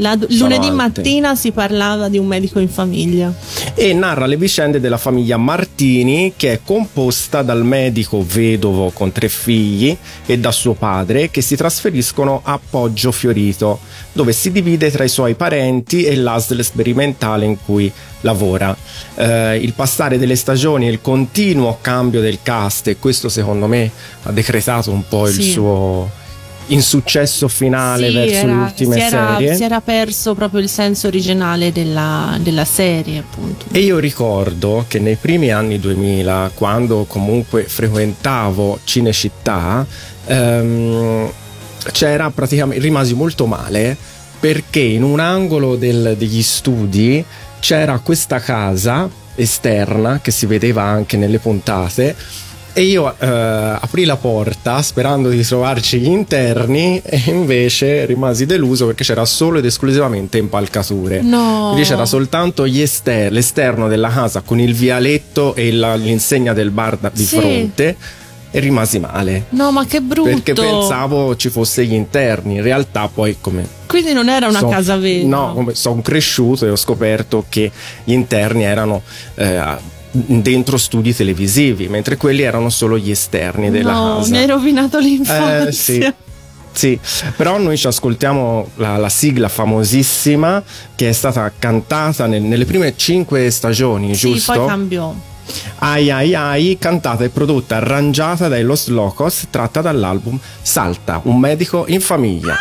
La- 0.00 0.16
lunedì 0.30 0.66
alte. 0.66 0.70
mattina 0.70 1.34
si 1.34 1.50
parlava 1.52 2.08
di 2.08 2.16
un 2.18 2.26
medico 2.26 2.58
in 2.58 2.68
famiglia. 2.68 3.32
e 3.74 3.92
narra 3.94 4.26
le 4.26 4.36
vicende 4.36 4.80
della 4.80 4.96
famiglia 4.98 5.36
Martini 5.36 6.32
che 6.36 6.52
è 6.52 6.60
composta 6.64 7.42
dal 7.42 7.64
medico 7.64 8.22
vedovo 8.26 8.90
con 8.90 9.12
tre 9.12 9.28
figli 9.28 9.96
e 10.26 10.38
da 10.38 10.50
suo 10.52 10.72
padre 10.74 11.30
che 11.30 11.40
si 11.40 11.56
trasferiscono 11.56 12.40
a 12.44 12.58
Poggio 12.58 13.12
Fiorito 13.12 13.78
dove 14.12 14.32
si 14.32 14.50
divide 14.50 14.90
tra 14.90 15.04
i 15.04 15.08
suoi 15.08 15.34
parenti 15.34 16.04
e 16.04 16.16
l'ASL 16.16 16.60
sperimentale 16.62 17.44
in 17.44 17.56
cui 17.64 17.90
lavora. 18.22 18.76
Eh, 19.14 19.56
il 19.56 19.72
passare 19.72 20.18
delle 20.18 20.36
stagioni 20.36 20.86
e 20.88 20.90
il 20.90 21.00
continuo 21.00 21.78
cambio 21.80 22.20
del 22.20 22.38
cast 22.42 22.88
e 22.88 22.96
questo 22.98 23.28
secondo 23.28 23.66
me 23.66 23.90
ha 24.24 24.32
decretato 24.32 24.90
un 24.90 25.06
po' 25.08 25.26
il 25.28 25.34
Sì. 25.34 25.50
suo 25.52 26.10
insuccesso 26.72 27.48
finale 27.48 28.08
Sì, 28.08 28.14
verso 28.14 28.46
le 28.46 28.52
ultime 28.52 28.94
si 28.94 29.00
era, 29.00 29.28
serie. 29.36 29.54
si 29.54 29.62
era 29.64 29.80
perso 29.80 30.34
proprio 30.34 30.60
il 30.60 30.68
senso 30.68 31.06
originale 31.06 31.72
della, 31.72 32.36
della 32.40 32.64
serie, 32.64 33.18
appunto. 33.18 33.66
E 33.72 33.80
io 33.80 33.98
ricordo 33.98 34.84
che 34.88 34.98
nei 34.98 35.16
primi 35.16 35.50
anni 35.50 35.78
2000, 35.78 36.50
quando 36.54 37.04
comunque 37.08 37.64
frequentavo 37.64 38.80
Cinecittà, 38.84 39.84
ehm, 40.26 41.30
c'era 41.92 42.30
praticamente 42.30 42.82
rimasi 42.82 43.14
molto 43.14 43.46
male 43.46 43.96
perché 44.38 44.80
in 44.80 45.02
un 45.02 45.18
angolo 45.20 45.76
del- 45.76 46.14
degli 46.16 46.42
studi 46.42 47.24
c'era 47.58 47.98
questa 47.98 48.38
casa 48.40 49.08
esterna 49.34 50.20
che 50.22 50.30
si 50.30 50.46
vedeva 50.46 50.82
anche 50.82 51.16
nelle 51.16 51.38
puntate 51.38 52.14
e 52.72 52.82
io 52.82 53.12
eh, 53.18 53.26
aprì 53.26 54.04
la 54.04 54.16
porta 54.16 54.80
sperando 54.82 55.28
di 55.28 55.42
trovarci 55.44 55.98
gli 55.98 56.06
interni 56.06 57.00
e 57.04 57.22
invece 57.26 58.04
rimasi 58.06 58.46
deluso 58.46 58.86
perché 58.86 59.04
c'era 59.04 59.24
solo 59.24 59.58
ed 59.58 59.64
esclusivamente 59.64 60.38
impalcature. 60.38 61.20
No. 61.20 61.70
Quindi 61.72 61.88
c'era 61.88 62.06
soltanto 62.06 62.66
gli 62.66 62.80
ester- 62.80 63.30
l'esterno 63.32 63.88
della 63.88 64.08
casa 64.10 64.40
con 64.42 64.60
il 64.60 64.74
vialetto 64.74 65.54
e 65.54 65.72
la- 65.72 65.94
l'insegna 65.94 66.52
del 66.52 66.70
bar 66.70 66.96
da- 66.96 67.10
di 67.12 67.24
Sì. 67.24 67.36
fronte 67.38 67.96
e 68.52 68.58
rimasi 68.58 68.98
male. 68.98 69.44
No, 69.50 69.70
ma 69.70 69.84
che 69.86 70.00
brutto. 70.00 70.28
Perché 70.30 70.52
pensavo 70.54 71.36
ci 71.36 71.50
fosse 71.50 71.84
gli 71.86 71.94
interni, 71.94 72.56
in 72.56 72.62
realtà 72.62 73.08
poi 73.12 73.36
come 73.40 73.64
Quindi 73.86 74.12
non 74.12 74.28
era 74.28 74.48
una 74.48 74.58
so- 74.58 74.68
casa 74.68 74.96
vera. 74.96 75.26
No, 75.26 75.52
come 75.54 75.74
sono 75.74 76.00
cresciuto 76.02 76.66
e 76.66 76.70
ho 76.70 76.76
scoperto 76.76 77.44
che 77.48 77.70
gli 78.04 78.12
interni 78.12 78.64
erano 78.64 79.02
eh, 79.36 79.98
dentro 80.12 80.76
studi 80.76 81.14
televisivi, 81.14 81.88
mentre 81.88 82.16
quelli 82.16 82.42
erano 82.42 82.68
solo 82.70 82.98
gli 82.98 83.10
esterni 83.10 83.70
della 83.70 83.92
no, 83.92 84.16
casa. 84.16 84.30
mi 84.30 84.38
hai 84.38 84.46
rovinato 84.46 84.98
l'infanzia. 84.98 85.68
Eh, 85.68 85.72
sì. 85.72 86.12
Sì, 86.72 86.98
però 87.36 87.58
noi 87.58 87.76
ci 87.76 87.88
ascoltiamo 87.88 88.70
la, 88.76 88.96
la 88.96 89.08
sigla 89.08 89.48
famosissima 89.48 90.62
che 90.94 91.08
è 91.08 91.12
stata 91.12 91.50
cantata 91.58 92.26
nel- 92.26 92.42
nelle 92.42 92.64
prime 92.64 92.94
cinque 92.96 93.50
stagioni, 93.50 94.14
Sì, 94.14 94.32
giusto? 94.32 94.52
poi 94.52 94.66
cambiò. 94.66 95.12
Ai 95.78 96.12
ai 96.12 96.32
ai, 96.36 96.76
cantata 96.78 97.24
e 97.24 97.28
prodotta, 97.28 97.76
arrangiata 97.76 98.46
dai 98.46 98.62
Los 98.62 98.86
Locos, 98.86 99.46
tratta 99.50 99.80
dall'album 99.80 100.38
Salta, 100.62 101.20
un 101.24 101.40
medico 101.40 101.86
in 101.88 102.00
famiglia. 102.00 102.56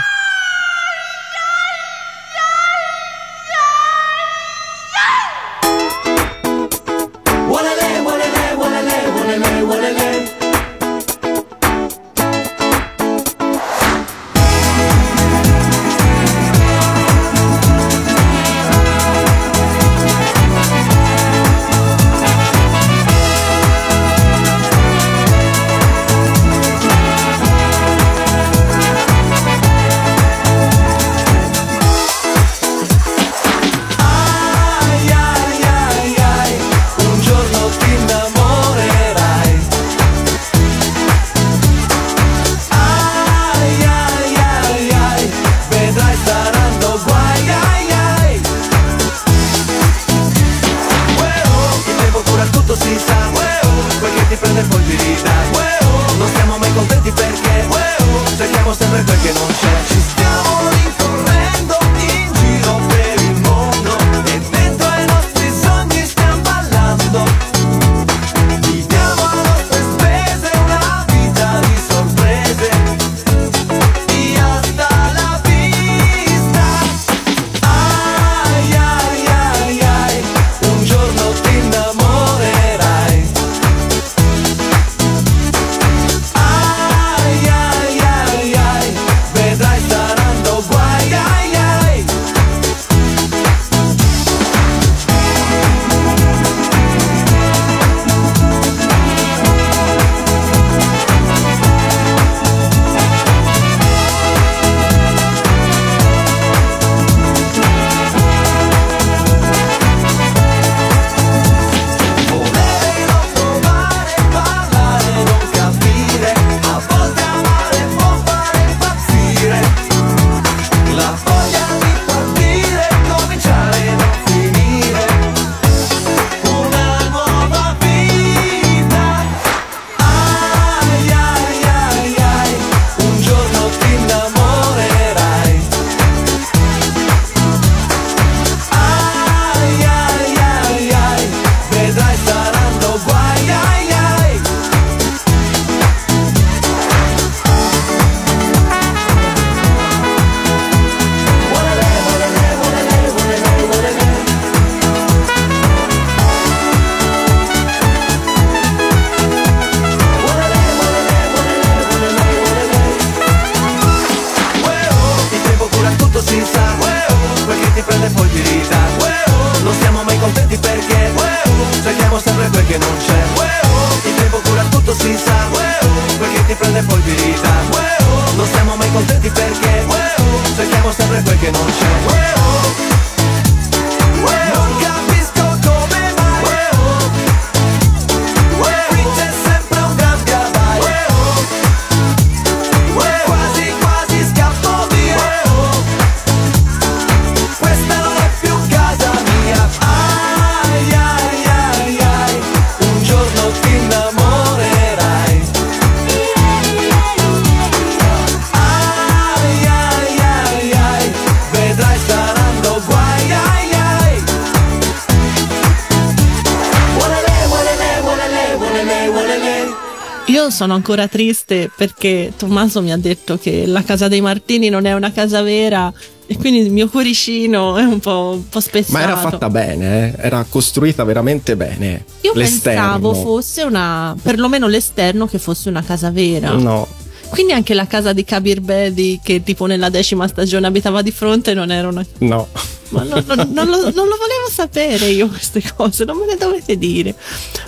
Sono 220.60 220.74
ancora 220.74 221.08
triste 221.08 221.72
perché 221.74 222.34
Tommaso 222.36 222.82
mi 222.82 222.92
ha 222.92 222.98
detto 222.98 223.38
che 223.38 223.66
la 223.66 223.82
casa 223.82 224.10
dei 224.10 224.20
Martini 224.20 224.68
non 224.68 224.84
è 224.84 224.94
una 224.94 225.14
casa 225.14 225.42
vera 225.42 225.90
e 226.26 226.36
quindi 226.36 226.60
il 226.60 226.70
mio 226.70 226.90
cuoricino 226.90 227.78
è 227.78 227.84
un 227.84 228.00
po', 228.00 228.32
un 228.34 228.50
po' 228.50 228.60
spezzato. 228.60 228.92
Ma 228.92 229.02
era 229.04 229.16
fatta 229.16 229.50
bene, 229.50 230.16
eh? 230.18 230.26
era 230.26 230.46
costruita 230.50 231.06
veramente 231.06 231.56
bene. 231.56 232.04
Io 232.22 232.34
L'esterno. 232.36 232.82
pensavo 232.82 233.14
fosse 233.14 233.64
una, 233.64 234.14
perlomeno 234.22 234.68
l'esterno, 234.68 235.28
che 235.28 235.40
fosse 235.40 235.70
una 235.70 235.82
casa 235.82 236.12
vera. 236.12 236.52
No, 236.52 236.86
Quindi 237.30 237.54
anche 237.54 237.74
la 237.74 237.88
casa 237.88 238.12
di 238.14 238.24
Kabir 238.24 238.60
Bedi, 238.62 239.20
che 239.24 239.44
tipo 239.44 239.66
nella 239.66 239.90
decima 239.90 240.28
stagione 240.28 240.68
abitava 240.68 241.02
di 241.02 241.12
fronte, 241.12 241.54
non 241.54 241.72
era 241.72 241.88
una. 241.88 242.06
no. 242.20 242.48
Ma 242.90 243.04
non, 243.04 243.24
non- 243.28 243.52
non 243.52 243.68
lo, 243.68 243.76
non 243.82 244.08
lo 244.08 244.18
volevo 244.18 244.50
sapere 244.52 245.10
io 245.10 245.28
queste 245.28 245.62
cose, 245.76 246.06
non 246.06 246.18
me 246.18 246.26
le 246.26 246.38
dovete 246.38 246.76
dire. 246.76 247.14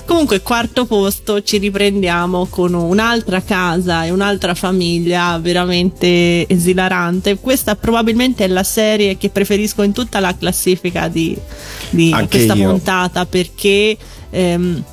Comunque, 0.05 0.41
quarto 0.41 0.86
posto, 0.88 1.43
ci 1.43 1.59
riprendiamo 1.59 2.47
con 2.47 2.74
un'altra 2.74 3.43
casa 3.43 4.03
e 4.03 4.09
un'altra 4.09 4.55
famiglia 4.55 5.38
veramente 5.39 6.47
esilarante. 6.49 7.38
Questa 7.38 7.76
probabilmente 7.76 8.45
è 8.45 8.47
la 8.47 8.64
serie 8.64 9.16
che 9.18 9.30
preferisco 9.30 9.84
in 9.84 9.91
tutta 9.91 10.20
la 10.20 10.36
classifica 10.36 11.07
di, 11.07 11.38
di 11.91 12.09
questa 12.28 12.55
io. 12.55 12.72
puntata 12.72 13.26
perché. 13.28 13.95
ehm, 14.32 14.84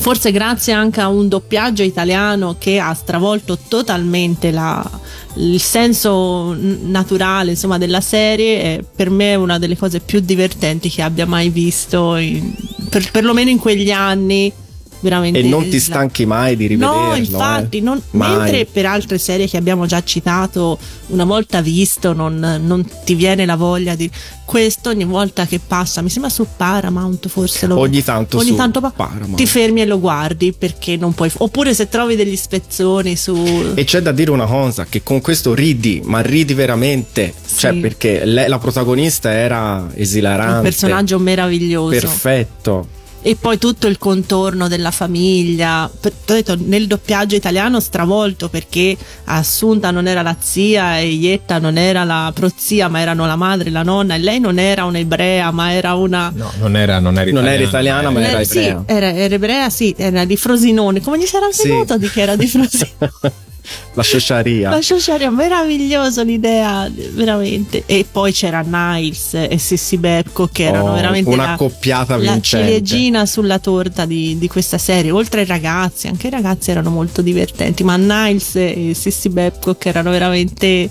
Forse 0.00 0.30
grazie 0.32 0.72
anche 0.72 1.00
a 1.00 1.08
un 1.08 1.28
doppiaggio 1.28 1.82
italiano 1.82 2.56
che 2.58 2.78
ha 2.78 2.94
stravolto 2.94 3.58
totalmente 3.68 4.50
la- 4.50 4.88
il 5.34 5.60
senso 5.60 6.56
naturale 6.58 7.50
insomma, 7.50 7.78
della 7.78 8.00
serie, 8.00 8.62
è 8.62 8.82
per 8.94 9.10
me 9.10 9.34
una 9.34 9.58
delle 9.58 9.76
cose 9.76 10.00
più 10.00 10.20
divertenti 10.20 10.88
che 10.88 11.02
abbia 11.02 11.26
mai 11.26 11.50
visto, 11.50 12.16
in- 12.16 12.54
per- 12.88 13.10
perlomeno 13.10 13.50
in 13.50 13.58
quegli 13.58 13.90
anni. 13.90 14.52
Veramente 15.00 15.38
E 15.38 15.42
non 15.42 15.68
ti 15.68 15.78
stanchi 15.78 16.26
mai 16.26 16.56
di 16.56 16.66
rivederlo. 16.66 17.08
No, 17.10 17.14
infatti, 17.14 17.78
eh. 17.78 17.80
non- 17.80 18.02
mentre 18.10 18.64
per 18.64 18.86
altre 18.86 19.18
serie 19.18 19.46
che 19.48 19.56
abbiamo 19.56 19.86
già 19.86 20.02
citato, 20.02 20.76
una 21.08 21.24
volta 21.24 21.60
visto, 21.60 22.12
non, 22.12 22.60
non 22.64 22.84
ti 23.04 23.14
viene 23.14 23.46
la 23.46 23.56
voglia 23.56 23.94
di. 23.94 24.10
Questo 24.44 24.88
ogni 24.88 25.04
volta 25.04 25.44
che 25.44 25.60
passa, 25.64 26.00
mi 26.00 26.08
sembra 26.08 26.30
su 26.30 26.46
Paramount, 26.56 27.28
forse 27.28 27.66
lo 27.66 27.78
Ogni 27.78 28.02
tanto 28.02 28.38
ogni 28.38 28.56
tanto 28.56 28.80
pa- 28.80 28.94
ti 29.34 29.44
fermi 29.46 29.82
e 29.82 29.84
lo 29.84 30.00
guardi 30.00 30.54
perché 30.54 30.96
non 30.96 31.12
puoi. 31.12 31.30
Oppure 31.36 31.74
se 31.74 31.86
trovi 31.88 32.16
degli 32.16 32.34
spezzoni 32.34 33.14
su. 33.14 33.72
E 33.74 33.84
c'è 33.84 34.00
da 34.00 34.10
dire 34.10 34.30
una 34.30 34.46
cosa, 34.46 34.86
che 34.88 35.02
con 35.02 35.20
questo 35.20 35.52
ridi, 35.54 36.00
ma 36.02 36.20
ridi 36.20 36.54
veramente. 36.54 37.34
Cioè, 37.56 37.74
perché 37.74 38.24
lei- 38.24 38.48
la 38.48 38.58
protagonista 38.58 39.30
era 39.30 39.86
esilarante. 39.94 40.56
un 40.56 40.62
personaggio 40.62 41.18
meraviglioso. 41.18 41.90
Perfetto. 42.00 42.88
E 43.28 43.36
poi 43.38 43.58
tutto 43.58 43.88
il 43.88 43.98
contorno 43.98 44.68
della 44.68 44.90
famiglia. 44.90 45.90
T'ho 46.00 46.32
detto, 46.32 46.56
nel 46.58 46.86
doppiaggio 46.86 47.34
italiano 47.36 47.78
stravolto 47.78 48.48
perché 48.48 48.96
Assunta 49.24 49.90
non 49.90 50.06
era 50.06 50.22
la 50.22 50.34
zia 50.38 50.98
e 50.98 51.08
Ietta 51.08 51.58
non 51.58 51.76
era 51.76 52.04
la 52.04 52.30
prozia, 52.34 52.88
ma 52.88 53.00
erano 53.00 53.26
la 53.26 53.36
madre 53.36 53.68
la 53.68 53.82
nonna. 53.82 54.14
E 54.14 54.18
lei 54.18 54.40
non 54.40 54.58
era 54.58 54.86
un'ebrea, 54.86 55.50
ma 55.50 55.74
era 55.74 55.92
una. 55.92 56.32
No, 56.34 56.50
non 56.58 56.74
era, 56.74 57.00
non 57.00 57.18
era 57.18 57.30
Non 57.30 57.44
italiana. 57.44 57.52
era 57.52 57.62
italiana, 57.68 58.10
ma 58.10 58.20
era 58.26 58.44
sì, 58.44 58.58
ebrea. 58.60 58.82
era, 58.86 59.12
era 59.12 59.34
ebrea, 59.34 59.68
sì, 59.68 59.94
era 59.98 60.24
di 60.24 60.36
Frosinone. 60.38 61.02
Come 61.02 61.18
gli 61.18 61.26
sarà 61.26 61.48
Sì. 61.50 61.68
venuto 61.68 61.98
di 61.98 62.08
che 62.08 62.22
era 62.22 62.34
di 62.34 62.46
Frosinone? 62.46 63.12
La 63.94 64.02
sciosciaria. 64.02 64.70
La 64.70 64.80
sciosciaria, 64.80 65.30
meraviglioso 65.30 66.22
l'idea, 66.22 66.90
veramente. 67.12 67.82
E 67.86 68.06
poi 68.10 68.32
c'era 68.32 68.60
Niles 68.60 69.34
e 69.34 69.58
Sissy 69.58 69.96
Bepco 69.96 70.48
che 70.50 70.64
erano 70.64 70.90
Oh, 70.90 70.94
veramente 70.94 71.28
una 71.30 71.44
la, 71.44 71.52
accoppiata 71.52 72.16
la 72.16 72.32
vincente. 72.32 72.66
ciliegina 72.66 73.26
sulla 73.26 73.58
torta 73.58 74.04
di, 74.04 74.38
di 74.38 74.48
questa 74.48 74.78
serie. 74.78 75.10
Oltre 75.10 75.40
ai 75.40 75.46
ragazzi, 75.46 76.06
anche 76.06 76.28
i 76.28 76.30
ragazzi 76.30 76.70
erano 76.70 76.90
molto 76.90 77.22
divertenti, 77.22 77.82
ma 77.84 77.96
Niles 77.96 78.56
e 78.56 78.92
Sissy 78.94 79.28
Bepco 79.28 79.74
che 79.74 79.88
erano 79.88 80.10
veramente 80.10 80.88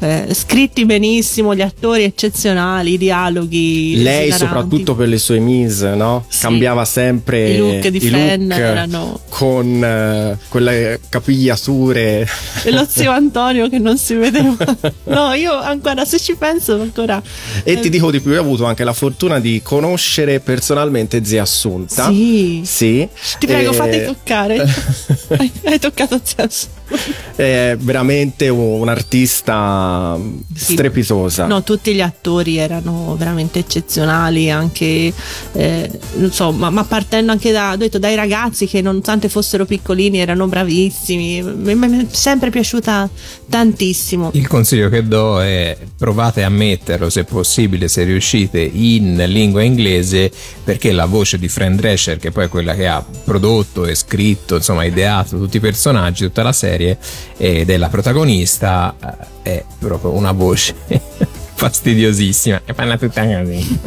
eh, 0.00 0.28
scritti 0.32 0.84
benissimo, 0.84 1.54
gli 1.54 1.60
attori 1.60 2.04
eccezionali, 2.04 2.92
i 2.92 2.98
dialoghi. 2.98 4.00
Lei 4.02 4.30
soprattutto 4.32 4.94
per 4.94 5.08
le 5.08 5.18
sue 5.18 5.38
mise, 5.38 5.94
no? 5.94 6.24
Sì. 6.28 6.40
Cambiava 6.42 6.84
sempre 6.84 7.50
I 7.50 7.58
look 7.58 7.88
di 7.88 8.00
Fran 8.00 8.46
look 8.46 8.58
erano- 8.58 9.20
con 9.28 9.82
eh, 9.84 10.38
quelle 10.48 11.00
capigliature. 11.08 12.26
E 12.64 12.70
lo 12.70 12.86
zio 12.88 13.10
Antonio 13.12 13.68
che 13.68 13.78
non 13.78 13.98
si 13.98 14.14
vedeva. 14.14 14.56
No, 15.08 15.32
io 15.32 15.52
ancora 15.52 16.04
se 16.04 16.18
ci 16.18 16.34
penso 16.36 16.74
ancora. 16.80 17.20
E 17.64 17.80
ti 17.80 17.88
dico 17.88 18.10
di 18.10 18.20
più, 18.20 18.32
io 18.32 18.38
ho 18.38 18.42
avuto 18.42 18.64
anche 18.66 18.84
la 18.84 18.92
fortuna 18.92 19.40
di 19.40 19.60
conoscere 19.62 20.40
personalmente 20.40 21.24
zia 21.24 21.42
Assunta. 21.42 22.08
Sì. 22.08 22.60
Sì. 22.64 23.08
Ti 23.38 23.46
prego, 23.46 23.70
Eh, 23.70 23.74
fate 23.74 24.04
toccare. 24.04 24.58
hai, 25.38 25.50
hai 25.64 25.78
toccato 25.78 26.20
zio 26.22 26.46
È 27.34 27.76
veramente 27.78 28.48
un 28.48 28.88
artista 28.88 30.18
Sì. 30.54 30.72
strepitosa. 30.72 31.46
No, 31.46 31.62
tutti 31.62 31.94
gli 31.94 32.00
attori 32.00 32.56
erano 32.56 33.14
veramente 33.16 33.60
eccezionali, 33.60 34.50
anche 34.50 35.12
eh, 35.52 35.90
non 36.16 36.32
so, 36.32 36.50
ma, 36.52 36.70
ma 36.70 36.84
partendo 36.84 37.32
anche 37.32 37.52
da, 37.52 37.76
detto, 37.76 37.98
dai 37.98 38.14
ragazzi 38.16 38.66
che 38.66 38.80
nonostante 38.82 39.28
fossero 39.28 39.64
piccolini 39.64 40.18
erano 40.18 40.46
bravissimi. 40.46 41.42
Mi 41.42 41.74
mi- 41.74 41.88
mi 41.88 42.04
è 42.04 42.06
sempre 42.10 42.50
piaciuta 42.50 43.08
tantissimo. 43.48 44.30
Il 44.34 44.46
consiglio 44.46 44.88
che 44.88 45.06
do 45.06 45.40
è 45.40 45.76
provate 45.96 46.42
a 46.42 46.48
metterlo 46.48 47.08
se 47.10 47.24
possibile, 47.24 47.88
se 47.88 48.04
riuscite, 48.04 48.60
in 48.60 49.22
lingua 49.26 49.62
inglese 49.62 50.30
perché 50.64 50.92
la 50.92 51.06
voce 51.06 51.38
di 51.38 51.48
Fran 51.48 51.76
Drescher, 51.76 52.18
che 52.18 52.30
poi 52.30 52.44
è 52.44 52.48
quella 52.48 52.74
che 52.74 52.86
ha 52.86 53.04
prodotto 53.24 53.86
e 53.86 53.94
scritto, 53.94 54.56
insomma, 54.56 54.84
ideato 54.84 55.38
tutti 55.38 55.56
i 55.56 55.60
personaggi, 55.60 56.24
tutta 56.24 56.42
la 56.42 56.52
serie 56.52 56.77
ed 57.36 57.70
è 57.70 57.76
la 57.76 57.88
protagonista, 57.88 58.94
eh, 59.42 59.50
è 59.58 59.64
proprio 59.78 60.12
una 60.12 60.32
voce 60.32 60.74
fastidiosissima 61.54 62.62
e 62.64 62.72
parla 62.74 62.96
tutta 62.96 63.22
così. 63.24 63.78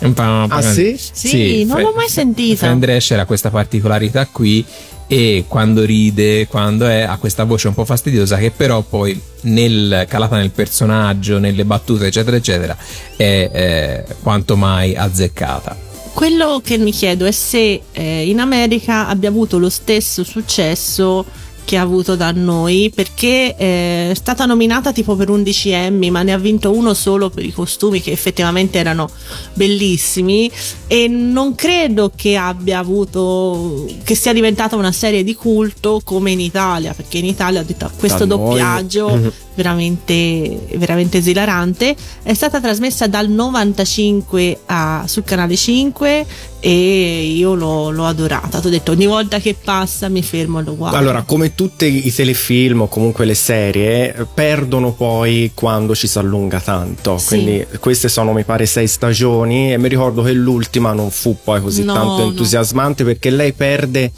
Un 0.00 0.12
po', 0.14 0.22
un 0.22 0.46
po' 0.48 0.54
Ah, 0.54 0.62
così. 0.62 0.96
sì? 0.96 1.28
Sì, 1.28 1.64
non 1.64 1.80
l'ho 1.80 1.92
mai 1.94 2.08
sentita. 2.08 2.56
Fran 2.66 2.78
Drescher 2.78 3.18
ha 3.18 3.24
questa 3.26 3.50
particolarità 3.50 4.26
qui 4.30 4.64
e 5.10 5.44
quando 5.48 5.84
ride, 5.84 6.46
quando 6.46 6.86
è, 6.86 7.00
ha 7.00 7.16
questa 7.16 7.44
voce 7.44 7.68
un 7.68 7.74
po' 7.74 7.84
fastidiosa 7.84 8.36
che 8.36 8.50
però 8.50 8.82
poi 8.82 9.18
nel, 9.42 10.04
calata 10.08 10.36
nel 10.36 10.50
personaggio, 10.50 11.38
nelle 11.38 11.64
battute 11.64 12.06
eccetera 12.06 12.36
eccetera 12.36 12.76
è 13.16 13.50
eh, 13.52 14.04
quanto 14.22 14.56
mai 14.56 14.94
azzeccata. 14.94 15.86
Quello 16.12 16.60
che 16.62 16.78
mi 16.78 16.90
chiedo 16.92 17.24
è 17.26 17.30
se 17.30 17.80
eh, 17.92 18.28
in 18.28 18.38
America 18.40 19.08
abbia 19.08 19.28
avuto 19.28 19.58
lo 19.58 19.70
stesso 19.70 20.24
successo 20.24 21.24
che 21.68 21.76
ha 21.76 21.82
avuto 21.82 22.16
da 22.16 22.32
noi 22.32 22.90
perché 22.94 23.54
eh, 23.54 24.10
è 24.10 24.14
stata 24.14 24.46
nominata 24.46 24.90
tipo 24.90 25.16
per 25.16 25.28
11 25.28 25.68
Emmy 25.68 26.08
ma 26.08 26.22
ne 26.22 26.32
ha 26.32 26.38
vinto 26.38 26.72
uno 26.74 26.94
solo 26.94 27.28
per 27.28 27.44
i 27.44 27.52
costumi 27.52 28.00
che 28.00 28.10
effettivamente 28.10 28.78
erano 28.78 29.10
bellissimi 29.52 30.50
e 30.86 31.08
non 31.08 31.54
credo 31.54 32.10
che 32.16 32.36
abbia 32.36 32.78
avuto 32.78 33.84
che 34.02 34.14
sia 34.14 34.32
diventata 34.32 34.76
una 34.76 34.92
serie 34.92 35.22
di 35.22 35.34
culto 35.34 36.00
come 36.02 36.30
in 36.30 36.40
Italia 36.40 36.94
perché 36.94 37.18
in 37.18 37.26
Italia 37.26 37.60
ho 37.60 37.64
detto 37.64 37.90
questo 37.98 38.24
Da 38.24 38.34
doppiaggio 38.36 39.08
Mhm. 39.08 39.32
Veramente, 39.62 40.66
veramente 40.76 41.18
esilarante. 41.18 41.94
È 42.22 42.32
stata 42.32 42.60
trasmessa 42.60 43.06
dal 43.08 43.28
95 43.28 44.58
a- 44.66 45.04
sul 45.06 45.24
canale 45.24 45.56
5 45.56 46.26
e 46.60 47.22
io 47.36 47.54
l'ho, 47.54 47.90
l'ho 47.90 48.04
adorata. 48.06 48.60
Ti 48.60 48.66
ho 48.66 48.70
detto 48.70 48.92
ogni 48.92 49.06
volta 49.06 49.38
che 49.38 49.54
passa 49.62 50.08
mi 50.08 50.22
fermo 50.22 50.60
e 50.60 50.62
lo 50.62 50.76
guardo. 50.76 50.96
Allora, 50.96 51.22
come 51.22 51.54
tutti 51.54 52.06
i 52.06 52.12
telefilm 52.12 52.82
o 52.82 52.88
comunque 52.88 53.24
le 53.24 53.34
serie, 53.34 54.26
perdono 54.32 54.92
poi 54.92 55.50
quando 55.54 55.94
ci 55.94 56.06
si 56.06 56.18
allunga 56.18 56.60
tanto. 56.60 57.18
Sì. 57.18 57.26
Quindi 57.28 57.66
queste 57.80 58.08
sono, 58.08 58.32
mi 58.32 58.44
pare, 58.44 58.66
sei 58.66 58.86
stagioni 58.86 59.72
e 59.72 59.78
mi 59.78 59.88
ricordo 59.88 60.22
che 60.22 60.32
l'ultima 60.32 60.92
non 60.92 61.10
fu 61.10 61.36
poi 61.42 61.60
così 61.60 61.82
No, 61.84 61.92
tanto 61.94 62.16
no. 62.22 62.28
entusiasmante 62.30 63.04
perché 63.04 63.30
lei 63.30 63.52
perde 63.52 64.10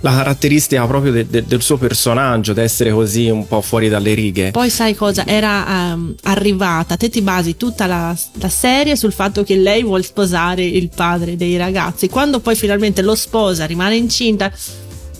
la 0.00 0.12
caratteristica 0.14 0.86
proprio 0.86 1.10
de- 1.12 1.26
de- 1.28 1.44
del 1.44 1.62
suo 1.62 1.76
personaggio, 1.76 2.52
di 2.52 2.60
essere 2.60 2.92
così 2.92 3.28
un 3.28 3.46
po' 3.48 3.60
fuori 3.60 3.88
dalle 3.88 4.14
righe. 4.14 4.50
Poi 4.52 4.70
sai 4.70 4.87
cosa? 4.94 5.26
Era 5.26 5.92
ehm, 5.92 6.14
arrivata, 6.24 6.96
te 6.96 7.08
ti 7.08 7.20
basi 7.22 7.56
tutta 7.56 7.86
la, 7.86 8.16
la 8.34 8.48
serie 8.48 8.96
sul 8.96 9.12
fatto 9.12 9.42
che 9.42 9.56
lei 9.56 9.82
vuole 9.82 10.02
sposare 10.02 10.64
il 10.64 10.90
padre 10.94 11.36
dei 11.36 11.56
ragazzi. 11.56 12.08
Quando 12.08 12.40
poi 12.40 12.54
finalmente 12.54 13.02
lo 13.02 13.14
sposa, 13.14 13.64
rimane 13.66 13.96
incinta, 13.96 14.52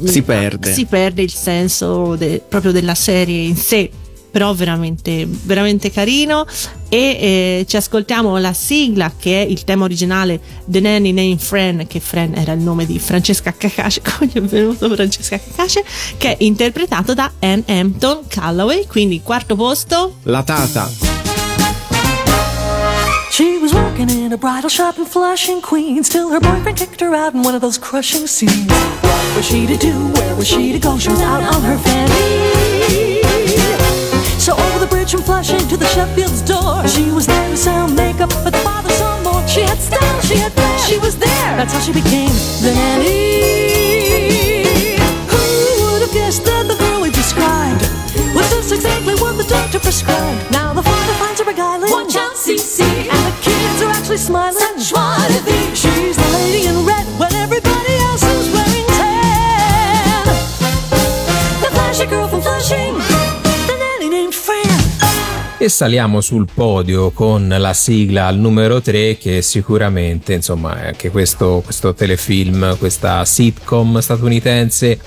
Si 0.04 0.22
perde. 0.22 0.72
Si 0.72 0.84
perde 0.86 1.22
il 1.22 1.32
senso 1.32 2.14
de- 2.14 2.40
proprio 2.46 2.70
della 2.72 2.94
serie 2.94 3.42
in 3.42 3.56
sé. 3.56 3.90
Però 4.30 4.52
veramente, 4.54 5.26
veramente 5.26 5.90
carino. 5.90 6.46
E 6.90 6.96
eh, 6.96 7.64
ci 7.68 7.76
ascoltiamo 7.76 8.38
la 8.38 8.52
sigla 8.52 9.12
che 9.18 9.42
è 9.42 9.46
il 9.46 9.64
tema 9.64 9.84
originale 9.84 10.40
The 10.64 10.80
Nanny 10.80 11.12
Name 11.12 11.36
Fran, 11.36 11.86
che 11.86 12.00
Fran 12.00 12.34
era 12.34 12.52
il 12.52 12.60
nome 12.60 12.86
di 12.86 12.98
Francesca 12.98 13.52
Cacace, 13.52 14.00
come 14.04 14.30
gli 14.32 14.38
è 14.38 14.42
venuto 14.42 14.88
Francesca 14.88 15.38
Cacace, 15.38 15.84
che 16.16 16.36
è 16.36 16.42
interpretato 16.44 17.14
da 17.14 17.30
Anne 17.40 17.64
Hampton 17.66 18.20
Calloway, 18.28 18.86
quindi 18.86 19.20
quarto 19.22 19.54
posto. 19.54 20.16
La 20.22 20.42
Tata. 20.42 21.16
She 23.38 23.56
was 23.58 23.72
working 23.72 24.10
in 24.10 24.32
a 24.32 24.36
bridal 24.36 24.68
shop 24.68 24.98
in 24.98 25.04
Flushing, 25.04 25.60
Queens, 25.60 26.08
till 26.08 26.28
her 26.30 26.40
boyfriend 26.40 26.76
kicked 26.76 27.00
her 27.00 27.14
out 27.14 27.34
in 27.34 27.44
one 27.44 27.54
of 27.54 27.60
those 27.60 27.78
crushing 27.78 28.26
scenes. 28.26 28.66
What 28.66 29.36
was 29.36 29.46
she 29.46 29.64
to 29.64 29.76
do? 29.76 29.92
Where 30.12 30.34
was 30.34 30.48
she 30.48 30.72
to 30.72 30.78
go? 30.80 30.98
She 30.98 31.10
was 31.10 31.20
out 31.20 31.42
on 31.54 31.62
her 31.62 31.78
fanny. 31.78 33.47
So 34.48 34.56
over 34.56 34.78
the 34.78 34.86
bridge 34.86 35.10
from 35.10 35.20
Flushing 35.20 35.60
to 35.68 35.76
the 35.76 35.84
Sheffield's 35.92 36.40
door, 36.40 36.80
she 36.88 37.10
was 37.12 37.26
there 37.26 37.50
to 37.50 37.56
sell 37.56 37.86
makeup, 37.86 38.30
but 38.42 38.56
the 38.56 38.64
father 38.64 38.88
saw 38.96 39.20
more. 39.20 39.46
She 39.46 39.60
had 39.60 39.76
style, 39.76 40.20
she 40.22 40.36
had 40.36 40.54
flair, 40.54 40.78
she 40.88 40.96
was 40.96 41.18
there. 41.18 41.52
That's 41.60 41.74
how 41.74 41.80
she 41.80 41.92
became 41.92 42.32
the 42.64 42.72
nanny. 42.72 44.64
Who 45.28 45.44
would 45.84 46.00
have 46.00 46.14
guessed 46.16 46.46
that 46.46 46.64
the 46.64 46.80
girl 46.80 47.02
we 47.02 47.10
described 47.10 47.84
was 48.32 48.48
just 48.48 48.72
exactly 48.72 49.12
what 49.20 49.36
the 49.36 49.44
doctor 49.44 49.80
prescribed? 49.80 50.50
Now 50.50 50.72
the 50.72 50.82
father 50.82 51.12
finds 51.20 51.40
her 51.40 51.44
beguiling. 51.44 51.92
Watch 51.92 52.16
out, 52.16 52.32
CC. 52.32 52.80
And 53.04 53.22
the 53.28 53.36
kids 53.44 53.82
are 53.84 53.92
actually 53.92 54.16
smiling. 54.16 54.56
Such 54.56 54.88
joie 54.88 55.28
de 55.28 55.44
vivre. 55.44 55.76
She's 55.76 56.16
the 56.16 56.28
lady 56.40 56.72
in 56.72 56.86
red 56.88 57.04
when 57.20 57.34
everybody 57.36 57.94
else 58.08 58.24
is 58.24 58.48
wearing 58.48 58.88
tan. 58.96 60.24
The 61.60 61.68
flashy 61.68 62.06
girl 62.08 62.28
from 62.28 62.40
Flushing. 62.40 63.07
Saliamo 65.68 66.20
sul 66.20 66.48
podio 66.52 67.10
con 67.10 67.46
la 67.46 67.74
sigla 67.74 68.26
al 68.26 68.38
numero 68.38 68.80
3 68.80 69.18
che 69.18 69.42
sicuramente 69.42 70.32
insomma 70.32 70.72
anche 70.72 71.10
questo, 71.10 71.60
questo 71.62 71.94
telefilm, 71.94 72.78
questa 72.78 73.24
sitcom 73.24 73.98
statunitense 73.98 74.98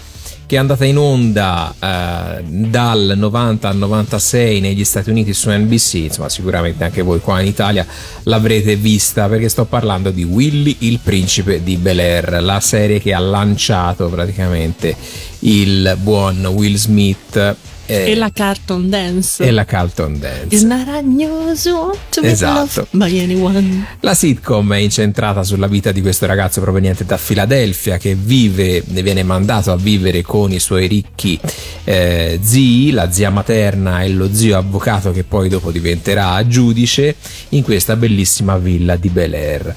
che 0.45 0.57
è 0.57 0.59
andata 0.59 0.85
in 0.85 0.97
onda 0.97 1.73
eh, 1.79 2.43
dal 2.43 3.13
90 3.15 3.69
al 3.69 3.77
96 3.77 4.59
negli 4.59 4.83
Stati 4.83 5.09
Uniti 5.09 5.33
su 5.33 5.49
NBC, 5.49 5.93
insomma 5.93 6.29
sicuramente 6.29 6.83
anche 6.83 7.01
voi 7.01 7.21
qua 7.21 7.39
in 7.39 7.47
Italia 7.47 7.85
l'avrete 8.23 8.75
vista 8.75 9.27
perché 9.27 9.49
sto 9.49 9.65
parlando 9.65 10.11
di 10.11 10.23
Willy 10.23 10.75
il 10.79 10.99
principe 11.01 11.63
di 11.63 11.77
Bel 11.77 11.99
Air, 11.99 12.43
la 12.43 12.59
serie 12.59 12.99
che 12.99 13.13
ha 13.13 13.19
lanciato 13.19 14.09
praticamente 14.09 14.95
il 15.39 15.97
buon 16.01 16.45
Will 16.45 16.75
Smith 16.75 17.55
eh, 17.85 18.11
E 18.11 18.15
la 18.15 18.31
Carton 18.31 18.89
Dance. 18.89 19.43
e 19.43 19.51
la 19.51 19.65
Carlton 19.65 20.19
Dance. 20.19 20.55
Is 20.55 20.63
not 20.63 20.87
unusual 20.87 21.97
to 22.09 22.21
be 22.21 22.29
Esatto. 22.31 22.87
by 22.91 23.19
anyone. 23.19 23.85
La 24.01 24.13
sitcom 24.13 24.73
è 24.73 24.77
incentrata 24.77 25.43
sulla 25.43 25.67
vita 25.67 25.91
di 25.91 26.01
questo 26.01 26.25
ragazzo 26.25 26.61
proveniente 26.61 27.05
da 27.05 27.17
Filadelfia 27.17 27.97
che 27.97 28.15
vive, 28.15 28.83
ne 28.87 29.01
viene 29.01 29.23
mandato 29.23 29.71
a 29.71 29.75
vivere 29.77 30.21
con 30.21 30.51
i 30.51 30.59
suoi 30.59 30.87
ricchi 30.87 31.39
eh, 31.83 32.39
zii, 32.41 32.91
la 32.91 33.11
zia 33.11 33.29
materna 33.29 34.03
e 34.03 34.09
lo 34.09 34.29
zio 34.33 34.57
avvocato 34.57 35.11
che 35.11 35.23
poi 35.23 35.49
dopo 35.49 35.71
diventerà 35.71 36.45
giudice 36.47 37.15
in 37.49 37.63
questa 37.63 37.95
bellissima 37.95 38.57
villa 38.57 38.95
di 38.95 39.09
Bel 39.09 39.33
Air. 39.33 39.75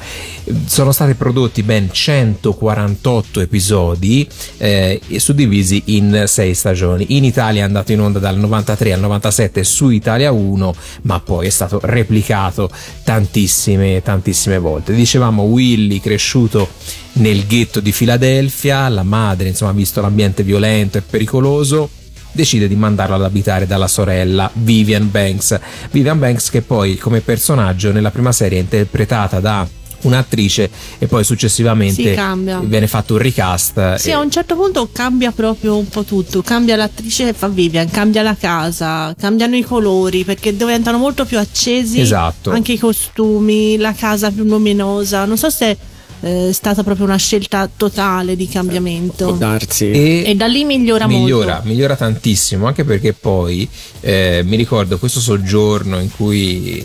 Sono 0.66 0.92
stati 0.92 1.14
prodotti 1.14 1.62
ben 1.62 1.88
148 1.90 3.40
episodi 3.40 4.28
eh, 4.58 5.00
suddivisi 5.16 5.82
in 5.86 6.24
6 6.26 6.54
stagioni. 6.54 7.06
In 7.16 7.24
Italia 7.24 7.62
è 7.62 7.64
andato 7.64 7.92
in 7.92 7.93
onda 8.00 8.18
dal 8.18 8.36
93 8.36 8.92
al 8.92 9.00
97 9.00 9.64
su 9.64 9.90
Italia 9.90 10.30
1, 10.32 10.74
ma 11.02 11.20
poi 11.20 11.46
è 11.46 11.50
stato 11.50 11.80
replicato 11.82 12.70
tantissime, 13.04 14.02
tantissime 14.02 14.58
volte. 14.58 14.94
Dicevamo 14.94 15.42
Willy 15.42 16.00
cresciuto 16.00 16.68
nel 17.14 17.46
ghetto 17.46 17.80
di 17.80 17.92
Filadelfia, 17.92 18.88
la 18.88 19.02
madre, 19.02 19.48
insomma, 19.48 19.72
visto 19.72 20.00
l'ambiente 20.00 20.42
violento 20.42 20.98
e 20.98 21.02
pericoloso, 21.02 21.88
decide 22.32 22.68
di 22.68 22.76
mandarlo 22.76 23.14
ad 23.14 23.22
abitare 23.22 23.66
dalla 23.66 23.88
sorella 23.88 24.50
Vivian 24.52 25.10
Banks. 25.10 25.58
Vivian 25.90 26.18
Banks 26.18 26.50
che 26.50 26.62
poi 26.62 26.96
come 26.96 27.20
personaggio 27.20 27.92
nella 27.92 28.10
prima 28.10 28.32
serie 28.32 28.58
è 28.58 28.62
interpretata 28.62 29.40
da 29.40 29.66
un'attrice 30.06 30.70
e 30.98 31.06
poi 31.06 31.24
successivamente 31.24 32.14
viene 32.62 32.86
fatto 32.86 33.14
un 33.14 33.20
recast. 33.20 33.94
Sì, 33.96 34.08
e- 34.10 34.12
a 34.12 34.18
un 34.20 34.30
certo 34.30 34.54
punto 34.56 34.88
cambia 34.92 35.30
proprio 35.32 35.76
un 35.76 35.88
po' 35.88 36.04
tutto, 36.04 36.42
cambia 36.42 36.76
l'attrice 36.76 37.24
che 37.26 37.32
fa 37.32 37.48
Vivian, 37.48 37.88
cambia 37.90 38.22
la 38.22 38.36
casa, 38.38 39.14
cambiano 39.18 39.56
i 39.56 39.62
colori 39.62 40.24
perché 40.24 40.56
diventano 40.56 40.98
molto 40.98 41.24
più 41.24 41.38
accesi, 41.38 42.00
Esatto. 42.00 42.50
anche 42.50 42.72
i 42.72 42.78
costumi, 42.78 43.76
la 43.76 43.92
casa 43.92 44.30
più 44.30 44.44
luminosa, 44.44 45.24
non 45.24 45.36
so 45.36 45.50
se 45.50 45.76
eh, 46.20 46.48
è 46.48 46.52
stata 46.52 46.82
proprio 46.82 47.04
una 47.04 47.16
scelta 47.16 47.68
totale 47.76 48.34
di 48.36 48.48
cambiamento. 48.48 49.32
darsi. 49.32 49.90
E, 49.90 50.22
E 50.26 50.34
da 50.34 50.46
lì 50.46 50.64
migliora, 50.64 51.06
migliora, 51.06 51.54
molto. 51.54 51.68
migliora 51.68 51.96
tantissimo, 51.96 52.66
anche 52.66 52.84
perché 52.84 53.12
poi 53.12 53.68
eh, 54.00 54.42
mi 54.44 54.56
ricordo 54.56 54.98
questo 54.98 55.20
soggiorno 55.20 55.98
in 56.00 56.10
cui 56.16 56.82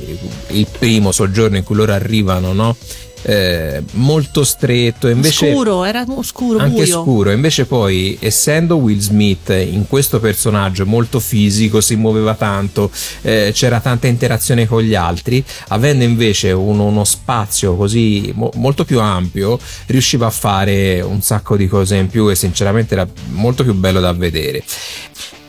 il 0.50 0.68
primo 0.78 1.12
soggiorno 1.14 1.56
in 1.58 1.64
cui 1.64 1.76
loro 1.76 1.94
arrivano, 1.94 2.52
no? 2.54 2.76
Eh, 3.22 3.84
molto 3.94 4.44
stretto, 4.44 5.08
invece 5.08 5.52
Scuro, 5.52 5.84
era 5.84 6.06
scuro, 6.22 6.60
anche 6.60 6.84
buio. 6.84 7.02
scuro. 7.02 7.32
Invece, 7.32 7.66
poi, 7.66 8.18
essendo 8.20 8.78
Will 8.78 9.00
Smith 9.00 9.50
in 9.50 9.88
questo 9.88 10.20
personaggio 10.20 10.86
molto 10.86 11.20
fisico, 11.20 11.82
si 11.82 11.96
muoveva 11.96 12.34
tanto, 12.36 12.90
eh, 13.22 13.52
c'era 13.54 13.80
tanta 13.80 14.08
interazione 14.08 14.68
con 14.68 14.82
gli 14.82 14.96
altri, 14.96 15.44
avendo 15.70 16.04
invece 16.04 16.52
uno, 16.52 16.86
uno 16.86 17.04
spazio 17.04 17.76
così 17.76 18.32
mo- 18.34 18.52
molto 18.56 18.86
più 18.86 19.00
ampio, 19.00 19.60
riusciva 19.88 20.28
a 20.28 20.32
fare 20.32 21.02
un 21.02 21.22
sacco 21.22 21.58
di 21.58 21.68
cose 21.68 21.96
in 21.96 22.08
più 22.08 22.30
e 22.30 22.36
sinceramente 22.36 22.94
era 22.94 23.08
molto 23.32 23.64
più 23.64 23.74
bello 23.74 24.00
da 24.00 24.14
vedere. 24.14 24.64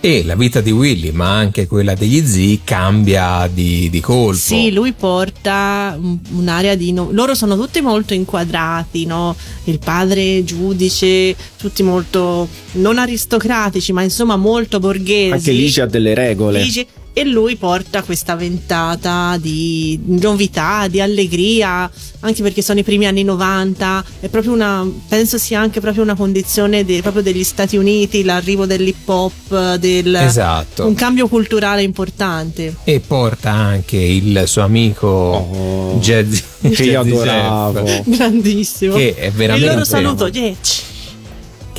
E 0.03 0.24
la 0.24 0.34
vita 0.34 0.62
di 0.62 0.70
Willy, 0.70 1.11
ma 1.11 1.28
anche 1.36 1.66
quella 1.66 1.94
degli 1.94 2.24
zii, 2.26 2.62
cambia 2.64 3.46
di, 3.53 3.90
di 3.90 4.01
colpo. 4.01 4.34
Sì, 4.38 4.72
lui 4.72 4.92
porta 4.92 5.94
un- 6.01 6.18
un'area 6.36 6.74
di... 6.74 6.90
no- 6.92 7.11
loro 7.12 7.34
sono 7.34 7.55
tutti 7.55 7.82
molto 7.82 8.14
inquadrati, 8.14 9.05
no? 9.05 9.36
Il 9.64 9.78
padre 9.78 10.42
giudice, 10.42 11.36
tutti 11.59 11.82
molto 11.82 12.48
non 12.72 12.96
aristocratici, 12.96 13.92
ma 13.92 14.01
insomma 14.03 14.36
molto 14.36 14.78
borghesi. 14.78 15.32
Anche 15.32 15.53
Ligia 15.53 15.82
ha 15.82 15.86
delle 15.86 16.14
regole. 16.14 16.62
Ligia- 16.62 16.86
E 17.21 17.25
lui 17.27 17.57
porta 17.57 18.03
questa 18.03 18.35
ventata 18.35 19.37
di 19.39 20.01
novità, 20.07 20.87
di 20.89 21.03
allegria, 21.03 21.91
anche 22.21 22.41
perché 22.43 22.62
sono 22.62 22.79
i 22.79 22.83
primi 22.83 23.05
anni 23.07 23.25
90, 23.25 24.03
è 24.21 24.29
proprio 24.29 24.55
una, 24.55 24.91
penso 25.07 25.37
sia 25.37 25.61
anche 25.61 25.81
proprio 25.83 26.03
una 26.03 26.14
condizione 26.14 26.83
de- 26.83 27.03
proprio 27.03 27.23
degli 27.23 27.45
Stati 27.45 27.77
Uniti, 27.77 28.25
l'arrivo 28.25 28.64
dell'hip 28.64 29.07
hop, 29.07 29.75
del, 29.75 30.14
Esatto. 30.14 30.87
un 30.87 30.95
cambio 30.95 31.29
culturale 31.29 31.83
importante. 31.83 32.75
E 32.85 33.01
porta 33.01 33.51
anche 33.51 33.99
il 33.99 34.45
suo 34.47 34.62
amico 34.62 35.99
Jazzy, 36.01 36.43
che 36.73 36.85
io 36.85 37.01
adoravo. 37.01 38.03
Grandissimo. 38.07 38.97
Che 38.97 39.14
è 39.14 39.31
veramente- 39.31 39.66
Il 39.68 39.73
loro 39.75 39.85
saluto, 39.85 40.31
Jech. 40.31 40.89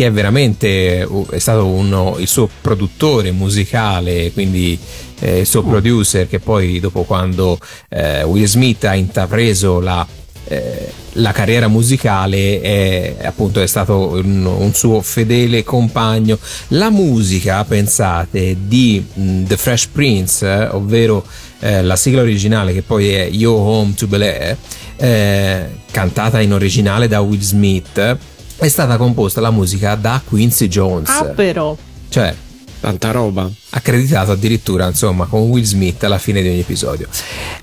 Che 0.01 0.07
è 0.07 0.11
veramente 0.11 1.07
è 1.29 1.37
stato 1.37 1.67
uno, 1.67 2.15
il 2.17 2.27
suo 2.27 2.49
produttore 2.59 3.31
musicale, 3.31 4.31
quindi 4.31 4.75
eh, 5.19 5.41
il 5.41 5.45
suo 5.45 5.61
producer, 5.61 6.27
che 6.27 6.39
poi 6.39 6.79
dopo 6.79 7.03
quando 7.03 7.59
eh, 7.87 8.23
Will 8.23 8.45
Smith 8.45 8.83
ha 8.85 8.95
intrapreso 8.95 9.79
la, 9.79 10.05
eh, 10.45 10.91
la 11.13 11.31
carriera 11.31 11.67
musicale 11.67 12.61
è 12.61 13.17
appunto 13.21 13.61
è 13.61 13.67
stato 13.67 14.13
un, 14.13 14.43
un 14.43 14.73
suo 14.73 15.01
fedele 15.01 15.63
compagno. 15.63 16.39
La 16.69 16.89
musica, 16.89 17.63
pensate, 17.63 18.57
di 18.59 19.05
mm, 19.19 19.45
The 19.45 19.55
Fresh 19.55 19.85
Prince, 19.85 20.47
eh, 20.47 20.65
ovvero 20.69 21.23
eh, 21.59 21.83
la 21.83 21.95
sigla 21.95 22.21
originale 22.21 22.73
che 22.73 22.81
poi 22.81 23.09
è 23.09 23.29
Yo 23.29 23.53
Home 23.53 23.93
to 23.93 24.07
Bel 24.07 24.23
Air, 24.23 24.57
eh, 24.95 25.65
cantata 25.91 26.41
in 26.41 26.53
originale 26.53 27.07
da 27.07 27.19
Will 27.19 27.39
Smith, 27.39 28.17
è 28.61 28.67
stata 28.67 28.95
composta 28.97 29.41
la 29.41 29.49
musica 29.49 29.95
da 29.95 30.21
Quincy 30.23 30.67
Jones. 30.67 31.09
Ah, 31.09 31.25
però. 31.25 31.75
Cioè, 32.09 32.35
Tanta 32.79 33.09
roba. 33.09 33.49
accreditato 33.69 34.31
addirittura 34.31 34.87
insomma 34.87 35.25
con 35.25 35.41
Will 35.49 35.63
Smith 35.63 36.03
alla 36.03 36.19
fine 36.19 36.43
di 36.43 36.47
ogni 36.47 36.59
episodio. 36.59 37.07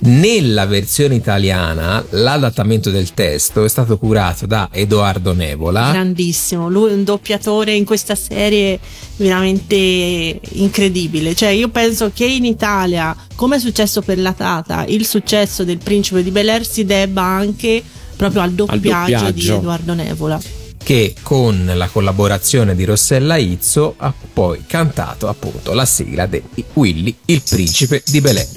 Nella 0.00 0.66
versione 0.66 1.14
italiana 1.14 2.04
l'adattamento 2.10 2.90
del 2.90 3.14
testo 3.14 3.64
è 3.64 3.68
stato 3.68 3.96
curato 3.96 4.46
da 4.46 4.70
Edoardo 4.72 5.34
Nevola. 5.34 5.92
Grandissimo, 5.92 6.68
lui 6.68 6.90
è 6.90 6.94
un 6.94 7.04
doppiatore 7.04 7.74
in 7.74 7.84
questa 7.84 8.16
serie 8.16 8.80
veramente 9.16 10.40
incredibile. 10.50 11.32
Cioè, 11.36 11.50
io 11.50 11.68
penso 11.68 12.10
che 12.12 12.24
in 12.24 12.44
Italia, 12.44 13.14
come 13.36 13.56
è 13.56 13.60
successo 13.60 14.02
per 14.02 14.18
la 14.18 14.32
Tata, 14.32 14.84
il 14.86 15.06
successo 15.06 15.62
del 15.62 15.78
Principe 15.78 16.24
di 16.24 16.32
Bel 16.32 16.48
Air 16.48 16.66
si 16.66 16.84
debba 16.84 17.22
anche 17.22 17.82
proprio 18.16 18.42
al 18.42 18.52
doppiaggio, 18.52 18.80
di 18.80 19.12
doppiaggio. 19.12 19.56
Edoardo 19.58 19.94
Nevola. 19.94 20.57
Che 20.88 21.12
con 21.20 21.70
la 21.74 21.86
collaborazione 21.88 22.74
di 22.74 22.84
Rossella 22.84 23.36
Izzo 23.36 23.92
ha 23.98 24.10
poi 24.32 24.64
cantato 24.66 25.28
appunto 25.28 25.74
la 25.74 25.84
sigla 25.84 26.24
di 26.24 26.42
Willy, 26.72 27.14
il 27.26 27.42
principe 27.46 28.02
di 28.06 28.22
Bel 28.22 28.38
Air. 28.38 28.48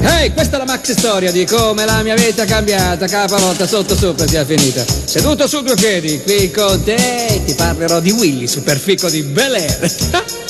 Ehi, 0.00 0.32
questa 0.32 0.56
è 0.56 0.58
la 0.58 0.64
maxi 0.64 0.94
storia 0.94 1.30
di 1.30 1.44
come 1.44 1.84
la 1.84 2.02
mia 2.02 2.14
vita 2.14 2.44
è 2.44 2.46
cambiata, 2.46 3.06
capavolta 3.06 3.66
sotto 3.66 3.94
sopra 3.94 4.26
sia 4.26 4.46
finita. 4.46 4.82
Seduto 5.04 5.46
su 5.46 5.60
due 5.60 5.74
piedi, 5.74 6.22
qui 6.22 6.50
con 6.50 6.82
te 6.82 7.42
ti 7.44 7.52
parlerò 7.52 8.00
di 8.00 8.12
Willy, 8.12 8.48
superfico 8.48 9.10
di 9.10 9.20
Bel 9.24 9.52
Air. 9.56 10.46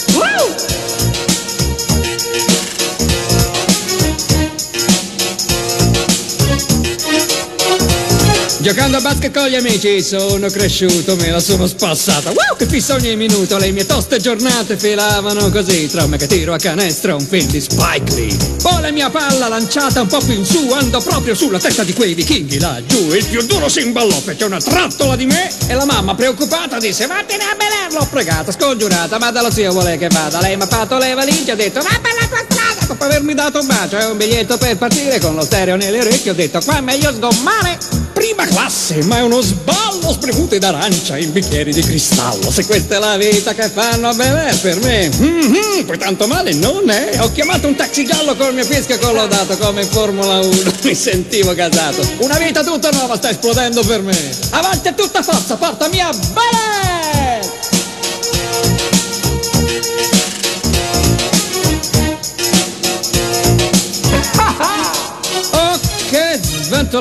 Giocando 8.68 8.98
a 8.98 9.00
basket 9.00 9.32
con 9.32 9.48
gli 9.48 9.54
amici 9.54 10.02
sono 10.02 10.46
cresciuto, 10.50 11.16
me 11.16 11.30
la 11.30 11.40
sono 11.40 11.66
spassata. 11.66 12.28
Wow, 12.28 12.54
che 12.58 12.66
fissa 12.66 12.96
ogni 12.96 13.16
minuto, 13.16 13.56
le 13.56 13.70
mie 13.70 13.86
toste 13.86 14.18
giornate 14.18 14.76
filavano 14.76 15.48
così. 15.48 15.88
Tra 15.88 16.06
me 16.06 16.18
che 16.18 16.26
tiro 16.26 16.52
a 16.52 16.58
canestro 16.58 17.16
un 17.16 17.26
film 17.26 17.48
di 17.48 17.62
Spike 17.62 18.14
Lee. 18.14 18.36
Poi 18.60 18.82
la 18.82 18.90
mia 18.90 19.08
palla 19.08 19.48
lanciata 19.48 20.02
un 20.02 20.06
po' 20.06 20.18
più 20.18 20.34
in 20.34 20.44
su, 20.44 20.70
andò 20.70 21.00
proprio 21.00 21.34
sulla 21.34 21.58
testa 21.58 21.82
di 21.82 21.94
quei 21.94 22.12
vichinghi 22.12 22.58
laggiù. 22.58 23.10
Il 23.14 23.24
più 23.24 23.40
duro 23.46 23.70
si 23.70 23.80
imballò, 23.80 24.20
fece 24.20 24.44
una 24.44 24.60
trattola 24.60 25.16
di 25.16 25.24
me 25.24 25.50
e 25.66 25.72
la 25.72 25.86
mamma 25.86 26.14
preoccupata 26.14 26.76
disse 26.76 27.06
vattene 27.06 27.44
a 27.44 27.56
Belen. 27.56 27.98
L'ho 27.98 28.06
pregata, 28.10 28.52
scongiurata, 28.52 29.18
ma 29.18 29.30
dallo 29.30 29.50
zio 29.50 29.72
vuole 29.72 29.96
che 29.96 30.08
vada. 30.08 30.42
Lei 30.42 30.56
mi 30.56 30.64
ha 30.64 30.66
fatto 30.66 30.98
le 30.98 31.14
valigie, 31.14 31.52
ha 31.52 31.56
detto 31.56 31.80
va 31.80 31.98
per 32.02 32.12
la 32.20 32.26
tua. 32.28 32.67
Dopo 32.88 33.04
avermi 33.04 33.34
dato 33.34 33.60
un 33.60 33.66
bacio 33.66 33.98
e 33.98 34.04
un 34.06 34.16
biglietto 34.16 34.56
per 34.56 34.78
partire 34.78 35.20
con 35.20 35.34
lo 35.34 35.42
stereo 35.42 35.76
nelle 35.76 36.00
orecchie, 36.00 36.30
ho 36.30 36.34
detto 36.34 36.58
qua 36.64 36.78
è 36.78 36.80
meglio 36.80 37.12
sgommare. 37.12 37.76
Prima 38.14 38.46
classe, 38.46 39.04
ma 39.04 39.18
è 39.18 39.20
uno 39.20 39.42
sballo 39.42 40.10
spremute 40.10 40.58
d'arancia 40.58 41.18
in 41.18 41.30
bicchieri 41.30 41.70
di 41.70 41.82
cristallo. 41.82 42.50
Se 42.50 42.64
questa 42.64 42.96
è 42.96 42.98
la 42.98 43.18
vita 43.18 43.52
che 43.52 43.68
fanno 43.68 44.08
a 44.08 44.14
Air 44.16 44.58
per 44.60 44.80
me, 44.80 45.10
mhm, 45.14 45.84
poi 45.84 45.98
tanto 45.98 46.26
male 46.26 46.54
non 46.54 46.88
è. 46.88 47.18
Ho 47.20 47.30
chiamato 47.30 47.66
un 47.66 47.74
taxi 47.74 48.06
giallo 48.06 48.34
col 48.34 48.54
mio 48.54 48.64
fischio 48.64 48.98
collautato 48.98 49.58
come 49.58 49.82
in 49.82 49.88
Formula 49.88 50.38
1. 50.38 50.72
Mi 50.80 50.94
sentivo 50.94 51.54
casato. 51.54 52.00
Una 52.20 52.38
vita 52.38 52.64
tutta 52.64 52.88
nuova 52.90 53.16
sta 53.16 53.28
esplodendo 53.28 53.82
per 53.82 54.00
me. 54.00 54.18
Avanti 54.48 54.88
a 54.88 54.94
tutta 54.94 55.22
forza, 55.22 55.56
portami 55.56 56.00
a 56.00 56.10
Bel 56.10 56.97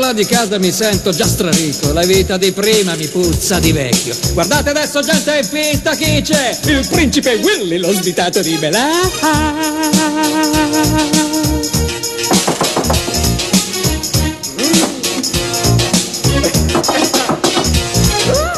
sventola 0.07 0.13
di 0.13 0.25
casa 0.25 0.57
mi 0.59 0.71
sento 0.71 1.11
già 1.11 1.27
strarico. 1.27 1.91
La 1.91 2.03
vita 2.05 2.37
di 2.37 2.51
prima 2.51 2.95
mi 2.95 3.07
puzza 3.07 3.59
di 3.59 3.71
vecchio. 3.71 4.15
Guardate 4.33 4.69
adesso, 4.69 5.01
gente 5.01 5.39
in 5.41 5.47
pista, 5.49 5.95
chi 5.95 6.21
c'è? 6.21 6.57
Il 6.65 6.87
principe 6.89 7.35
Willy, 7.35 7.77
lo 7.77 7.91
svitato 7.91 8.41
di 8.41 8.55
Belà. 8.57 8.89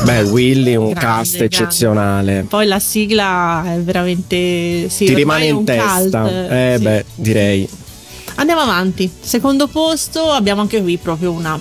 Beh, 0.03 0.21
Willy, 0.23 0.75
un 0.75 0.91
Grande, 0.91 0.99
cast 0.99 1.31
grande. 1.37 1.45
eccezionale. 1.45 2.45
Poi 2.49 2.65
la 2.65 2.79
sigla 2.79 3.63
è 3.75 3.79
veramente. 3.79 4.89
Sì, 4.89 5.05
Ti 5.05 5.13
rimane 5.13 5.45
in 5.45 5.63
testa. 5.63 6.21
cult, 6.21 6.51
eh, 6.51 6.73
sì. 6.77 6.83
beh, 6.83 7.05
direi. 7.15 7.69
Andiamo 8.39 8.61
avanti. 8.61 9.09
Secondo 9.19 9.67
posto 9.67 10.31
abbiamo 10.31 10.61
anche 10.61 10.81
qui 10.81 10.95
proprio 10.97 11.31
una 11.31 11.59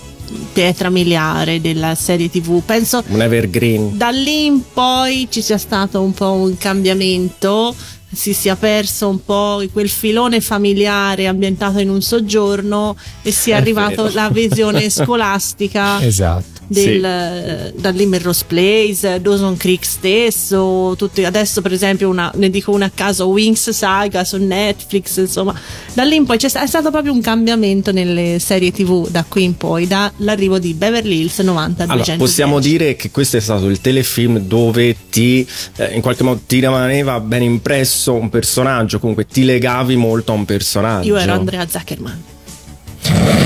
pietra 0.53 0.91
miliare 0.91 1.61
della 1.61 1.97
serie 1.97 2.31
TV. 2.31 2.63
Penso 2.63 3.03
Un 3.09 3.21
evergreen. 3.21 3.97
da 3.97 4.11
lì 4.11 4.45
in 4.47 4.63
poi 4.73 5.27
ci 5.29 5.43
sia 5.43 5.59
stato 5.59 6.01
un 6.01 6.13
po' 6.13 6.31
un 6.33 6.57
cambiamento. 6.57 7.75
Si 8.11 8.33
sia 8.33 8.57
perso 8.57 9.09
un 9.09 9.23
po' 9.25 9.63
quel 9.73 9.89
filone 9.91 10.41
familiare 10.41 11.27
ambientato 11.27 11.79
in 11.81 11.91
un 11.91 12.01
soggiorno 12.01 12.97
e 13.23 13.31
sia 13.33 13.57
È 13.57 13.59
arrivato 13.59 14.05
vero. 14.05 14.15
la 14.15 14.31
visione 14.31 14.89
scolastica 14.89 16.01
Esatto. 16.03 16.58
Del, 16.69 17.05
eh, 17.05 17.73
dalle 17.77 18.07
Melrose 18.07 18.45
Place, 18.47 19.21
Dawson 19.21 19.57
Creek 19.57 19.85
stesso, 19.85 20.95
tutti, 20.97 21.25
adesso 21.25 21.61
per 21.63 21.73
esempio 21.73 22.09
una, 22.09 22.31
ne 22.37 22.51
dico 22.51 22.71
una 22.71 22.87
a 22.87 22.91
caso, 22.95 23.27
Wings 23.27 23.71
Saga 23.71 24.25
su 24.25 24.37
Netflix, 24.37 25.17
insomma, 25.19 25.59
da 25.95 26.05
lì 26.05 26.17
in 26.17 26.25
poi 26.25 26.37
c'è 26.37 26.47
è 26.49 26.67
stato 26.67 26.91
proprio 26.91 27.13
un 27.13 27.21
cambiamento 27.21 27.93
nelle 27.93 28.39
serie 28.39 28.71
tv 28.71 29.09
da 29.09 29.25
qui 29.27 29.45
in 29.45 29.57
poi, 29.57 29.87
dall'arrivo 29.87 30.59
di 30.59 30.75
Beverly 30.75 31.21
Hills 31.21 31.39
90 31.39 31.83
a 31.83 31.87
Allora, 31.87 32.05
210. 32.05 32.19
possiamo 32.19 32.61
dire 32.61 32.97
che 32.97 33.11
questo 33.11 33.37
è 33.37 33.41
stato 33.41 33.67
il 33.69 33.81
telefilm 33.81 34.39
dove 34.39 34.97
ti, 35.11 35.47
eh, 35.77 35.95
in 35.95 36.01
qualche 36.01 36.23
modo, 36.23 36.41
ti 36.47 36.61
rimaneva 36.61 37.21
ben 37.21 37.43
impresso 37.43 38.15
un 38.15 38.29
personaggio, 38.29 38.99
comunque 38.99 39.27
ti 39.27 39.45
legavi 39.45 39.97
molto 39.97 40.33
a 40.33 40.35
un 40.35 40.45
personaggio. 40.45 41.09
Io 41.09 41.17
ero 41.17 41.33
Andrea 41.33 41.67
Zuckerman. 41.67 42.37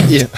Io, 0.09 0.29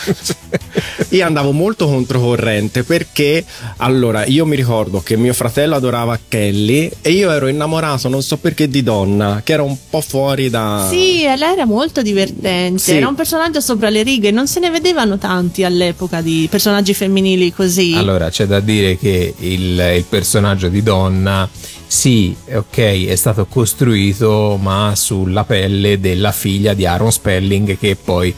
io 1.10 1.24
andavo 1.26 1.52
molto 1.52 1.86
controcorrente 1.86 2.82
perché 2.84 3.44
allora 3.78 4.24
io 4.26 4.44
mi 4.46 4.56
ricordo 4.56 5.00
che 5.00 5.16
mio 5.16 5.32
fratello 5.32 5.74
adorava 5.74 6.18
Kelly 6.28 6.90
e 7.00 7.10
io 7.12 7.30
ero 7.30 7.46
innamorato 7.48 8.08
non 8.08 8.22
so 8.22 8.36
perché 8.36 8.68
di 8.68 8.82
donna 8.82 9.40
che 9.44 9.52
era 9.52 9.62
un 9.62 9.76
po' 9.88 10.00
fuori 10.00 10.50
da 10.50 10.86
Sì, 10.90 11.24
e 11.24 11.36
lei 11.36 11.52
era 11.52 11.64
molto 11.64 12.02
divertente, 12.02 12.78
Sì. 12.82 12.92
era 12.96 13.08
un 13.08 13.14
personaggio 13.14 13.60
sopra 13.60 13.88
le 13.90 14.02
righe, 14.02 14.30
non 14.30 14.46
se 14.46 14.60
ne 14.60 14.70
vedevano 14.70 15.18
tanti 15.18 15.64
all'epoca 15.64 16.20
di 16.20 16.46
personaggi 16.50 16.94
femminili 16.94 17.52
così. 17.52 17.94
Allora, 17.96 18.28
c'è 18.30 18.46
da 18.46 18.60
dire 18.60 18.96
che 18.98 19.34
il, 19.38 19.92
il 19.96 20.04
personaggio 20.08 20.68
di 20.68 20.82
donna, 20.82 21.48
sì, 21.86 22.34
ok, 22.52 23.06
è 23.06 23.14
stato 23.16 23.46
costruito, 23.46 24.58
ma 24.60 24.92
sulla 24.96 25.44
pelle 25.44 26.00
della 26.00 26.32
figlia 26.32 26.74
di 26.74 26.86
Aaron 26.86 27.12
Spelling, 27.12 27.78
che 27.78 27.96
poi. 27.96 28.34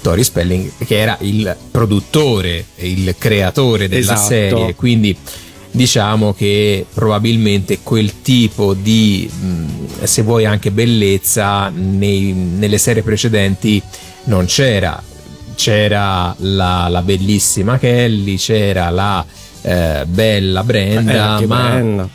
Tori 0.00 0.24
Spelling, 0.24 0.70
che 0.86 0.98
era 0.98 1.16
il 1.20 1.56
produttore, 1.70 2.64
il 2.76 3.14
creatore 3.18 3.88
della 3.88 4.14
Esatto. 4.14 4.20
serie, 4.28 4.74
quindi 4.74 5.16
diciamo 5.72 6.32
che 6.34 6.84
probabilmente 6.92 7.78
quel 7.82 8.22
tipo 8.22 8.74
di, 8.74 9.30
se 10.02 10.22
vuoi 10.22 10.44
anche 10.44 10.70
bellezza, 10.70 11.68
nei- 11.68 12.32
nelle 12.32 12.78
serie 12.78 13.02
precedenti 13.02 13.80
non 14.24 14.46
c'era 14.46 15.02
c'era 15.54 16.34
la, 16.38 16.88
la 16.88 17.02
bellissima 17.02 17.78
Kelly, 17.78 18.36
c'era 18.36 18.88
la 18.88 19.22
eh, 19.60 20.04
bella 20.06 20.60
Eh, 20.60 20.64
Brenda, 20.64 21.28
anche 21.32 21.46
ma 21.46 21.68
Brenda. 21.68 22.08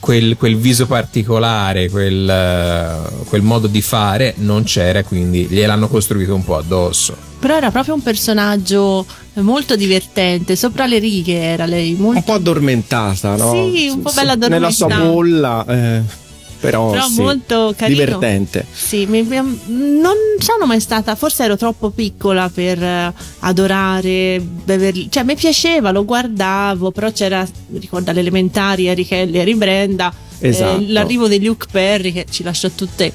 Quel, 0.00 0.36
quel 0.36 0.56
viso 0.56 0.86
particolare, 0.86 1.88
quel, 1.88 2.28
eh, 2.28 3.24
quel 3.26 3.42
modo 3.42 3.66
di 3.66 3.82
fare 3.82 4.34
non 4.38 4.64
c'era, 4.64 5.02
quindi 5.02 5.46
gliel'hanno 5.46 5.88
costruito 5.88 6.34
un 6.34 6.44
po' 6.44 6.56
addosso. 6.56 7.16
Però 7.38 7.56
era 7.56 7.70
proprio 7.70 7.94
un 7.94 8.02
personaggio 8.02 9.04
molto 9.34 9.76
divertente, 9.76 10.56
sopra 10.56 10.86
le 10.86 10.98
righe 10.98 11.38
era 11.38 11.66
lei, 11.66 11.94
molto 11.94 12.18
un 12.18 12.24
po' 12.24 12.32
addormentata 12.34 13.36
no? 13.36 13.52
Sì, 13.52 13.88
un 13.88 14.00
po' 14.00 14.12
bella 14.14 14.34
nella 14.34 14.70
sua 14.70 14.86
addormentata. 14.86 15.12
bolla 15.12 15.66
eh, 15.68 16.02
però, 16.64 16.92
Però 16.92 17.06
sì, 17.06 17.20
molto 17.20 17.74
carino. 17.76 17.98
divertente 17.98 18.64
Sì, 18.72 19.04
mi- 19.04 19.22
mi- 19.22 19.36
non 20.00 20.14
sono 20.38 20.64
mai 20.64 20.80
stata, 20.80 21.14
forse 21.14 21.44
ero 21.44 21.56
troppo 21.58 21.90
piccola 21.90 22.48
per 22.48 22.82
eh, 22.82 23.12
adorare 23.40 24.40
Beverly, 24.40 25.08
cioè 25.10 25.24
mi 25.24 25.34
piaceva, 25.36 25.90
lo 25.90 26.06
guardavo, 26.06 26.90
però 26.90 27.12
c'era, 27.12 27.46
ricordo 27.78 28.10
alle 28.10 28.20
elementari, 28.20 28.88
Harry 28.88 29.04
Kelly, 29.04 29.38
Harry 29.38 29.54
Brenda, 29.54 30.10
eh, 30.38 30.48
Esatto. 30.48 30.82
l'arrivo 30.88 31.28
di 31.28 31.44
Luke 31.44 31.66
Perry 31.70 32.12
che 32.12 32.24
ci 32.30 32.42
lasciò 32.42 32.70
tutte 32.74 33.12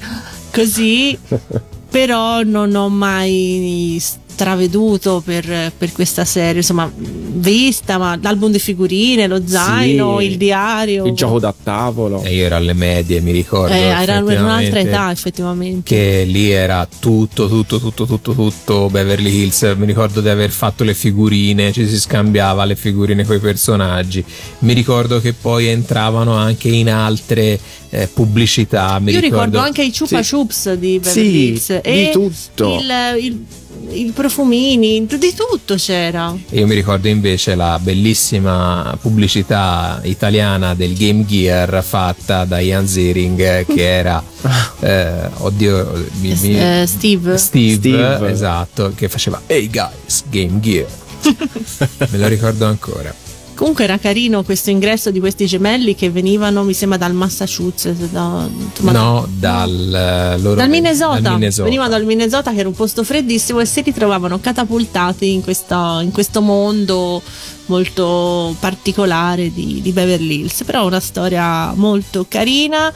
così, 0.52 1.18
però 1.90 2.42
non 2.44 2.72
ho 2.76 2.88
mai 2.88 4.00
straveduto 4.40 5.20
per, 5.22 5.70
per 5.76 5.92
questa 5.92 6.24
serie, 6.24 6.56
insomma, 6.60 6.90
vista, 6.94 7.98
ma 7.98 8.18
l'album 8.22 8.50
di 8.50 8.58
figurine, 8.58 9.26
lo 9.26 9.42
zaino, 9.44 10.18
Sì. 10.18 10.24
il 10.24 10.36
diario. 10.38 11.04
il 11.04 11.12
gioco 11.12 11.38
da 11.38 11.52
tavolo 11.62 12.22
E 12.22 12.34
io 12.34 12.46
ero 12.46 12.56
alle 12.56 12.72
medie, 12.72 13.20
mi 13.20 13.32
ricordo. 13.32 13.74
Eh, 13.74 13.78
era 13.80 14.16
in 14.16 14.24
un'altra 14.24 14.80
età 14.80 15.10
effettivamente. 15.10 15.82
Che 15.94 16.24
lì 16.26 16.50
era 16.50 16.88
tutto, 16.88 17.48
tutto, 17.48 17.78
tutto, 17.78 18.06
tutto, 18.06 18.32
tutto 18.32 18.88
Beverly 18.88 19.30
Hills. 19.30 19.74
Mi 19.76 19.84
ricordo 19.84 20.22
di 20.22 20.30
aver 20.30 20.50
fatto 20.50 20.84
le 20.84 20.94
figurine, 20.94 21.70
ci 21.72 21.86
si 21.86 22.00
scambiava 22.00 22.64
le 22.64 22.76
figurine 22.76 23.24
con 23.24 23.36
i 23.36 23.40
personaggi. 23.40 24.24
Mi 24.60 24.72
ricordo 24.72 25.20
che 25.20 25.34
poi 25.34 25.66
entravano 25.66 26.34
anche 26.34 26.68
in 26.68 26.90
altre 26.90 27.60
eh, 27.90 28.06
pubblicità. 28.06 28.98
Mi 29.00 29.12
Io 29.12 29.20
ricordo, 29.20 29.44
ricordo 29.44 29.58
anche 29.58 29.82
i 29.82 29.92
Chupa 29.96 30.22
Sì. 30.22 30.30
Chups 30.34 30.72
di 30.74 30.98
Beverly 30.98 31.30
Sì, 31.30 31.46
Hills 31.48 31.80
di 31.82 31.88
e 31.88 32.10
tutto. 32.12 32.78
Il, 32.78 33.24
il- 33.24 33.44
i 33.92 34.12
profumini, 34.14 35.04
di 35.04 35.34
tutto 35.34 35.74
c'era. 35.74 36.32
Io 36.50 36.66
mi 36.66 36.74
ricordo 36.74 37.08
invece 37.08 37.56
la 37.56 37.76
bellissima 37.82 38.96
pubblicità 39.00 40.00
italiana 40.04 40.74
del 40.74 40.94
Game 40.96 41.24
Gear 41.24 41.82
fatta 41.82 42.44
da 42.44 42.60
Ian 42.60 42.86
Ziering 42.86 43.40
eh, 43.40 43.66
che 43.66 43.82
era 43.82 44.22
eh, 44.80 45.28
oddio 45.38 46.04
mi- 46.20 46.38
mi- 46.40 46.56
Eh, 46.60 46.84
Steve. 46.86 47.36
Steve, 47.36 47.74
Steve. 47.78 48.30
esatto 48.30 48.92
che 48.94 49.08
faceva 49.08 49.40
Hey 49.46 49.68
guys 49.68 50.22
Game 50.30 50.60
Gear 50.60 50.86
me 52.10 52.18
lo 52.18 52.28
ricordo 52.28 52.66
ancora 52.66 53.12
Comunque 53.60 53.84
era 53.84 53.98
carino 53.98 54.42
questo 54.42 54.70
ingresso 54.70 55.10
di 55.10 55.20
questi 55.20 55.44
gemelli 55.44 55.94
che 55.94 56.08
venivano, 56.08 56.62
mi 56.64 56.72
sembra, 56.72 56.96
dal 56.96 57.12
Massachusetts. 57.12 58.08
da- 58.10 58.48
ma- 58.80 58.90
no 58.92 59.28
dal 59.36 59.70
eh, 59.94 60.40
loro 60.40 60.54
Dal 60.54 60.70
Minnesota. 60.70 61.20
dal 61.20 61.32
Minnesota. 61.34 61.64
venivano 61.64 61.90
dal 61.90 62.04
Minnesota 62.06 62.52
che 62.54 62.60
era 62.60 62.68
un 62.68 62.74
posto 62.74 63.04
freddissimo 63.04 63.60
e 63.60 63.66
si 63.66 63.82
ritrovavano 63.82 64.40
catapultati 64.40 65.30
in, 65.34 65.42
questa- 65.42 66.00
in 66.02 66.10
questo 66.10 66.40
mondo 66.40 67.20
molto 67.66 68.56
particolare 68.58 69.52
di, 69.52 69.80
di 69.82 69.92
Beverly 69.92 70.40
Hills. 70.40 70.62
Però 70.64 70.86
una 70.86 70.98
storia 70.98 71.74
molto 71.74 72.24
carina, 72.26 72.90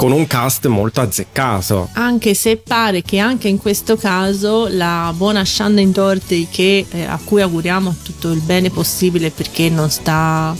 con 0.00 0.12
un 0.12 0.26
cast 0.26 0.66
molto 0.66 1.02
azzeccato 1.02 1.90
anche 1.92 2.32
se 2.32 2.56
pare 2.56 3.02
che 3.02 3.18
anche 3.18 3.48
in 3.48 3.58
questo 3.58 3.96
caso 3.96 4.66
la 4.70 5.12
buona 5.14 5.44
Shannon 5.44 5.92
Doherty 5.92 6.48
che, 6.50 6.86
eh, 6.90 7.04
a 7.04 7.20
cui 7.22 7.42
auguriamo 7.42 7.96
tutto 8.02 8.30
il 8.30 8.40
bene 8.40 8.70
possibile 8.70 9.30
perché 9.30 9.68
non 9.68 9.90
sta, 9.90 10.56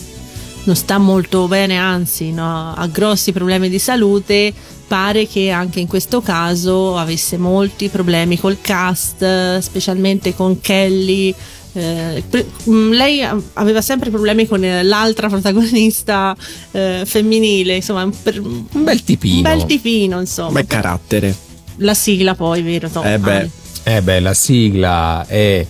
non 0.64 0.76
sta 0.76 0.98
molto 0.98 1.48
bene, 1.48 1.78
anzi 1.78 2.32
no, 2.32 2.74
ha 2.74 2.86
grossi 2.88 3.32
problemi 3.32 3.70
di 3.70 3.78
salute, 3.78 4.52
pare 4.86 5.26
che 5.26 5.48
anche 5.48 5.80
in 5.80 5.86
questo 5.86 6.20
caso 6.20 6.98
avesse 6.98 7.38
molti 7.38 7.88
problemi 7.88 8.38
col 8.38 8.58
cast, 8.60 9.58
specialmente 9.60 10.34
con 10.34 10.60
Kelly. 10.60 11.34
Eh, 11.72 12.22
pre- 12.28 12.46
mh, 12.64 12.90
lei 12.90 13.22
aveva 13.52 13.80
sempre 13.80 14.10
problemi 14.10 14.46
con 14.46 14.64
eh, 14.64 14.82
l'altra 14.82 15.28
protagonista 15.28 16.36
eh, 16.72 17.02
femminile, 17.04 17.76
insomma, 17.76 18.02
un, 18.04 18.22
per- 18.22 18.40
un 18.40 18.66
bel 18.84 19.02
tipino 19.04 19.36
un 19.36 19.42
bel 19.42 19.66
tipino, 19.66 20.18
insomma. 20.18 20.50
bel 20.50 20.66
carattere 20.66 21.34
La 21.76 21.94
sigla 21.94 22.34
poi, 22.34 22.62
vero? 22.62 22.88
Tom? 22.88 23.06
Eh 23.06 23.18
beh. 23.18 23.30
Ale. 23.36 23.50
eh 23.84 24.02
beh 24.02 24.20
la 24.20 24.34
sigla 24.34 25.24
è 25.26 25.64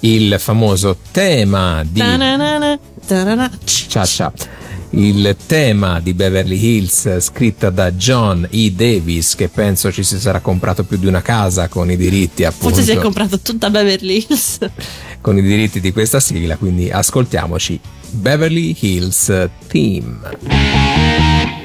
il 0.00 0.36
famoso 0.38 0.98
tema 1.12 1.82
di 1.88 2.00
Ta-na-na-na, 2.00 2.78
ta-na-na. 3.06 3.50
Ciao 3.64 4.04
ciao. 4.04 4.32
Il 4.90 5.34
tema 5.46 5.98
di 5.98 6.14
Beverly 6.14 6.56
Hills 6.62 7.18
scritta 7.18 7.70
da 7.70 7.90
John 7.92 8.46
E. 8.50 8.70
Davis 8.70 9.34
che 9.34 9.48
penso 9.48 9.90
ci 9.90 10.04
si 10.04 10.20
sarà 10.20 10.38
comprato 10.40 10.84
più 10.84 10.98
di 10.98 11.06
una 11.06 11.20
casa 11.22 11.66
con 11.66 11.90
i 11.90 11.96
diritti 11.96 12.44
appunto 12.44 12.76
Forse 12.76 12.92
si 12.92 12.96
è 12.96 13.00
comprato 13.00 13.40
tutta 13.40 13.70
Beverly 13.70 14.24
Hills. 14.28 14.58
con 15.24 15.38
i 15.38 15.40
diritti 15.40 15.80
di 15.80 15.90
questa 15.90 16.20
sigla 16.20 16.58
quindi 16.58 16.90
ascoltiamoci 16.90 17.80
Beverly 18.10 18.76
Hills 18.78 19.48
Theme 19.68 21.63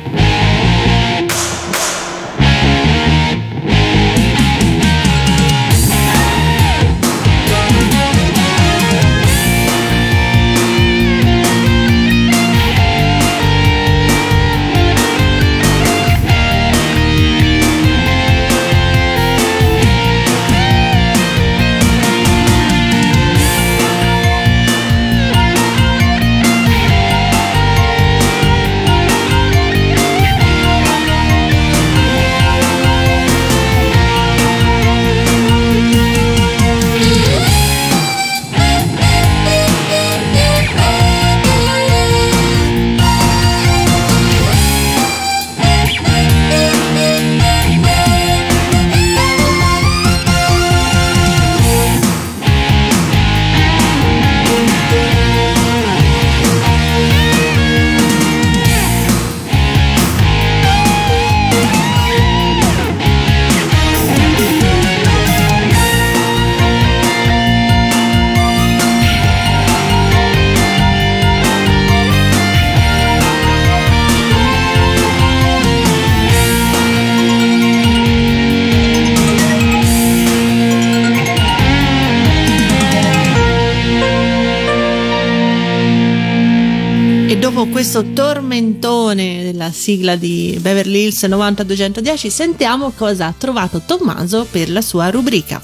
sigla 89.79 90.17
di 90.17 90.57
Beverly 90.59 91.05
Hills 91.05 91.23
90210 91.23 92.29
sentiamo 92.29 92.91
cosa 92.91 93.27
ha 93.27 93.33
trovato 93.35 93.81
Tommaso 93.85 94.45
per 94.51 94.69
la 94.69 94.81
sua 94.81 95.09
rubrica. 95.09 95.61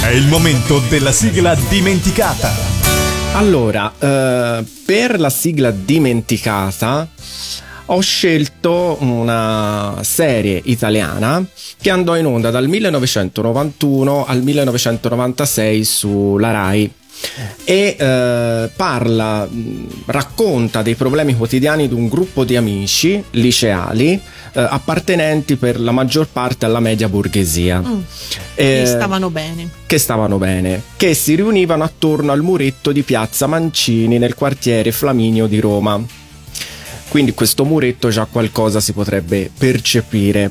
È 0.00 0.10
il 0.10 0.26
momento 0.28 0.80
della 0.88 1.10
sigla 1.10 1.56
dimenticata. 1.68 2.52
Allora, 3.32 3.92
eh, 3.98 4.64
per 4.84 5.18
la 5.18 5.30
sigla 5.30 5.72
dimenticata 5.72 7.08
ho 7.86 8.00
scelto 8.00 8.96
una 9.00 9.98
serie 10.02 10.60
italiana 10.64 11.44
che 11.80 11.90
andò 11.90 12.16
in 12.16 12.26
onda 12.26 12.50
dal 12.50 12.68
1991 12.68 14.24
al 14.24 14.42
1996 14.42 15.84
sulla 15.84 16.52
Rai 16.52 16.92
e 17.64 17.96
eh, 17.98 18.70
parla, 18.74 19.48
racconta 20.06 20.82
dei 20.82 20.94
problemi 20.94 21.34
quotidiani 21.36 21.88
di 21.88 21.94
un 21.94 22.08
gruppo 22.08 22.44
di 22.44 22.56
amici 22.56 23.22
liceali 23.30 24.12
eh, 24.12 24.20
appartenenti 24.60 25.56
per 25.56 25.78
la 25.80 25.92
maggior 25.92 26.28
parte 26.30 26.64
alla 26.64 26.80
media 26.80 27.08
borghesia. 27.08 27.80
Mm. 27.84 28.00
Eh, 28.54 28.80
E 28.82 28.86
stavano 28.86 29.30
bene. 29.30 29.68
che 29.86 29.98
stavano 29.98 30.38
bene, 30.38 30.82
che 30.96 31.14
si 31.14 31.34
riunivano 31.34 31.84
attorno 31.84 32.32
al 32.32 32.42
muretto 32.42 32.92
di 32.92 33.02
Piazza 33.02 33.46
Mancini 33.46 34.18
nel 34.18 34.34
quartiere 34.34 34.92
Flaminio 34.92 35.46
di 35.46 35.60
Roma. 35.60 36.24
Quindi 37.08 37.34
questo 37.34 37.64
muretto 37.64 38.08
già 38.10 38.26
qualcosa 38.30 38.80
si 38.80 38.92
potrebbe 38.92 39.50
percepire. 39.56 40.50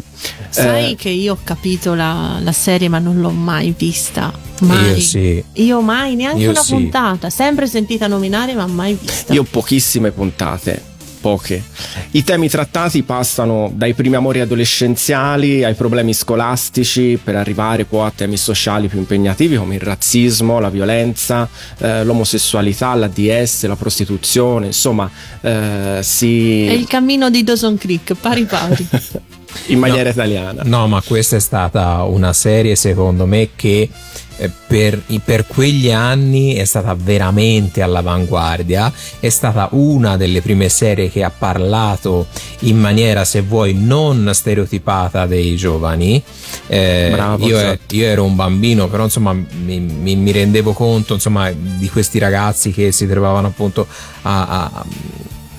Sai 0.50 0.92
Eh, 0.92 0.96
che 0.96 1.10
io 1.10 1.34
ho 1.34 1.38
capito 1.44 1.94
la, 1.94 2.40
la 2.42 2.52
serie 2.54 2.88
ma 2.90 3.00
non 3.00 3.20
l'ho 3.20 3.30
mai 3.30 3.74
vista. 3.78 4.32
Mai. 4.62 4.92
Io 4.94 5.00
sì. 5.00 5.44
Io 5.54 5.82
mai, 5.82 6.16
neanche 6.16 6.42
Io 6.44 6.52
una 6.52 6.62
sì. 6.62 6.72
puntata. 6.74 7.30
Sempre 7.30 7.68
sentita 7.68 8.08
nominare 8.08 8.54
ma 8.56 8.66
mai 8.68 8.98
vista. 9.00 9.34
Io 9.34 9.42
ho 9.42 9.48
pochissime 9.50 10.12
puntate, 10.12 10.82
poche. 11.26 11.64
I 12.12 12.24
temi 12.24 12.50
trattati 12.50 13.02
passano 13.02 13.72
dai 13.74 13.96
primi 13.96 14.16
amori 14.16 14.42
adolescenziali 14.42 15.64
ai 15.64 15.74
problemi 15.74 16.14
scolastici 16.14 17.20
per 17.22 17.36
arrivare 17.36 17.86
poi 17.86 18.06
a 18.06 18.12
temi 18.16 18.38
sociali 18.38 18.88
più 18.88 19.00
impegnativi 19.00 19.56
come 19.56 19.74
il 19.74 19.82
razzismo, 19.82 20.60
la 20.60 20.70
violenza, 20.70 21.50
eh, 21.80 22.04
l'omosessualità, 22.04 22.94
la 22.94 23.08
DS, 23.08 23.66
la 23.66 23.76
prostituzione, 23.76 24.68
insomma, 24.68 25.10
eh, 25.42 26.02
si... 26.04 26.68
È 26.68 26.74
il 26.74 26.86
cammino 26.86 27.32
di 27.32 27.44
Dawson 27.44 27.76
Creek, 27.76 28.14
pari 28.14 28.44
pari. 28.44 28.88
in 29.68 29.80
maniera 29.80 30.10
italiana. 30.10 30.62
No, 30.66 30.88
ma 30.88 31.02
questa 31.02 31.36
è 31.36 31.40
stata 31.40 32.04
una 32.04 32.34
serie, 32.34 32.76
secondo 32.76 33.26
me, 33.26 33.50
che 33.56 33.90
eh, 34.38 34.52
per, 34.68 35.02
per 35.24 35.46
quegli 35.48 35.92
anni 35.92 36.56
è 36.56 36.66
stata 36.66 36.96
veramente 36.98 37.82
all'avanguardia. 37.82 38.92
È 39.20 39.30
stata 39.30 39.70
una 39.72 40.18
delle 40.18 40.42
prime 40.42 40.68
serie 40.70 41.10
che 41.10 41.24
ha 41.24 41.32
parlato 41.32 42.28
in 42.60 42.78
maniera, 42.78 43.24
se 43.26 43.42
vuoi, 43.42 43.74
non 43.74 44.30
stereotipata 44.34 45.26
dei 45.26 45.56
giovani. 45.56 46.22
Eh, 46.68 47.10
Bravo, 47.12 47.46
io, 47.48 47.58
esatto. 47.58 47.96
io 47.96 48.06
ero 48.06 48.24
un 48.24 48.36
bambino, 48.36 48.88
però 48.88 49.04
insomma 49.04 49.34
mi, 49.34 49.80
mi- 49.80 50.16
mi 50.16 50.32
rendevo 50.32 50.74
conto 50.74 51.14
insomma, 51.14 51.52
di 51.52 51.90
questi 51.90 52.20
ragazzi 52.20 52.72
che 52.72 52.92
si 52.92 53.08
trovavano 53.08 53.48
appunto 53.48 53.88
a- 54.24 54.48
a 54.48 54.86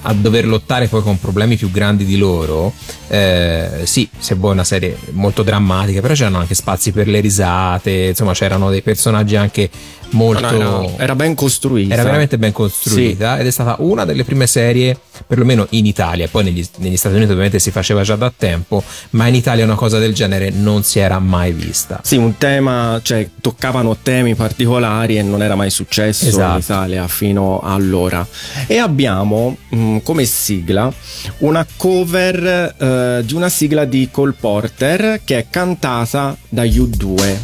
a 0.09 0.13
dover 0.13 0.47
lottare 0.47 0.87
poi 0.87 1.03
con 1.03 1.19
problemi 1.19 1.57
più 1.57 1.71
grandi 1.71 2.05
di 2.05 2.17
loro, 2.17 2.73
eh, 3.09 3.81
sì, 3.85 4.09
se 4.17 4.37
vuoi 4.37 4.53
una 4.53 4.63
serie 4.63 4.97
molto 5.11 5.43
drammatica, 5.43 6.01
però 6.01 6.15
c'erano 6.15 6.39
anche 6.39 6.55
spazi 6.55 6.93
per 6.93 7.09
le 7.09 7.19
risate, 7.19 7.91
insomma 7.91 8.33
c'erano 8.33 8.71
dei 8.71 8.83
personaggi 8.83 9.35
anche 9.35 9.69
molto... 10.11 10.51
No, 10.51 10.59
no, 10.59 10.71
no, 10.81 10.95
era 10.99 11.15
ben 11.15 11.35
costruita. 11.35 11.95
Era 11.95 12.03
veramente 12.03 12.39
ben 12.39 12.53
costruita 12.53 13.39
ed 13.39 13.47
è 13.47 13.51
stata 13.51 13.77
una 13.79 14.05
delle 14.05 14.25
prime 14.25 14.47
serie, 14.47 14.99
perlomeno 15.27 15.67
in 15.71 15.87
Italia, 15.87 16.29
poi 16.29 16.45
negli, 16.45 16.65
negli 16.79 16.97
Stati 16.97 17.15
Uniti 17.15 17.31
ovviamente 17.31 17.59
si 17.59 17.71
faceva 17.71 18.03
già 18.03 18.17
da 18.17 18.33
tempo, 18.37 18.83
ma 19.11 19.27
in 19.27 19.35
Italia 19.35 19.65
una 19.65 19.75
cosa 19.75 19.99
del 19.99 20.15
genere 20.15 20.51
non 20.51 20.83
si 20.83 20.99
era 20.99 21.19
mai 21.19 21.53
vista. 21.53 22.01
Sì, 22.03 22.17
un 22.17 22.37
tema, 22.37 23.01
cioè 23.03 23.29
toccavano 23.41 23.97
temi 24.03 24.35
particolari 24.35 25.19
e 25.19 25.23
non 25.23 25.43
era 25.43 25.55
mai 25.55 25.71
successo 25.71 26.27
Esatto. 26.27 26.53
in 26.53 26.59
Italia 26.61 27.09
fino 27.09 27.61
a 27.61 27.75
allora. 27.75 28.27
E 28.67 28.79
abbiamo 28.79 29.57
mh, 29.69 29.99
come 30.03 30.25
sigla 30.25 30.93
una 31.39 31.67
cover 31.77 32.75
eh, 32.79 33.23
di 33.25 33.35
una 33.35 33.49
sigla 33.49 33.85
di 33.85 34.09
Cole 34.11 34.35
Porter 34.39 35.21
che 35.25 35.39
è 35.39 35.47
cantata 35.51 36.37
da 36.49 36.65
U2, 36.65 37.37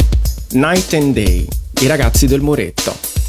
Night 0.52 0.92
and 0.94 1.14
Day, 1.14 1.46
i 1.82 1.88
ragazzi 1.88 2.26
del 2.26 2.42
muretto. 2.42 3.21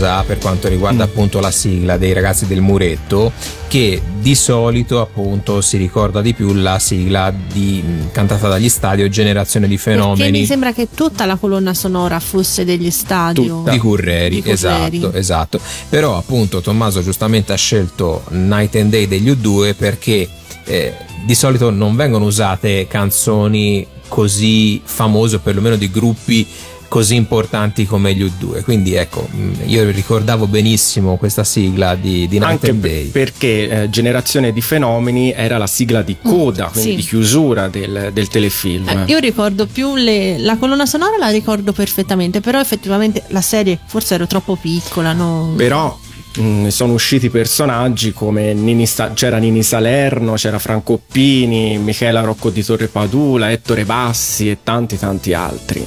Cosa 0.00 0.22
per 0.22 0.38
quanto 0.38 0.66
riguarda 0.68 1.04
appunto 1.04 1.40
la 1.40 1.50
sigla 1.50 1.98
dei 1.98 2.14
ragazzi 2.14 2.46
del 2.46 2.62
muretto, 2.62 3.32
che 3.68 4.00
di 4.18 4.34
solito 4.34 5.00
appunto 5.02 5.60
si 5.60 5.76
ricorda 5.76 6.22
di 6.22 6.32
più 6.32 6.54
la 6.54 6.78
sigla 6.78 7.30
di, 7.52 7.84
cantata 8.10 8.48
dagli 8.48 8.70
stadio 8.70 9.08
Generazione 9.10 9.68
di 9.68 9.76
Perché 9.76 9.90
mi 9.90 9.96
fenomeni 9.96 10.46
sembra 10.46 10.72
che 10.72 10.88
tutta 10.94 11.26
la 11.26 11.36
colonna 11.36 11.74
sonora 11.74 12.18
fosse 12.18 12.64
degli 12.64 12.90
stadio. 12.90 13.62
di 13.68 13.78
Curreri, 13.78 14.36
Di 14.36 14.42
Curreri. 14.42 14.96
esatto, 14.96 15.12
esatto. 15.12 15.60
Però 15.90 16.16
appunto 16.16 16.62
Tommaso 16.62 17.02
giustamente 17.02 17.52
ha 17.52 17.56
scelto 17.56 18.24
Night 18.30 18.74
and 18.76 18.90
Day 18.90 19.06
degli 19.06 19.30
U2 19.30 19.74
perché 19.76 20.26
eh, 20.64 20.94
di 21.26 21.34
solito 21.34 21.68
non 21.68 21.94
vengono 21.94 22.24
usate 22.24 22.86
canzoni 22.88 23.86
così 24.08 24.80
famose, 24.82 25.36
o 25.36 25.38
perlomeno 25.40 25.76
di 25.76 25.90
gruppi 25.90 26.46
così 26.90 27.14
importanti 27.14 27.86
come 27.86 28.12
gli 28.14 28.24
U2. 28.24 28.64
Quindi 28.64 28.94
ecco, 28.94 29.26
mh, 29.30 29.50
io 29.66 29.88
ricordavo 29.90 30.48
benissimo 30.48 31.16
questa 31.16 31.44
sigla 31.44 31.94
di, 31.94 32.26
di 32.26 32.38
Night 32.40 32.64
Anche 32.64 32.78
Day. 32.80 33.04
perché 33.06 33.82
eh, 33.84 33.90
Generazione 33.90 34.52
di 34.52 34.60
Fenomeni 34.60 35.30
era 35.32 35.56
la 35.56 35.68
sigla 35.68 36.02
di 36.02 36.16
coda, 36.20 36.66
quindi 36.66 36.90
sì. 36.90 36.96
di 36.96 37.02
chiusura 37.02 37.68
del, 37.68 38.10
del 38.12 38.26
telefilm. 38.26 38.88
Eh, 38.88 39.04
io 39.06 39.18
ricordo 39.18 39.66
più 39.66 39.94
le- 39.94 40.36
la 40.38 40.56
colonna 40.56 40.84
sonora, 40.84 41.16
la 41.16 41.28
ricordo 41.30 41.72
perfettamente, 41.72 42.40
però 42.40 42.58
effettivamente 42.60 43.22
la 43.28 43.40
serie 43.40 43.78
forse 43.86 44.14
ero 44.14 44.26
troppo 44.26 44.56
piccola. 44.56 45.12
No? 45.12 45.52
Però 45.56 45.96
mh, 46.38 46.66
sono 46.68 46.94
usciti 46.94 47.30
personaggi 47.30 48.12
come 48.12 48.52
Nini 48.52 48.86
Sa- 48.86 49.12
c'era 49.12 49.38
Nini 49.38 49.62
Salerno, 49.62 50.32
c'era 50.32 50.58
Franco 50.58 50.94
Oppini, 50.94 51.78
Michela 51.78 52.22
Rocco 52.22 52.50
di 52.50 52.64
Torre 52.64 52.88
Padula, 52.88 53.52
Ettore 53.52 53.84
Bassi 53.84 54.50
e 54.50 54.58
tanti 54.64 54.98
tanti 54.98 55.32
altri. 55.34 55.86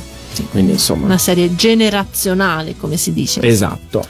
Quindi 0.49 0.72
insomma, 0.73 1.05
Una 1.05 1.18
serie 1.18 1.53
generazionale, 1.55 2.76
come 2.77 2.97
si 2.97 3.14
dice. 3.14 3.41
esatto. 3.41 4.03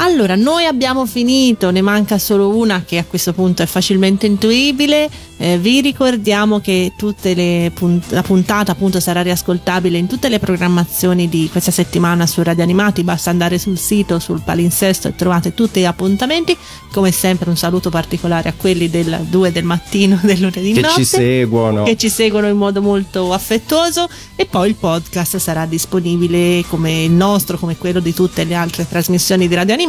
Allora, 0.00 0.36
noi 0.36 0.64
abbiamo 0.64 1.06
finito, 1.06 1.70
ne 1.72 1.80
manca 1.82 2.18
solo 2.18 2.48
una 2.56 2.84
che 2.86 2.98
a 2.98 3.04
questo 3.04 3.32
punto 3.32 3.62
è 3.62 3.66
facilmente 3.66 4.26
intuibile. 4.26 5.10
Eh, 5.40 5.58
vi 5.58 5.80
ricordiamo 5.80 6.60
che 6.60 6.92
tutte 6.96 7.32
le 7.34 7.70
punt- 7.72 8.10
la 8.10 8.22
puntata 8.22 8.72
appunto 8.72 8.98
sarà 8.98 9.22
riascoltabile 9.22 9.96
in 9.98 10.06
tutte 10.08 10.28
le 10.28 10.38
programmazioni 10.40 11.28
di 11.28 11.48
questa 11.50 11.70
settimana 11.70 12.26
su 12.26 12.42
Radio 12.42 12.64
Animati, 12.64 13.04
basta 13.04 13.30
andare 13.30 13.58
sul 13.58 13.78
sito, 13.78 14.18
sul 14.18 14.40
palinsesto 14.44 15.08
e 15.08 15.14
trovate 15.14 15.52
tutti 15.54 15.80
gli 15.80 15.84
appuntamenti. 15.84 16.56
Come 16.92 17.10
sempre 17.12 17.50
un 17.50 17.56
saluto 17.56 17.90
particolare 17.90 18.48
a 18.48 18.54
quelli 18.56 18.88
del 18.88 19.26
2 19.28 19.52
del 19.52 19.64
mattino 19.64 20.18
del 20.22 20.40
lunedì 20.40 20.72
Che 20.72 20.80
notte 20.80 20.94
ci 20.94 21.04
seguono. 21.04 21.82
che 21.84 21.96
ci 21.96 22.08
seguono 22.08 22.48
in 22.48 22.56
modo 22.56 22.80
molto 22.82 23.32
affettuoso 23.32 24.08
e 24.36 24.46
poi 24.46 24.68
il 24.68 24.74
podcast 24.76 25.36
sarà 25.38 25.66
disponibile 25.66 26.64
come 26.68 27.04
il 27.04 27.12
nostro, 27.12 27.58
come 27.58 27.76
quello 27.76 28.00
di 28.00 28.14
tutte 28.14 28.44
le 28.44 28.54
altre 28.54 28.86
trasmissioni 28.88 29.46
di 29.48 29.54
Radio 29.54 29.74
Animati 29.74 29.86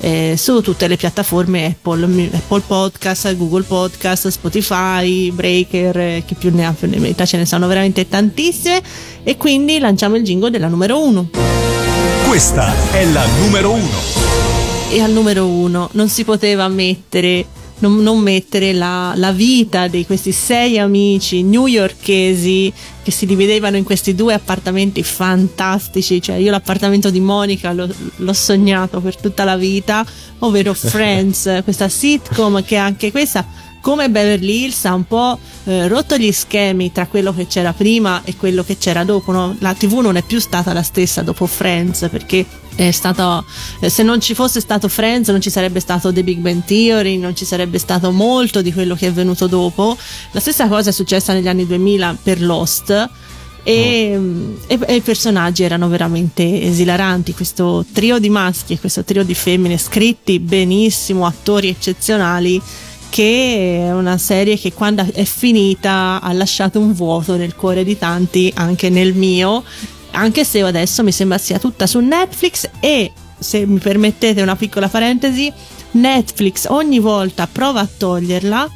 eh, 0.00 0.34
su 0.36 0.60
tutte 0.60 0.86
le 0.88 0.96
piattaforme 0.96 1.66
Apple, 1.66 2.30
Apple 2.32 2.62
Podcast, 2.66 3.34
Google 3.36 3.62
Podcast, 3.62 4.28
Spotify, 4.28 5.30
Breaker, 5.30 5.98
eh, 5.98 6.22
chi 6.26 6.34
più 6.34 6.54
ne 6.54 6.66
ha 6.66 6.72
più 6.72 6.88
ne 6.88 6.98
metta, 6.98 7.24
ce 7.24 7.36
ne 7.36 7.46
sono 7.46 7.66
veramente 7.66 8.08
tantissime 8.08 8.82
e 9.22 9.36
quindi 9.36 9.78
lanciamo 9.78 10.16
il 10.16 10.22
jingle 10.22 10.50
della 10.50 10.68
numero 10.68 11.02
1. 11.02 11.30
Questa 12.28 12.72
è 12.92 13.04
la 13.06 13.24
numero 13.40 13.72
uno. 13.72 14.22
e 14.90 15.00
al 15.00 15.10
numero 15.10 15.46
uno 15.46 15.88
non 15.92 16.08
si 16.08 16.24
poteva 16.24 16.68
mettere 16.68 17.46
non, 17.78 18.02
non 18.02 18.18
mettere 18.18 18.72
la, 18.72 19.12
la 19.16 19.32
vita 19.32 19.88
di 19.88 20.06
questi 20.06 20.32
sei 20.32 20.78
amici 20.78 21.42
newyorkesi 21.42 22.72
che 23.02 23.10
si 23.10 23.26
dividevano 23.26 23.76
in 23.76 23.84
questi 23.84 24.14
due 24.14 24.34
appartamenti 24.34 25.02
fantastici. 25.02 26.22
Cioè 26.22 26.36
io 26.36 26.50
l'appartamento 26.50 27.10
di 27.10 27.20
Monica 27.20 27.72
l'ho, 27.72 27.88
l'ho 28.16 28.32
sognato 28.32 29.00
per 29.00 29.16
tutta 29.16 29.44
la 29.44 29.56
vita 29.56 30.04
ovvero 30.40 30.72
Friends 30.74 31.60
questa 31.64 31.88
sitcom 31.88 32.62
che 32.64 32.76
anche 32.76 33.10
questa 33.10 33.46
come 33.84 34.08
Beverly 34.08 34.62
Hills 34.62 34.86
ha 34.86 34.94
un 34.94 35.04
po' 35.04 35.38
eh, 35.64 35.88
rotto 35.88 36.16
gli 36.16 36.32
schemi 36.32 36.90
tra 36.90 37.06
quello 37.06 37.34
che 37.34 37.46
c'era 37.46 37.74
prima 37.74 38.22
e 38.24 38.34
quello 38.34 38.64
che 38.64 38.78
c'era 38.78 39.04
dopo. 39.04 39.30
no? 39.30 39.54
La 39.58 39.74
TV 39.74 39.98
non 39.98 40.16
è 40.16 40.22
più 40.22 40.40
stata 40.40 40.72
la 40.72 40.82
stessa 40.82 41.20
dopo 41.20 41.44
Friends 41.44 42.08
perché 42.10 42.46
è 42.74 42.90
stato, 42.92 43.44
eh, 43.80 43.90
se 43.90 44.02
non 44.02 44.22
ci 44.22 44.32
fosse 44.32 44.60
stato 44.60 44.88
Friends 44.88 45.28
non 45.28 45.42
ci 45.42 45.50
sarebbe 45.50 45.80
stato 45.80 46.10
The 46.10 46.24
Big 46.24 46.38
Bang 46.38 46.64
Theory, 46.64 47.18
non 47.18 47.36
ci 47.36 47.44
sarebbe 47.44 47.76
stato 47.76 48.10
molto 48.10 48.62
di 48.62 48.72
quello 48.72 48.94
che 48.94 49.08
è 49.08 49.12
venuto 49.12 49.48
dopo. 49.48 49.94
La 50.30 50.40
stessa 50.40 50.66
cosa 50.66 50.88
è 50.88 50.92
successa 50.92 51.34
negli 51.34 51.48
anni 51.48 51.66
2000 51.66 52.16
per 52.22 52.40
Lost. 52.40 53.10
E, 53.66 54.20
e- 54.66 54.78
e 54.86 54.94
i 54.94 55.00
personaggi 55.00 55.62
erano 55.62 55.88
veramente 55.88 56.62
esilaranti. 56.62 57.34
Questo 57.34 57.84
trio 57.92 58.18
di 58.18 58.30
maschi 58.30 58.74
e 58.74 58.78
questo 58.78 59.04
trio 59.04 59.24
di 59.24 59.34
femmine 59.34 59.76
scritti 59.76 60.38
benissimo, 60.38 61.26
attori 61.26 61.68
eccezionali. 61.68 62.60
Che 63.14 63.76
è 63.78 63.92
una 63.92 64.18
serie 64.18 64.58
che 64.58 64.72
quando 64.72 65.06
è 65.12 65.22
finita 65.22 66.20
ha 66.20 66.32
lasciato 66.32 66.80
un 66.80 66.92
vuoto 66.92 67.36
nel 67.36 67.54
cuore 67.54 67.84
di 67.84 67.96
tanti, 67.96 68.52
anche 68.56 68.90
nel 68.90 69.14
mio. 69.14 69.62
Anche 70.10 70.44
se 70.44 70.62
adesso 70.62 71.04
mi 71.04 71.12
sembra 71.12 71.38
sia 71.38 71.60
tutta 71.60 71.86
su 71.86 72.00
Netflix 72.00 72.68
e 72.80 73.12
se 73.38 73.66
mi 73.66 73.78
permettete 73.78 74.42
una 74.42 74.56
piccola 74.56 74.88
parentesi, 74.88 75.52
Netflix 75.92 76.66
ogni 76.68 76.98
volta 76.98 77.46
prova 77.46 77.82
a 77.82 77.88
toglierla 77.88 78.68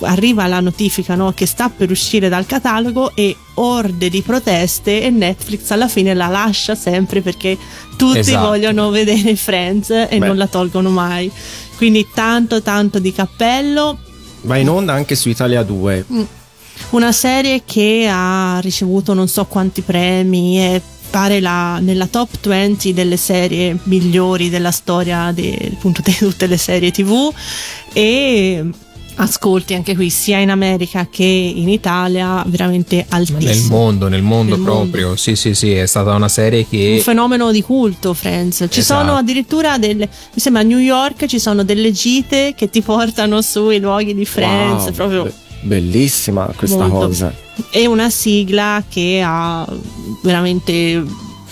arriva 0.00 0.46
la 0.46 0.60
notifica 0.60 1.14
no, 1.14 1.32
che 1.32 1.46
sta 1.46 1.68
per 1.68 1.90
uscire 1.90 2.28
dal 2.28 2.46
catalogo 2.46 3.12
e 3.14 3.36
orde 3.54 4.08
di 4.10 4.22
proteste 4.22 5.02
e 5.02 5.10
Netflix 5.10 5.70
alla 5.70 5.88
fine 5.88 6.14
la 6.14 6.26
lascia 6.26 6.74
sempre 6.74 7.20
perché 7.20 7.56
tutti 7.96 8.18
Esatto. 8.18 8.46
vogliono 8.48 8.90
vedere 8.90 9.36
Friends 9.36 9.90
e 9.90 10.08
Beh. 10.10 10.26
non 10.26 10.36
la 10.36 10.46
tolgono 10.46 10.90
mai. 10.90 11.30
Quindi 11.76 12.06
tanto 12.12 12.62
tanto 12.62 12.98
di 12.98 13.12
cappello. 13.12 13.98
Va 14.42 14.56
in 14.56 14.68
onda 14.68 14.92
anche 14.92 15.14
su 15.14 15.28
Italia 15.28 15.62
2. 15.62 16.04
Mm. 16.12 16.22
Una 16.90 17.12
serie 17.12 17.62
che 17.64 18.08
ha 18.10 18.58
ricevuto 18.60 19.14
non 19.14 19.28
so 19.28 19.44
quanti 19.46 19.80
premi 19.80 20.58
e 20.58 20.82
pare 21.10 21.40
la- 21.40 21.78
nella 21.78 22.06
top 22.08 22.28
20 22.48 22.92
delle 22.92 23.16
serie 23.16 23.78
migliori 23.84 24.50
della 24.50 24.72
storia 24.72 25.30
de- 25.32 25.70
appunto 25.72 26.02
di 26.04 26.12
tutte 26.16 26.46
le 26.46 26.56
serie 26.56 26.90
tv 26.90 27.32
e 27.92 28.64
ascolti 29.16 29.74
anche 29.74 29.94
qui 29.94 30.10
sia 30.10 30.38
in 30.38 30.50
America 30.50 31.06
che 31.10 31.22
in 31.24 31.68
Italia 31.68 32.42
veramente 32.46 33.04
altissimo. 33.08 33.38
Nel 33.40 33.62
mondo, 33.68 34.08
nel 34.08 34.22
mondo 34.22 34.56
Nel 34.56 34.64
proprio. 34.64 35.16
Sì, 35.16 35.36
sì, 35.36 35.54
sì, 35.54 35.72
è 35.72 35.86
stata 35.86 36.14
una 36.14 36.28
serie 36.28 36.60
un 36.60 36.66
che 36.68 37.00
fenomeno 37.02 37.50
di 37.52 37.62
culto 37.62 38.12
Friends 38.14 38.66
ci 38.70 38.80
Esatto. 38.80 39.00
sono 39.04 39.16
addirittura 39.16 39.78
delle 39.78 40.06
mi 40.08 40.40
sembra 40.40 40.62
a 40.62 40.64
New 40.64 40.78
York 40.78 41.26
ci 41.26 41.38
sono 41.38 41.62
delle 41.62 41.92
gite 41.92 42.54
che 42.56 42.70
ti 42.70 42.82
portano 42.82 43.40
sui 43.42 43.78
luoghi 43.78 44.14
di 44.14 44.24
Friends 44.24 44.84
Wow, 44.84 44.92
proprio 44.92 45.22
be- 45.24 45.32
bellissima 45.62 46.50
questa 46.56 46.86
Molto. 46.86 47.06
cosa. 47.06 47.32
è 47.70 47.86
una 47.86 48.10
sigla 48.10 48.82
che 48.88 49.22
ha 49.24 49.66
veramente 50.22 51.02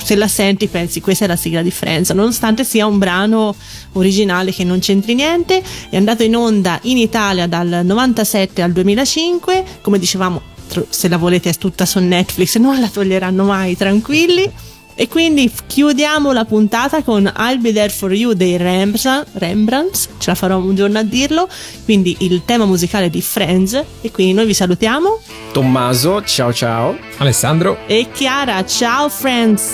se 0.03 0.15
la 0.17 0.29
senti 0.29 0.67
pensi 0.67 1.01
questa 1.01 1.25
è 1.25 1.29
la 1.29 1.37
sigla 1.37 1.63
di 1.63 1.71
Friends. 1.71 2.11
Nonostante 2.11 2.65
sia 2.65 2.87
un 2.87 2.99
brano 2.99 3.55
originale 3.93 4.53
che 4.53 4.65
non 4.65 4.79
c'entri 4.79 5.15
niente 5.15 5.63
è 5.89 5.97
andato 5.97 6.23
in 6.23 6.37
onda 6.37 6.79
in 6.83 6.99
Italia 6.99 7.47
dal 7.47 7.83
97 7.85 8.63
al 8.63 8.73
2005 8.73 9.65
come 9.81 9.99
dicevamo 9.99 10.51
se 10.89 11.09
la 11.09 11.19
volete 11.19 11.51
è 11.51 11.55
tutta 11.55 11.85
su 11.85 11.99
Netflix 11.99 12.57
non 12.57 12.81
la 12.81 12.89
toglieranno 12.89 13.45
mai 13.45 13.77
tranquilli 13.77 14.51
e 14.95 15.09
quindi 15.09 15.51
chiudiamo 15.67 16.33
la 16.33 16.45
puntata 16.45 17.03
con 17.03 17.31
I'll 17.37 17.61
Be 17.61 17.73
There 17.73 17.89
For 17.89 18.13
You 18.13 18.35
dei 18.35 18.57
Rembrandt, 18.57 19.27
Rembrandts, 19.35 20.09
ce 20.19 20.31
la 20.31 20.35
farò 20.35 20.59
un 20.59 20.75
giorno 20.75 20.99
a 20.99 21.03
dirlo, 21.03 21.49
quindi 21.85 22.17
il 22.21 22.43
tema 22.45 22.65
musicale 22.65 23.11
di 23.11 23.21
Friends 23.21 23.83
e 24.01 24.11
quindi 24.11 24.33
noi 24.33 24.47
vi 24.47 24.55
salutiamo 24.55 25.21
Tommaso, 25.53 26.23
ciao 26.25 26.53
ciao. 26.53 26.97
Alessandro 27.19 27.79
e 27.87 28.09
Chiara, 28.13 28.65
ciao 28.65 29.09
Friends! 29.09 29.71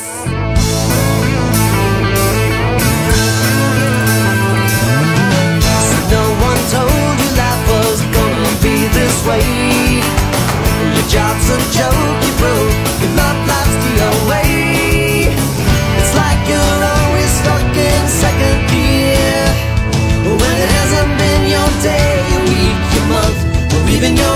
No 6.11 6.25
one 6.41 6.61
told 6.71 7.21
you 7.21 7.31
life 7.37 7.69
was 7.69 8.01
gonna 8.13 8.55
be 8.61 8.89
this 8.93 9.27
way. 9.27 10.01
Your 10.95 11.07
job's 11.09 11.49
a 11.51 11.59
joke, 11.71 12.27
you 12.27 12.35
broke. 12.39 12.75
Your 13.01 13.13
love 13.15 13.47
life's 13.47 13.77
the 13.85 14.25
away. 14.25 14.78
Even 23.99 24.17
your 24.17 24.28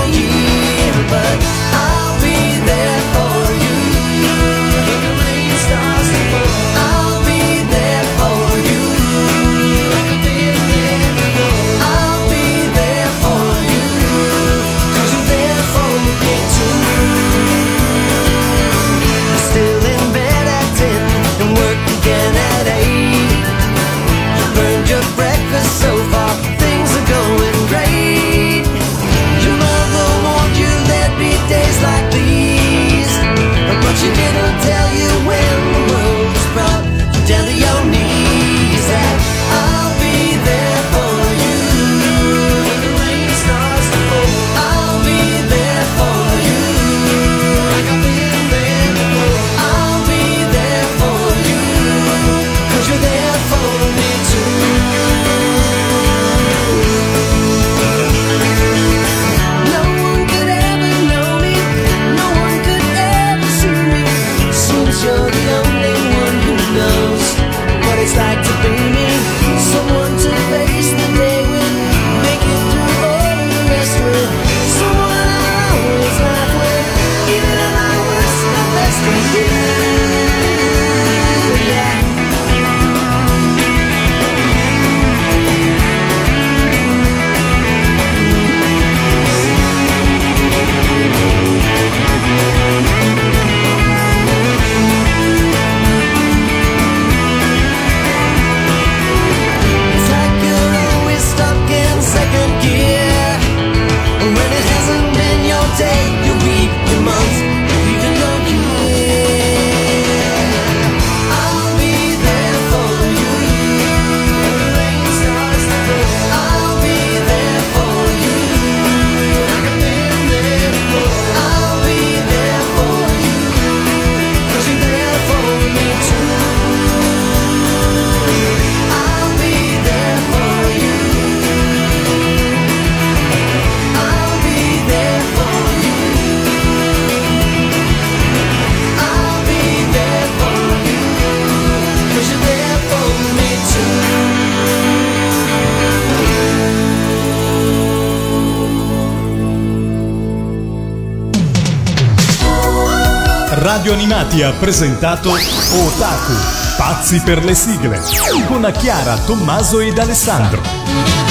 Animati 154.13 154.43
ha 154.43 154.51
presentato 154.51 155.31
Otaku, 155.31 156.33
pazzi 156.77 157.19
per 157.21 157.43
le 157.43 157.55
sigle, 157.55 157.99
con 158.45 158.71
Chiara, 158.77 159.17
Tommaso 159.17 159.79
ed 159.79 159.97
Alessandro. 159.97 161.22